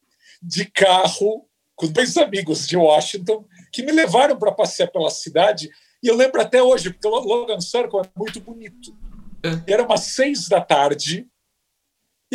de 0.41 0.67
carro 0.67 1.49
com 1.75 1.89
dois 1.89 2.17
amigos 2.17 2.69
de 2.69 2.77
Washington 2.77 3.45
que 3.73 3.83
me 3.83 3.91
levaram 3.91 4.39
para 4.39 4.53
passear 4.53 4.87
pela 4.89 5.11
cidade 5.11 5.69
e 6.05 6.09
eu 6.09 6.15
lembro 6.15 6.41
até 6.41 6.63
hoje 6.63 6.91
porque 6.91 7.09
o 7.09 7.19
Logan 7.19 7.61
Circle 7.61 8.01
é 8.01 8.11
muito 8.17 8.41
bonito. 8.41 8.95
É. 9.43 9.73
Era 9.73 9.83
umas 9.83 10.01
seis 10.01 10.49
da 10.49 10.61
tarde 10.61 11.27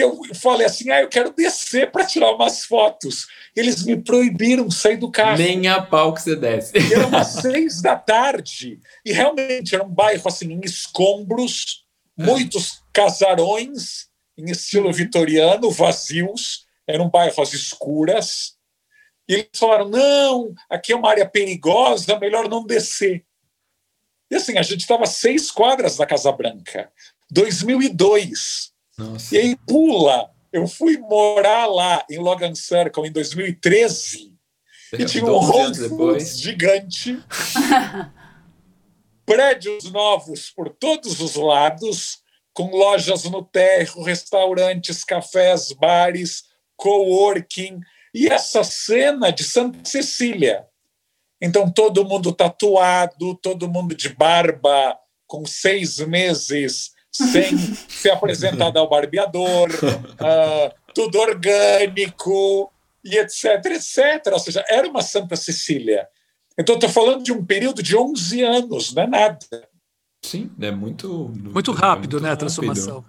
eu 0.02 0.22
falei 0.34 0.66
assim: 0.66 0.90
ah, 0.90 1.02
eu 1.02 1.10
quero 1.10 1.34
descer 1.34 1.92
para 1.92 2.06
tirar 2.06 2.34
umas 2.34 2.64
fotos. 2.66 3.28
Eles 3.56 3.84
me 3.84 3.98
proibiram 3.98 4.70
sair 4.72 4.98
do 4.98 5.12
carro. 5.12 5.38
Nem 5.38 5.68
a 5.68 5.82
pau 5.82 6.14
que 6.14 6.22
você 6.22 6.36
desce. 6.36 6.78
E 6.78 6.94
eram 6.94 7.10
umas 7.10 7.28
seis 7.42 7.82
da 7.82 7.96
tarde. 7.96 8.80
E 9.06 9.12
realmente 9.12 9.76
era 9.76 9.84
um 9.84 9.90
bairro 9.90 10.24
assim, 10.26 10.52
em 10.52 10.62
escombros, 10.64 11.86
muitos 12.18 12.84
casarões 12.94 14.08
em 14.38 14.50
estilo 14.50 14.92
vitoriano, 14.92 15.70
vazios. 15.72 16.66
Eram 16.88 17.10
bairros 17.10 17.54
escuras. 17.54 18.54
E 19.28 19.34
eles 19.34 19.50
falaram: 19.56 19.90
não, 19.90 20.54
aqui 20.70 20.94
é 20.94 20.96
uma 20.96 21.10
área 21.10 21.28
perigosa, 21.28 22.18
melhor 22.20 22.48
não 22.50 22.66
descer. 22.66 23.26
E 24.30 24.36
assim, 24.36 24.58
a 24.58 24.62
gente 24.62 24.82
estava 24.82 25.06
seis 25.06 25.50
quadras 25.52 25.98
da 25.98 26.06
Casa 26.06 26.32
Branca. 26.32 26.92
2002. 27.32 28.72
Nossa. 28.98 29.36
E 29.36 29.40
aí 29.40 29.56
pula. 29.56 30.30
Eu 30.52 30.68
fui 30.68 30.98
morar 30.98 31.68
lá 31.68 32.04
em 32.10 32.18
Logan 32.18 32.56
Circle 32.56 33.08
em 33.08 33.12
2013 33.12 34.34
e 34.98 35.06
tinha 35.06 35.26
um 35.26 35.36
Whole 35.36 35.90
Foods 35.90 36.40
gigante, 36.40 37.24
prédios 39.26 39.92
novos 39.92 40.50
por 40.50 40.70
todos 40.70 41.20
os 41.20 41.36
lados, 41.36 42.20
com 42.52 42.72
lojas 42.72 43.26
no 43.26 43.44
térreo, 43.44 44.02
restaurantes, 44.02 45.04
cafés, 45.04 45.72
bares, 45.72 46.46
coworking 46.76 47.80
e 48.14 48.28
essa 48.28 48.64
cena 48.64 49.32
de 49.32 49.44
Santa 49.44 49.88
Cecília. 49.88 50.66
Então 51.42 51.72
todo 51.72 52.06
mundo 52.06 52.34
tatuado, 52.34 53.36
todo 53.36 53.70
mundo 53.70 53.96
de 53.96 54.10
barba, 54.10 54.98
com 55.28 55.46
seis 55.46 56.00
meses 56.00 56.92
sem 57.12 57.58
ser 57.88 58.12
apresentado 58.12 58.78
ao 58.78 58.90
barbeador, 58.90 59.70
uh, 59.70 60.74
tudo 60.94 61.20
orgânico 61.20 62.72
e 63.04 63.18
etc, 63.18 63.66
etc. 63.66 64.34
Ou 64.34 64.40
seja, 64.40 64.64
era 64.68 64.88
uma 64.88 65.02
Santa 65.02 65.36
Cecília. 65.36 66.08
Então, 66.58 66.76
estou 66.76 66.90
falando 66.90 67.24
de 67.24 67.32
um 67.32 67.44
período 67.46 67.82
de 67.82 67.96
11 67.96 68.44
anos, 68.44 68.94
não 68.94 69.04
é 69.04 69.08
nada. 69.08 69.70
Sim, 70.22 70.52
é 70.60 70.72
muito... 70.72 71.30
Muito 71.34 71.72
rápido, 71.72 72.14
muito 72.16 72.24
né, 72.24 72.32
a 72.32 72.36
transformação. 72.36 73.06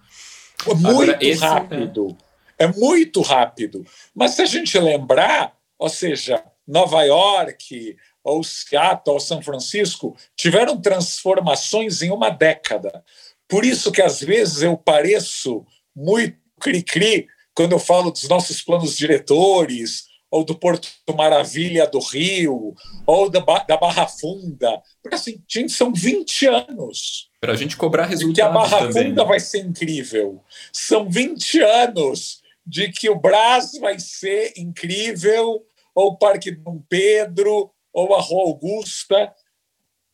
É 0.67 0.75
muito 0.75 0.87
Agora, 0.87 1.19
rápido. 1.41 2.17
É. 2.57 2.65
é 2.65 2.69
muito 2.69 3.21
rápido. 3.23 3.85
Mas 4.15 4.33
se 4.33 4.43
a 4.43 4.47
gente 4.47 4.79
lembrar, 4.79 5.53
ou 5.77 5.89
seja, 5.89 6.45
Nova 6.65 7.03
York, 7.03 7.97
ou 8.23 8.43
Seattle, 8.45 9.15
ou 9.15 9.21
São 9.21 9.43
Francisco, 9.43 10.17
tiveram 10.37 10.81
transformações 10.81 12.03
em 12.03 12.11
uma 12.11 12.31
década. 12.31 13.05
Por 13.49 13.65
isso 13.65 13.91
que 13.91 14.03
às 14.03 14.21
vezes 14.21 14.63
eu 14.63 14.77
pareço 14.77 15.65
muito 15.95 16.39
cri-cri 16.61 17.27
quando 17.55 17.73
eu 17.73 17.79
falo 17.79 18.11
dos 18.11 18.29
nossos 18.29 18.63
planos 18.63 18.97
diretores, 18.97 20.11
ou 20.31 20.45
do 20.45 20.55
Porto 20.55 20.89
Maravilha 21.17 21.87
do 21.87 21.99
Rio, 21.99 22.75
ou 23.05 23.29
da, 23.29 23.41
da 23.41 23.77
Barra 23.77 24.07
Funda. 24.07 24.81
Porque 25.03 25.17
assim, 25.17 25.43
gente, 25.49 25.73
são 25.73 25.93
20 25.93 26.47
anos. 26.47 27.29
Para 27.41 27.53
a 27.53 27.57
gente 27.57 27.77
cobrar 27.77 28.07
resultados. 28.07 28.35
De 28.35 28.41
que 28.41 28.43
a 28.43 28.49
Barra 28.49 28.87
também. 28.87 29.09
Funda 29.09 29.25
vai 29.25 29.41
ser 29.41 29.59
incrível. 29.59 30.41
São 30.73 31.11
20 31.11 31.61
anos 31.61 32.41
de 32.65 32.93
que 32.93 33.11
o 33.11 33.19
Brás 33.19 33.73
vai 33.81 33.99
ser 33.99 34.53
incrível, 34.57 35.65
ou 35.93 36.13
o 36.13 36.17
Parque 36.17 36.53
Dom 36.53 36.81
Pedro, 36.89 37.73
ou 37.93 38.15
a 38.15 38.21
Rua 38.21 38.43
Augusta. 38.43 39.33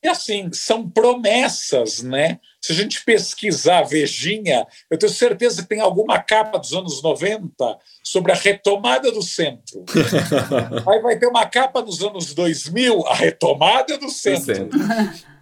E 0.03 0.09
assim, 0.09 0.53
são 0.53 0.89
promessas, 0.89 2.03
né? 2.03 2.39
Se 2.61 2.73
a 2.73 2.75
gente 2.75 3.05
pesquisar 3.05 3.83
Vejinha, 3.83 4.67
eu 4.91 4.99
tenho 4.99 5.13
certeza 5.13 5.63
que 5.63 5.69
tem 5.69 5.81
alguma 5.81 6.21
capa 6.21 6.59
dos 6.59 6.73
anos 6.73 7.03
90 7.03 7.79
sobre 8.03 8.33
a 8.33 8.35
retomada 8.35 9.11
do 9.11 9.23
centro. 9.23 9.85
Aí 10.89 11.01
vai 11.01 11.19
ter 11.19 11.27
uma 11.27 11.47
capa 11.47 11.83
nos 11.83 12.03
anos 12.03 12.35
2000, 12.35 13.07
a 13.07 13.15
retomada 13.15 13.97
do 13.99 14.11
centro. 14.11 14.55
centro. 14.55 14.79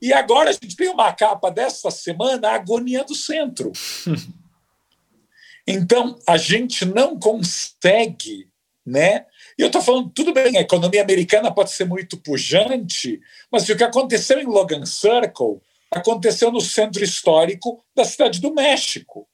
E 0.00 0.12
agora 0.12 0.50
a 0.50 0.52
gente 0.52 0.76
tem 0.76 0.88
uma 0.88 1.12
capa 1.12 1.50
desta 1.50 1.90
semana, 1.90 2.50
a 2.50 2.54
agonia 2.54 3.04
do 3.04 3.14
centro. 3.14 3.72
Então, 5.70 6.18
a 6.26 6.38
gente 6.38 6.86
não 6.86 7.18
consegue 7.18 8.48
né, 8.88 9.26
e 9.58 9.62
eu 9.62 9.66
estou 9.66 9.82
falando, 9.82 10.08
tudo 10.10 10.32
bem, 10.32 10.56
a 10.56 10.60
economia 10.60 11.02
americana 11.02 11.52
pode 11.52 11.72
ser 11.72 11.84
muito 11.84 12.16
pujante, 12.16 13.20
mas 13.50 13.68
o 13.68 13.76
que 13.76 13.82
aconteceu 13.82 14.38
em 14.38 14.46
Logan 14.46 14.86
Circle 14.86 15.60
aconteceu 15.90 16.52
no 16.52 16.60
centro 16.60 17.02
histórico 17.02 17.84
da 17.92 18.04
cidade 18.04 18.40
do 18.40 18.54
México. 18.54 19.28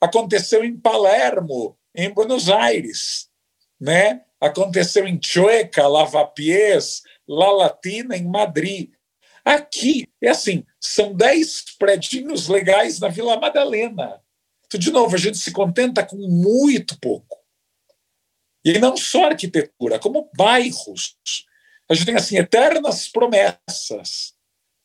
Aconteceu 0.00 0.64
em 0.64 0.74
Palermo, 0.74 1.76
em 1.94 2.08
Buenos 2.08 2.48
Aires. 2.48 3.28
Né? 3.78 4.22
Aconteceu 4.40 5.06
em 5.06 5.20
Chueca, 5.22 5.86
Lavapiés, 5.86 7.02
La 7.28 7.50
Latina, 7.50 8.16
em 8.16 8.24
Madrid. 8.24 8.90
Aqui, 9.44 10.08
é 10.22 10.30
assim, 10.30 10.64
são 10.80 11.12
dez 11.12 11.64
predinhos 11.78 12.48
legais 12.48 13.00
na 13.00 13.08
Vila 13.08 13.38
Madalena. 13.38 14.22
Então, 14.66 14.80
de 14.80 14.90
novo, 14.90 15.14
a 15.14 15.18
gente 15.18 15.36
se 15.36 15.52
contenta 15.52 16.04
com 16.04 16.16
muito 16.16 16.98
pouco. 17.00 17.37
E 18.68 18.78
não 18.78 18.98
só 18.98 19.24
arquitetura, 19.24 19.98
como 19.98 20.30
bairros. 20.36 21.16
A 21.88 21.94
gente 21.94 22.04
tem 22.04 22.16
assim 22.16 22.36
eternas 22.36 23.08
promessas, 23.08 24.34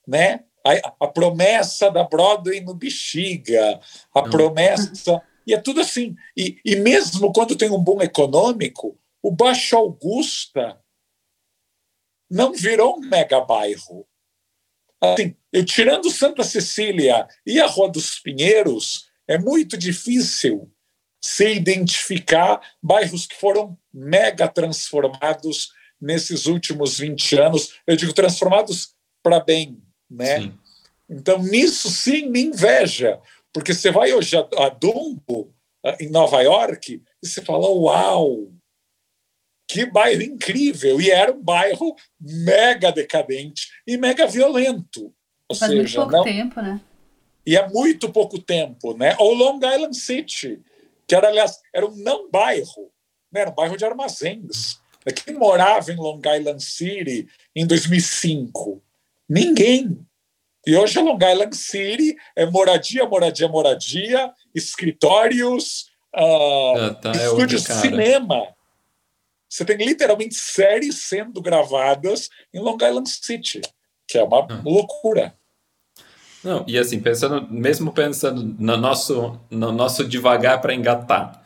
né? 0.07 0.45
A, 0.65 0.95
a 1.01 1.07
promessa 1.09 1.91
da 1.91 2.05
Broadway 2.05 2.61
no 2.61 2.73
Bexiga, 2.73 3.81
a 4.15 4.21
não. 4.21 4.29
promessa 4.29 5.21
e 5.45 5.53
é 5.53 5.59
tudo 5.59 5.81
assim. 5.81 6.15
E, 6.37 6.57
e 6.63 6.77
mesmo 6.77 7.33
quando 7.33 7.57
tem 7.57 7.69
um 7.69 7.83
bom 7.83 8.01
econômico, 8.01 8.97
o 9.21 9.29
Baixo 9.29 9.75
Augusta 9.75 10.79
não 12.31 12.53
virou 12.53 12.95
um 12.95 13.01
mega 13.01 13.41
bairro. 13.41 14.07
Assim, 15.01 15.35
eu 15.51 15.65
tirando 15.65 16.09
Santa 16.09 16.45
Cecília 16.45 17.27
e 17.45 17.59
a 17.59 17.67
Rua 17.67 17.91
dos 17.91 18.17
Pinheiros, 18.17 19.09
é 19.27 19.37
muito 19.37 19.77
difícil 19.77 20.72
se 21.23 21.53
identificar 21.53 22.61
bairros 22.81 23.25
que 23.25 23.35
foram 23.35 23.77
mega 23.93 24.45
transformados 24.45 25.71
nesses 25.99 26.47
últimos 26.47 26.99
20 26.99 27.39
anos. 27.39 27.75
Eu 27.87 27.95
digo 27.95 28.11
transformados 28.13 28.93
para 29.23 29.39
bem, 29.39 29.81
né? 30.11 30.41
Sim. 30.41 30.59
Então, 31.09 31.41
nisso 31.41 31.89
sim 31.89 32.29
me 32.29 32.41
inveja, 32.41 33.21
porque 33.53 33.73
você 33.73 33.89
vai 33.89 34.11
hoje 34.11 34.35
a, 34.35 34.65
a 34.65 34.69
Dumbo, 34.69 35.53
em 35.99 36.09
Nova 36.09 36.41
York, 36.41 37.01
e 37.21 37.27
você 37.27 37.41
fala: 37.41 37.69
Uau, 37.69 38.51
que 39.67 39.85
bairro 39.85 40.21
incrível! 40.21 40.99
E 40.99 41.09
era 41.09 41.31
um 41.31 41.41
bairro 41.41 41.95
mega 42.19 42.91
decadente 42.91 43.69
e 43.87 43.97
mega 43.97 44.27
violento. 44.27 45.13
Ou 45.47 45.55
Faz 45.55 45.71
seja, 45.71 45.81
muito 45.81 45.95
pouco 45.95 46.11
não... 46.11 46.23
tempo, 46.23 46.61
né? 46.61 46.81
E 47.45 47.57
é 47.57 47.67
muito 47.69 48.09
pouco 48.11 48.39
tempo, 48.39 48.97
né? 48.97 49.15
Ou 49.19 49.33
Long 49.33 49.57
Island 49.57 49.95
City, 49.95 50.61
que 51.07 51.15
era, 51.15 51.27
aliás, 51.27 51.59
era 51.73 51.85
um 51.85 51.95
não 51.95 52.29
bairro, 52.29 52.91
né? 53.31 53.41
era 53.41 53.49
um 53.49 53.55
bairro 53.55 53.77
de 53.77 53.85
armazéns. 53.85 54.81
Quem 55.25 55.35
morava 55.35 55.91
em 55.91 55.97
Long 55.97 56.21
Island 56.25 56.63
City 56.63 57.27
em 57.55 57.67
2005? 57.67 58.81
Ninguém. 59.27 59.99
E 60.65 60.75
hoje 60.77 60.97
a 60.97 61.01
Long 61.01 61.17
Island 61.17 61.55
City 61.55 62.15
é 62.35 62.45
moradia, 62.45 63.05
moradia, 63.05 63.47
moradia, 63.49 64.31
escritórios, 64.55 65.89
uh, 66.15 66.77
ah, 66.77 66.93
tá, 67.01 67.11
estúdios 67.11 67.69
é 67.69 67.73
de 67.73 67.81
cinema. 67.81 68.47
Você 69.49 69.65
tem 69.65 69.77
literalmente 69.77 70.35
séries 70.35 71.03
sendo 71.03 71.41
gravadas 71.41 72.29
em 72.53 72.59
Long 72.59 72.77
Island 72.77 73.09
City, 73.09 73.61
que 74.07 74.17
é 74.17 74.23
uma 74.23 74.47
ah. 74.49 74.61
loucura. 74.63 75.37
Não, 76.43 76.63
e 76.67 76.77
assim, 76.77 76.99
pensando, 76.99 77.47
mesmo 77.49 77.91
pensando 77.91 78.55
no 78.59 78.77
nosso, 78.77 79.39
no 79.49 79.71
nosso 79.71 80.03
devagar 80.03 80.59
para 80.61 80.73
engatar, 80.73 81.41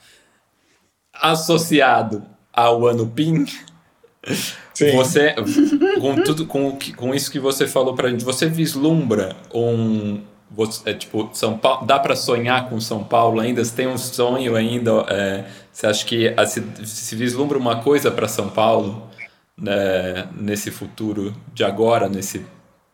associado 1.13 2.23
ao 2.51 2.87
ano 2.87 3.07
PIN, 3.07 3.45
Sim. 4.73 4.95
você, 4.95 5.35
com 5.99 6.15
tudo, 6.23 6.45
com, 6.45 6.77
com 6.95 7.13
isso 7.13 7.31
que 7.31 7.39
você 7.39 7.67
falou 7.67 7.93
para 7.93 8.07
a 8.07 8.11
gente, 8.11 8.25
você 8.25 8.47
vislumbra 8.47 9.35
um, 9.53 10.21
você, 10.49 10.89
é, 10.89 10.93
tipo, 10.93 11.29
São 11.33 11.57
Paulo, 11.57 11.85
dá 11.85 11.99
para 11.99 12.15
sonhar 12.15 12.69
com 12.69 12.79
São 12.79 13.03
Paulo 13.03 13.39
ainda? 13.39 13.63
Você 13.63 13.75
tem 13.75 13.87
um 13.87 13.97
sonho 13.97 14.55
ainda? 14.55 15.05
É, 15.09 15.45
você 15.71 15.87
acha 15.87 16.05
que 16.05 16.33
se, 16.47 16.63
se 16.85 17.15
vislumbra 17.15 17.57
uma 17.57 17.83
coisa 17.83 18.09
para 18.09 18.27
São 18.27 18.49
Paulo 18.49 19.07
né, 19.57 20.27
nesse 20.35 20.71
futuro 20.71 21.35
de 21.53 21.63
agora, 21.63 22.07
nesse 22.07 22.45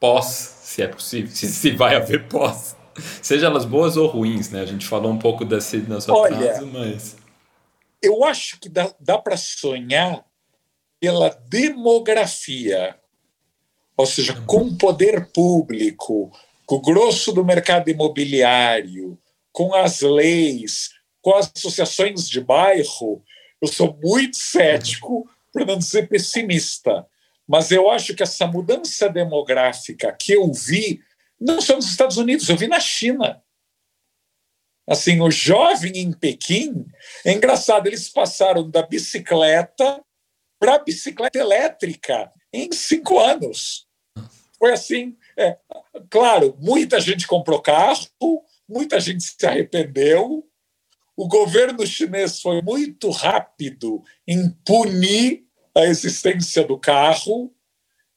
pós, 0.04 0.26
se 0.64 0.82
é 0.82 0.88
possível, 0.90 1.34
se, 1.34 1.48
se 1.48 1.72
vai 1.72 1.96
haver 1.96 2.28
pós? 2.28 2.76
Seja 3.22 3.46
elas 3.46 3.64
boas 3.64 3.96
ou 3.96 4.06
ruins, 4.06 4.50
né? 4.50 4.60
A 4.60 4.66
gente 4.66 4.86
falou 4.86 5.10
um 5.10 5.18
pouco 5.18 5.46
desse 5.46 5.78
na 5.78 6.02
sua 6.02 6.14
Olha, 6.14 6.36
frase, 6.36 6.66
mas. 6.66 7.16
Eu 8.02 8.26
acho 8.26 8.60
que 8.60 8.68
dá, 8.68 8.94
dá 9.00 9.18
para 9.18 9.38
sonhar 9.38 10.26
pela 11.00 11.30
demografia, 11.48 13.00
ou 13.96 14.06
seja, 14.06 14.34
com 14.46 14.64
o 14.64 14.78
poder 14.78 15.32
público, 15.32 16.30
com 16.66 16.76
o 16.76 16.82
grosso 16.82 17.32
do 17.32 17.46
mercado 17.46 17.90
imobiliário, 17.90 19.18
com 19.54 19.74
as 19.74 20.02
leis, 20.02 20.90
com 21.22 21.34
as 21.34 21.50
associações 21.56 22.30
de 22.30 22.42
bairro, 22.42 23.24
eu 23.62 23.70
sou 23.70 23.98
muito 24.04 24.36
cético, 24.36 25.30
para 25.54 25.64
não 25.64 25.78
dizer 25.78 26.10
pessimista. 26.10 27.08
Mas 27.48 27.72
eu 27.72 27.90
acho 27.90 28.16
que 28.16 28.24
essa 28.24 28.48
mudança 28.48 29.10
demográfica 29.10 30.12
que 30.14 30.34
eu 30.34 30.52
vi, 30.52 31.02
não 31.40 31.62
só 31.62 31.76
nos 31.76 31.88
Estados 31.88 32.18
Unidos, 32.18 32.48
eu 32.48 32.58
vi 32.58 32.68
na 32.68 32.80
China. 32.80 33.44
Assim, 34.88 35.22
o 35.22 35.32
jovem 35.32 35.94
em 35.98 36.12
Pequim, 36.12 36.86
é 37.26 37.32
engraçado, 37.32 37.88
eles 37.88 38.10
passaram 38.10 38.70
da 38.70 38.82
bicicleta 38.82 40.04
para 40.60 40.76
a 40.76 40.80
bicicleta 40.80 41.38
elétrica 41.40 42.32
em 42.52 42.72
cinco 42.72 43.20
anos. 43.20 43.88
Foi 44.58 44.72
assim, 44.72 45.18
é, 45.38 45.58
claro, 46.10 46.58
muita 46.60 47.00
gente 47.00 47.28
comprou 47.28 47.62
carro, 47.62 48.08
muita 48.68 49.00
gente 49.00 49.24
se 49.24 49.46
arrependeu. 49.46 50.48
O 51.16 51.28
governo 51.28 51.86
chinês 51.86 52.42
foi 52.42 52.62
muito 52.62 53.10
rápido 53.10 54.02
em 54.28 54.50
punir 54.66 55.43
a 55.76 55.86
existência 55.86 56.64
do 56.64 56.78
carro. 56.78 57.54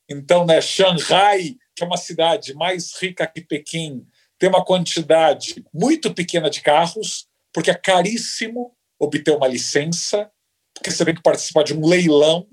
Então, 0.08 0.44
né, 0.44 0.60
Xangai, 0.60 1.56
que 1.74 1.82
é 1.82 1.86
uma 1.86 1.96
cidade 1.96 2.54
mais 2.54 2.94
rica 3.00 3.26
que 3.26 3.40
Pequim, 3.40 4.06
tem 4.38 4.48
uma 4.48 4.64
quantidade 4.64 5.64
muito 5.72 6.12
pequena 6.14 6.50
de 6.50 6.60
carros, 6.60 7.26
porque 7.52 7.70
é 7.70 7.74
caríssimo 7.74 8.76
obter 8.98 9.34
uma 9.34 9.48
licença, 9.48 10.30
porque 10.74 10.90
você 10.90 11.04
tem 11.04 11.14
que 11.14 11.22
participar 11.22 11.64
de 11.64 11.74
um 11.74 11.86
leilão, 11.86 12.46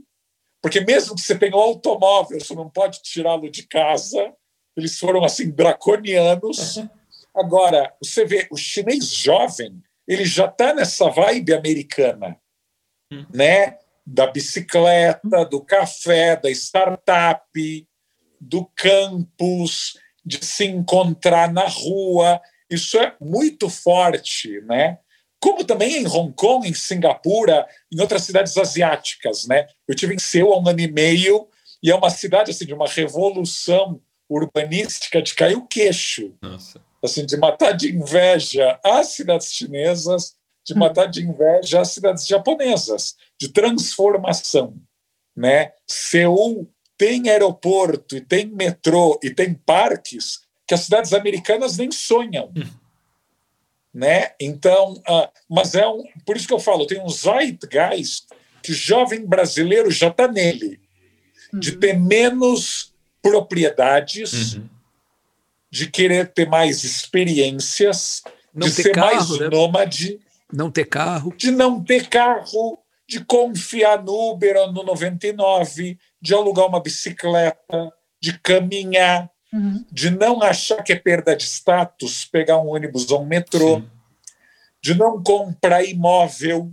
porque 0.61 0.79
mesmo 0.79 1.15
que 1.15 1.21
você 1.21 1.37
tenha 1.37 1.55
um 1.55 1.59
automóvel, 1.59 2.39
você 2.39 2.55
não 2.55 2.69
pode 2.69 3.01
tirá-lo 3.01 3.49
de 3.51 3.67
casa. 3.67 4.33
Eles 4.77 4.97
foram 4.97 5.23
assim 5.25 5.51
draconianos. 5.51 6.77
Uhum. 6.77 6.89
Agora, 7.35 7.93
você 8.01 8.23
vê, 8.23 8.47
o 8.49 8.55
chinês 8.55 9.07
jovem, 9.07 9.83
ele 10.07 10.23
já 10.23 10.45
está 10.45 10.73
nessa 10.73 11.09
vibe 11.09 11.53
americana, 11.53 12.39
uhum. 13.11 13.25
né? 13.33 13.77
Da 14.05 14.27
bicicleta, 14.27 15.45
do 15.45 15.61
café, 15.61 16.35
da 16.35 16.49
startup, 16.49 17.87
do 18.39 18.65
campus, 18.75 19.97
de 20.25 20.43
se 20.43 20.65
encontrar 20.65 21.51
na 21.51 21.67
rua. 21.67 22.41
Isso 22.69 22.97
é 22.97 23.15
muito 23.19 23.69
forte, 23.69 24.61
né? 24.61 24.99
Como 25.39 25.63
também 25.65 25.97
em 25.97 26.07
Hong 26.07 26.33
Kong, 26.33 26.67
em 26.67 26.73
Singapura, 26.73 27.67
em 27.91 27.99
outras 27.99 28.23
cidades 28.23 28.57
asiáticas, 28.57 29.45
né? 29.45 29.67
Eu 29.87 29.95
tive 29.95 30.15
em 30.15 30.19
Seul 30.19 30.53
há 30.53 30.59
um 30.59 30.67
ano 30.67 30.79
e 30.79 30.91
meio 30.91 31.47
e 31.81 31.91
é 31.91 31.95
uma 31.95 32.09
cidade 32.09 32.51
assim 32.51 32.65
de 32.65 32.73
uma 32.73 32.87
revolução 32.87 34.01
urbanística 34.29 35.21
de 35.21 35.33
cair 35.33 35.55
o 35.55 35.67
queixo. 35.67 36.33
Nossa. 36.41 36.81
Assim, 37.03 37.25
de 37.25 37.35
matar 37.35 37.73
de 37.73 37.93
inveja 37.93 38.79
as 38.81 39.07
cidades 39.07 39.51
chinesas, 39.51 40.35
de 40.65 40.73
matar 40.75 41.07
de 41.07 41.21
inveja 41.21 41.81
as 41.81 41.91
cidades 41.91 42.25
japonesas, 42.25 43.15
de 43.39 43.49
transformação. 43.49 44.75
Né? 45.35 45.71
Seul 45.87 46.67
tem 46.97 47.29
aeroporto, 47.29 48.15
e 48.15 48.21
tem 48.21 48.45
metrô, 48.45 49.19
e 49.21 49.29
tem 49.29 49.53
parques 49.53 50.41
que 50.65 50.73
as 50.73 50.81
cidades 50.81 51.13
americanas 51.13 51.77
nem 51.77 51.91
sonham. 51.91 52.51
Hum. 52.55 52.69
Né? 53.93 54.31
Então, 54.39 54.93
uh, 54.93 55.27
mas 55.49 55.75
é 55.75 55.87
um, 55.87 56.03
por 56.25 56.35
isso 56.35 56.47
que 56.47 56.53
eu 56.53 56.59
falo, 56.59 56.87
tem 56.87 57.01
um 57.01 57.09
zeitgeist 57.09 58.27
que 58.63 58.71
o 58.71 58.75
jovem 58.75 59.25
brasileiro 59.25 59.91
já 59.91 60.07
está 60.07 60.27
nele, 60.27 60.79
uhum. 61.51 61.59
de 61.59 61.73
ter 61.73 61.99
menos 61.99 62.93
propriedades, 63.21 64.53
uhum. 64.53 64.69
de 65.69 65.87
querer 65.87 66.31
ter 66.31 66.47
mais 66.47 66.83
experiências, 66.83 68.23
não 68.53 68.67
de 68.67 68.73
ser 68.73 68.91
carro, 68.93 69.15
mais 69.15 69.39
né? 69.39 69.49
nômade. 69.49 70.19
Não 70.53 70.69
ter 70.69 70.85
carro. 70.85 71.33
De 71.35 71.49
não 71.49 71.83
ter 71.83 72.07
carro, 72.07 72.77
de 73.09 73.25
confiar 73.25 74.03
no 74.03 74.31
Uber 74.31 74.55
ou 74.55 74.71
no 74.71 74.83
99, 74.83 75.97
de 76.21 76.33
alugar 76.33 76.67
uma 76.67 76.79
bicicleta, 76.79 77.91
de 78.21 78.39
caminhar, 78.39 79.29
uhum. 79.51 79.83
de 79.91 80.11
não 80.11 80.41
achar 80.41 80.83
que 80.83 80.93
é 80.93 80.95
perda 80.95 81.35
de 81.35 81.43
status 81.43 82.25
pegar 82.25 82.59
um 82.59 82.67
ônibus 82.67 83.09
ou 83.09 83.23
um 83.23 83.25
metrô, 83.25 83.77
Sim. 83.77 83.89
de 84.81 84.95
não 84.95 85.21
comprar 85.21 85.83
imóvel, 85.83 86.71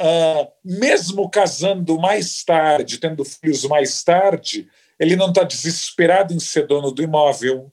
uh, 0.00 0.52
mesmo 0.64 1.30
casando 1.30 1.98
mais 1.98 2.42
tarde, 2.42 2.98
tendo 2.98 3.24
filhos 3.24 3.64
mais 3.64 4.02
tarde, 4.02 4.68
ele 4.98 5.14
não 5.14 5.28
está 5.28 5.44
desesperado 5.44 6.34
em 6.34 6.40
ser 6.40 6.66
dono 6.66 6.90
do 6.90 7.02
imóvel. 7.02 7.70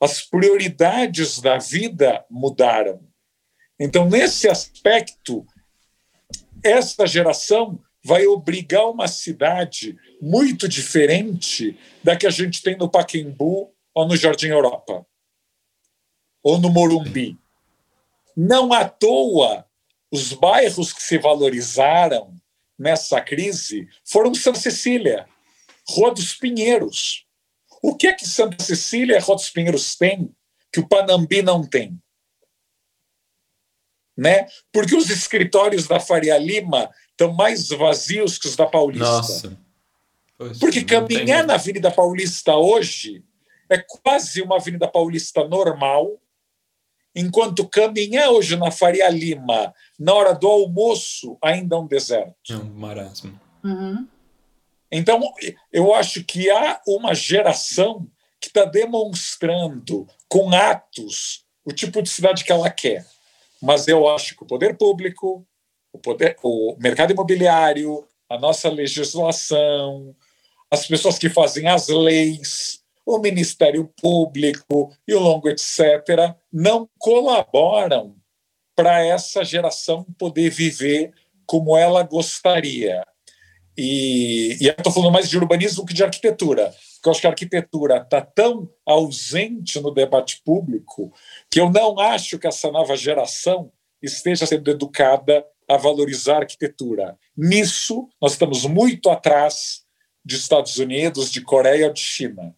As 0.00 0.20
prioridades 0.20 1.40
da 1.40 1.58
vida 1.58 2.24
mudaram. 2.28 3.05
Então, 3.78 4.08
nesse 4.08 4.48
aspecto, 4.48 5.46
essa 6.62 7.06
geração 7.06 7.78
vai 8.02 8.26
obrigar 8.26 8.88
uma 8.88 9.08
cidade 9.08 9.96
muito 10.20 10.68
diferente 10.68 11.78
da 12.02 12.16
que 12.16 12.26
a 12.26 12.30
gente 12.30 12.62
tem 12.62 12.76
no 12.76 12.88
Paquembu 12.88 13.72
ou 13.94 14.06
no 14.06 14.16
Jardim 14.16 14.48
Europa 14.48 15.04
ou 16.42 16.58
no 16.58 16.70
Morumbi. 16.70 17.36
Não 18.36 18.72
à 18.72 18.88
toa, 18.88 19.66
os 20.12 20.32
bairros 20.32 20.92
que 20.92 21.02
se 21.02 21.18
valorizaram 21.18 22.36
nessa 22.78 23.20
crise 23.20 23.88
foram 24.04 24.32
Santa 24.32 24.60
Cecília, 24.60 25.26
Rua 25.88 26.14
dos 26.14 26.34
Pinheiros. 26.34 27.26
O 27.82 27.96
que 27.96 28.06
é 28.06 28.12
que 28.12 28.26
Santa 28.26 28.62
Cecília 28.62 29.16
e 29.16 29.20
Rua 29.20 29.34
dos 29.34 29.50
Pinheiros 29.50 29.96
tem 29.96 30.32
que 30.72 30.78
o 30.78 30.88
Panambi 30.88 31.42
não 31.42 31.66
tem? 31.66 32.00
Né? 34.16 34.46
Porque 34.72 34.96
os 34.96 35.10
escritórios 35.10 35.86
da 35.86 36.00
Faria 36.00 36.38
Lima 36.38 36.90
estão 37.10 37.32
mais 37.32 37.68
vazios 37.68 38.38
que 38.38 38.48
os 38.48 38.56
da 38.56 38.66
Paulista. 38.66 39.04
Nossa. 39.04 39.58
Pois, 40.38 40.58
Porque 40.58 40.84
caminhar 40.84 41.44
na 41.46 41.54
Avenida 41.54 41.90
Paulista 41.90 42.54
hoje 42.54 43.24
é 43.68 43.78
quase 43.78 44.42
uma 44.42 44.56
Avenida 44.56 44.86
Paulista 44.86 45.46
normal, 45.46 46.20
enquanto 47.14 47.68
caminhar 47.68 48.28
hoje 48.30 48.56
na 48.56 48.70
Faria 48.70 49.08
Lima, 49.08 49.74
na 49.98 50.12
hora 50.14 50.34
do 50.34 50.46
almoço, 50.46 51.36
ainda 51.42 51.76
é 51.76 51.78
um 51.78 51.86
deserto. 51.86 52.52
É 52.52 52.56
um 52.56 52.64
marasmo. 52.64 53.40
Uhum. 53.64 54.06
Então, 54.90 55.20
eu 55.72 55.94
acho 55.94 56.22
que 56.22 56.50
há 56.50 56.80
uma 56.86 57.14
geração 57.14 58.06
que 58.40 58.48
está 58.48 58.64
demonstrando 58.64 60.06
com 60.28 60.54
atos 60.54 61.44
o 61.64 61.72
tipo 61.72 62.00
de 62.00 62.08
cidade 62.08 62.44
que 62.44 62.52
ela 62.52 62.70
quer. 62.70 63.04
Mas 63.62 63.88
eu 63.88 64.08
acho 64.08 64.36
que 64.36 64.42
o 64.42 64.46
poder 64.46 64.76
público, 64.76 65.46
o, 65.92 65.98
poder, 65.98 66.36
o 66.42 66.76
mercado 66.78 67.12
imobiliário, 67.12 68.06
a 68.28 68.38
nossa 68.38 68.68
legislação, 68.68 70.14
as 70.70 70.86
pessoas 70.86 71.18
que 71.18 71.28
fazem 71.28 71.68
as 71.68 71.88
leis, 71.88 72.80
o 73.04 73.18
Ministério 73.18 73.90
Público 74.00 74.92
e 75.06 75.14
o 75.14 75.20
longo 75.20 75.48
etc., 75.48 76.34
não 76.52 76.88
colaboram 76.98 78.16
para 78.74 79.04
essa 79.04 79.44
geração 79.44 80.04
poder 80.18 80.50
viver 80.50 81.12
como 81.46 81.76
ela 81.76 82.02
gostaria. 82.02 83.02
E, 83.78 84.56
e 84.60 84.66
eu 84.66 84.74
estou 84.76 84.92
falando 84.92 85.12
mais 85.12 85.30
de 85.30 85.38
urbanismo 85.38 85.86
que 85.86 85.94
de 85.94 86.02
arquitetura, 86.02 86.74
porque 87.06 87.08
eu 87.08 87.12
acho 87.12 87.20
que 87.20 87.26
a 87.26 87.30
arquitetura 87.30 87.96
está 87.98 88.20
tão 88.20 88.68
ausente 88.84 89.80
no 89.80 89.92
debate 89.92 90.42
público 90.44 91.12
que 91.48 91.60
eu 91.60 91.70
não 91.70 92.00
acho 92.00 92.38
que 92.38 92.48
essa 92.48 92.70
nova 92.70 92.96
geração 92.96 93.70
esteja 94.02 94.44
sendo 94.44 94.70
educada 94.70 95.46
a 95.68 95.76
valorizar 95.76 96.36
a 96.36 96.40
arquitetura. 96.40 97.16
Nisso, 97.36 98.08
nós 98.20 98.32
estamos 98.32 98.64
muito 98.64 99.08
atrás 99.08 99.84
de 100.24 100.36
Estados 100.36 100.78
Unidos, 100.78 101.30
de 101.30 101.40
Coreia 101.40 101.92
de 101.92 102.00
China. 102.00 102.54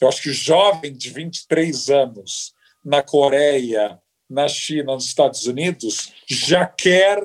Eu 0.00 0.08
acho 0.08 0.22
que 0.22 0.32
jovem 0.32 0.92
de 0.92 1.10
23 1.10 1.90
anos 1.90 2.54
na 2.82 3.02
Coreia, 3.02 4.00
na 4.28 4.48
China, 4.48 4.94
nos 4.94 5.06
Estados 5.06 5.46
Unidos, 5.46 6.12
já 6.26 6.66
quer 6.66 7.20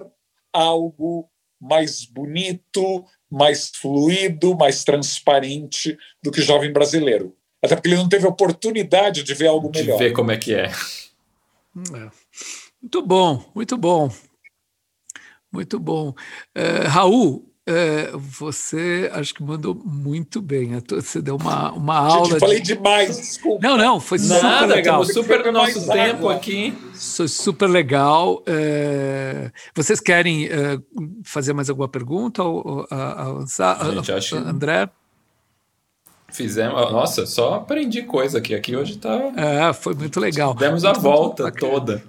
algo 0.52 1.30
mais 1.60 2.06
bonito, 2.06 3.04
mais 3.30 3.70
fluido, 3.76 4.56
mais 4.56 4.84
transparente 4.84 5.98
do 6.24 6.32
que 6.32 6.40
o 6.40 6.44
jovem 6.44 6.72
brasileiro. 6.72 7.36
Até 7.62 7.76
porque 7.76 7.90
ele 7.90 7.98
não 7.98 8.08
teve 8.08 8.26
oportunidade 8.26 9.24
de 9.24 9.34
ver 9.34 9.48
algo 9.48 9.70
De 9.70 9.82
melhor. 9.82 9.98
ver 9.98 10.14
como 10.14 10.32
é 10.32 10.38
que 10.38 10.54
é. 10.54 10.66
É. 10.66 12.10
Muito 12.82 13.02
bom, 13.06 13.44
muito 13.54 13.78
bom. 13.78 14.10
Muito 15.52 15.80
bom. 15.80 16.14
É, 16.56 16.88
Raul, 16.88 17.49
é, 17.72 18.12
você 18.16 19.10
acho 19.14 19.34
que 19.34 19.44
mandou 19.44 19.76
muito 19.86 20.42
bem. 20.42 20.72
Você 20.90 21.22
deu 21.22 21.36
uma, 21.36 21.72
uma 21.72 21.98
aula. 21.98 22.24
Gente, 22.26 22.30
eu 22.32 22.36
de- 22.36 22.40
falei 22.40 22.60
demais, 22.60 23.18
desculpa. 23.18 23.68
Não, 23.68 23.78
não, 23.78 24.00
foi 24.00 24.18
super 24.20 24.42
Nada, 24.44 24.76
legal. 24.76 25.02
estamos 25.04 25.28
super 25.28 25.46
no 25.46 25.52
nosso 25.52 25.88
tempo 25.88 26.18
água. 26.30 26.36
aqui. 26.36 26.74
Foi 27.16 27.28
super 27.28 27.68
legal. 27.68 28.42
É, 28.46 29.52
vocês 29.76 30.00
querem 30.00 30.48
é, 30.48 30.80
fazer 31.24 31.54
mais 31.54 31.70
alguma 31.70 31.88
pergunta 31.88 32.44
ou, 32.44 32.88
avançar? 32.90 33.80
Gente, 33.94 34.12
acho- 34.12 34.36
André? 34.38 34.90
Fizemos. 36.32 36.92
Nossa, 36.92 37.26
só 37.26 37.56
aprendi 37.56 38.04
coisa 38.04 38.38
aqui. 38.38 38.54
Aqui 38.54 38.76
hoje 38.76 38.98
tá. 38.98 39.16
É, 39.36 39.74
foi 39.74 39.96
muito 39.96 40.20
legal. 40.20 40.54
Demos 40.54 40.86
a 40.86 40.90
Muito, 40.90 41.02
volta 41.02 41.52
toda. 41.52 42.04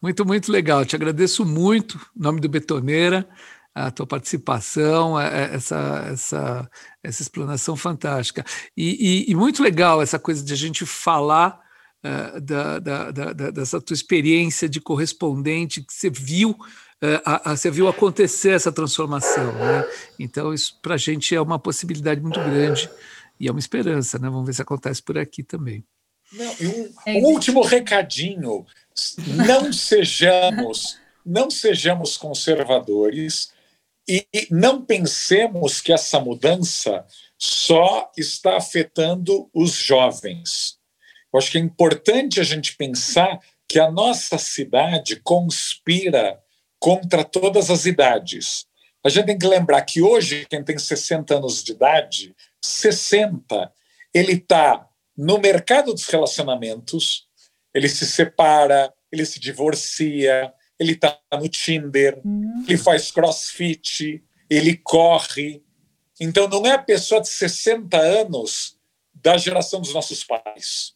Muito, 0.00 0.24
muito 0.24 0.52
legal. 0.52 0.84
Te 0.84 0.94
agradeço 0.94 1.44
muito, 1.44 1.98
em 2.16 2.22
nome 2.22 2.38
do 2.40 2.48
Betoneira, 2.48 3.26
a 3.74 3.90
tua 3.90 4.06
participação, 4.06 5.20
é- 5.20 5.50
é- 5.50 5.54
essa, 5.56 6.06
essa, 6.12 6.70
essa 7.02 7.22
explanação 7.22 7.74
fantástica. 7.76 8.44
E, 8.76 9.24
e- 9.26 9.30
e 9.32 9.34
muito 9.34 9.62
legal 9.62 10.00
essa 10.00 10.18
coisa 10.18 10.44
de 10.44 10.52
a 10.52 10.56
gente 10.56 10.86
falar 10.86 11.62
eh, 12.06 12.38
da, 12.40 12.78
da- 12.78 13.10
da- 13.10 13.32
da- 13.32 13.50
dessa 13.50 13.80
tua 13.80 13.94
experiência 13.94 14.68
de 14.68 14.78
correspondente, 14.78 15.80
que 15.82 15.90
você 15.92 16.10
viu, 16.10 16.54
eh, 17.00 17.20
a- 17.24 17.52
a- 17.52 17.56
você 17.56 17.70
viu 17.70 17.88
acontecer 17.88 18.50
essa 18.50 18.70
transformação. 18.70 19.52
Né? 19.54 19.84
Então, 20.18 20.52
isso 20.52 20.78
para 20.82 20.94
a 20.96 20.98
gente 20.98 21.34
é 21.34 21.40
uma 21.40 21.58
possibilidade 21.58 22.20
muito 22.20 22.38
grande 22.40 22.90
e 23.40 23.48
é 23.48 23.50
uma 23.50 23.58
esperança. 23.58 24.18
Né? 24.18 24.28
Vamos 24.28 24.44
ver 24.46 24.52
se 24.52 24.60
acontece 24.60 25.02
por 25.02 25.16
aqui 25.16 25.42
também. 25.42 25.82
Não, 26.30 26.54
e 26.60 26.66
um, 26.66 26.92
É, 27.06 27.12
um 27.14 27.24
último 27.24 27.62
recadinho: 27.62 28.66
não 29.46 29.72
sejamos, 29.72 30.98
não 31.24 31.50
sejamos 31.50 32.18
conservadores 32.18 33.53
e 34.06 34.26
não 34.50 34.84
pensemos 34.84 35.80
que 35.80 35.92
essa 35.92 36.20
mudança 36.20 37.06
só 37.38 38.10
está 38.16 38.56
afetando 38.56 39.48
os 39.52 39.72
jovens. 39.72 40.78
Eu 41.32 41.38
acho 41.38 41.50
que 41.50 41.58
é 41.58 41.60
importante 41.60 42.40
a 42.40 42.44
gente 42.44 42.76
pensar 42.76 43.40
que 43.68 43.78
a 43.78 43.90
nossa 43.90 44.38
cidade 44.38 45.16
conspira 45.16 46.40
contra 46.78 47.24
todas 47.24 47.70
as 47.70 47.86
idades. 47.86 48.66
A 49.02 49.08
gente 49.08 49.26
tem 49.26 49.38
que 49.38 49.46
lembrar 49.46 49.82
que 49.82 50.00
hoje, 50.00 50.46
quem 50.48 50.62
tem 50.62 50.78
60 50.78 51.36
anos 51.36 51.62
de 51.64 51.72
idade, 51.72 52.34
60, 52.62 53.72
ele 54.14 54.34
está 54.34 54.86
no 55.16 55.38
mercado 55.38 55.92
dos 55.92 56.06
relacionamentos, 56.06 57.26
ele 57.74 57.88
se 57.88 58.06
separa, 58.06 58.92
ele 59.10 59.26
se 59.26 59.40
divorcia, 59.40 60.52
ele 60.78 60.92
está 60.92 61.18
no 61.32 61.48
Tinder, 61.48 62.20
ele 62.68 62.78
faz 62.78 63.10
crossfit, 63.10 64.22
ele 64.50 64.76
corre. 64.76 65.62
Então, 66.20 66.48
não 66.48 66.66
é 66.66 66.72
a 66.72 66.78
pessoa 66.78 67.20
de 67.20 67.28
60 67.28 67.96
anos 67.96 68.78
da 69.14 69.36
geração 69.36 69.80
dos 69.80 69.94
nossos 69.94 70.24
pais. 70.24 70.94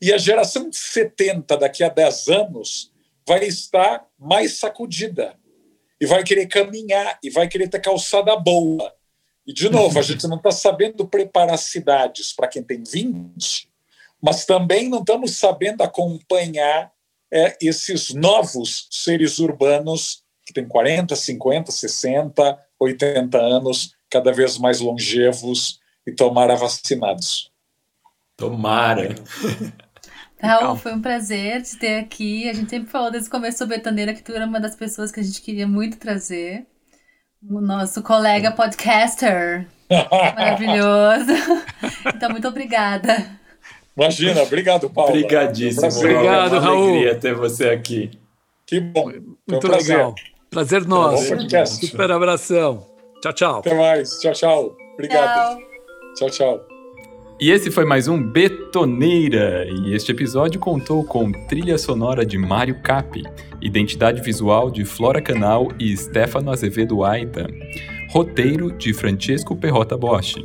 E 0.00 0.12
a 0.12 0.18
geração 0.18 0.68
de 0.68 0.76
70, 0.76 1.56
daqui 1.56 1.82
a 1.82 1.88
10 1.88 2.28
anos, 2.28 2.92
vai 3.26 3.44
estar 3.44 4.06
mais 4.18 4.58
sacudida. 4.58 5.34
E 6.00 6.06
vai 6.06 6.22
querer 6.22 6.46
caminhar, 6.46 7.18
e 7.22 7.30
vai 7.30 7.48
querer 7.48 7.68
ter 7.68 7.80
calçada 7.80 8.36
boa. 8.36 8.94
E, 9.46 9.52
de 9.52 9.70
novo, 9.70 9.98
a 9.98 10.02
gente 10.02 10.26
não 10.26 10.36
está 10.36 10.50
sabendo 10.50 11.08
preparar 11.08 11.58
cidades 11.58 12.32
para 12.32 12.48
quem 12.48 12.62
tem 12.62 12.82
20, 12.82 13.70
mas 14.20 14.44
também 14.44 14.88
não 14.88 15.00
estamos 15.00 15.36
sabendo 15.36 15.82
acompanhar 15.82 16.92
é, 17.32 17.56
esses 17.60 18.14
novos 18.14 18.88
seres 18.90 19.38
urbanos 19.38 20.22
que 20.44 20.52
têm 20.52 20.66
40, 20.66 21.14
50, 21.16 21.72
60, 21.72 22.58
80 22.78 23.38
anos, 23.38 23.94
cada 24.10 24.32
vez 24.32 24.58
mais 24.58 24.80
longevos 24.80 25.80
e 26.06 26.12
tomara 26.12 26.54
vacinados. 26.54 27.50
Tomara. 28.36 29.14
Raul, 30.40 30.76
foi 30.76 30.92
um 30.92 31.00
prazer 31.00 31.62
te 31.62 31.78
ter 31.78 31.98
aqui. 31.98 32.48
A 32.48 32.52
gente 32.52 32.70
sempre 32.70 32.90
falou 32.90 33.10
desde 33.10 33.28
o 33.28 33.32
começo 33.32 33.58
sobre 33.58 33.76
Betoneira 33.76 34.14
que 34.14 34.22
tu 34.22 34.32
era 34.32 34.46
uma 34.46 34.60
das 34.60 34.76
pessoas 34.76 35.10
que 35.10 35.18
a 35.18 35.22
gente 35.22 35.40
queria 35.40 35.66
muito 35.66 35.98
trazer. 35.98 36.66
O 37.42 37.60
nosso 37.60 38.02
colega 38.02 38.52
podcaster 38.52 39.66
maravilhoso. 39.90 41.32
Então, 42.14 42.30
muito 42.30 42.46
obrigada. 42.48 43.40
Imagina, 43.96 44.42
obrigado, 44.42 44.90
Paulo. 44.90 45.10
Obrigadíssimo. 45.10 45.88
Raul. 45.90 45.98
Obrigado, 46.00 46.54
É 46.56 46.58
uma 46.58 46.66
Raul. 46.66 46.88
alegria 46.88 47.14
ter 47.14 47.34
você 47.34 47.68
aqui. 47.70 48.10
Que 48.66 48.80
bom. 48.80 49.04
Foi 49.04 49.18
um 49.20 49.36
Muito 49.48 49.66
prazer. 49.66 49.96
legal. 49.96 50.14
Prazer 50.50 50.84
Bom 50.84 50.88
nosso. 50.88 51.28
podcast. 51.28 51.86
Super 51.86 52.10
abração. 52.10 52.86
Tchau, 53.22 53.32
tchau. 53.32 53.58
Até 53.60 53.74
mais. 53.74 54.10
Tchau, 54.20 54.32
tchau. 54.32 54.76
Obrigado. 54.94 55.56
Tchau. 55.58 55.60
Tchau, 56.16 56.30
tchau. 56.30 56.66
E 57.38 57.50
esse 57.50 57.70
foi 57.70 57.84
mais 57.84 58.08
um 58.08 58.22
Betoneira, 58.22 59.66
e 59.68 59.94
este 59.94 60.10
episódio 60.10 60.58
contou 60.58 61.04
com 61.04 61.30
trilha 61.46 61.76
sonora 61.76 62.24
de 62.24 62.38
Mário 62.38 62.80
Capi, 62.82 63.22
identidade 63.60 64.22
visual 64.22 64.70
de 64.70 64.86
Flora 64.86 65.20
Canal 65.20 65.68
e 65.78 65.94
Stefano 65.96 66.50
Azevedo 66.50 67.04
Aita, 67.04 67.46
roteiro 68.10 68.72
de 68.72 68.94
Francesco 68.94 69.54
Perrota 69.54 69.98
Bosch. 69.98 70.36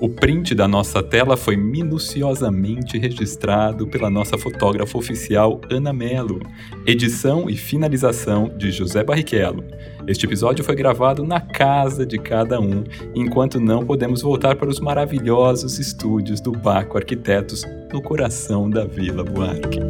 O 0.00 0.08
print 0.08 0.54
da 0.54 0.68
nossa 0.68 1.02
tela 1.02 1.36
foi 1.36 1.56
minuciosamente 1.56 2.96
registrado 2.98 3.84
pela 3.84 4.08
nossa 4.08 4.38
fotógrafa 4.38 4.96
oficial 4.96 5.60
Ana 5.68 5.92
Melo, 5.92 6.40
edição 6.86 7.50
e 7.50 7.56
finalização 7.56 8.48
de 8.56 8.70
José 8.70 9.02
Barrichello. 9.02 9.64
Este 10.06 10.24
episódio 10.24 10.64
foi 10.64 10.76
gravado 10.76 11.24
na 11.24 11.40
casa 11.40 12.06
de 12.06 12.16
cada 12.16 12.60
um 12.60 12.84
enquanto 13.12 13.58
não 13.58 13.84
podemos 13.84 14.22
voltar 14.22 14.54
para 14.54 14.68
os 14.68 14.78
maravilhosos 14.78 15.80
estúdios 15.80 16.40
do 16.40 16.52
Baco 16.52 16.96
Arquitetos, 16.96 17.64
no 17.92 18.00
coração 18.00 18.70
da 18.70 18.84
Vila 18.84 19.24
Buarque. 19.24 19.80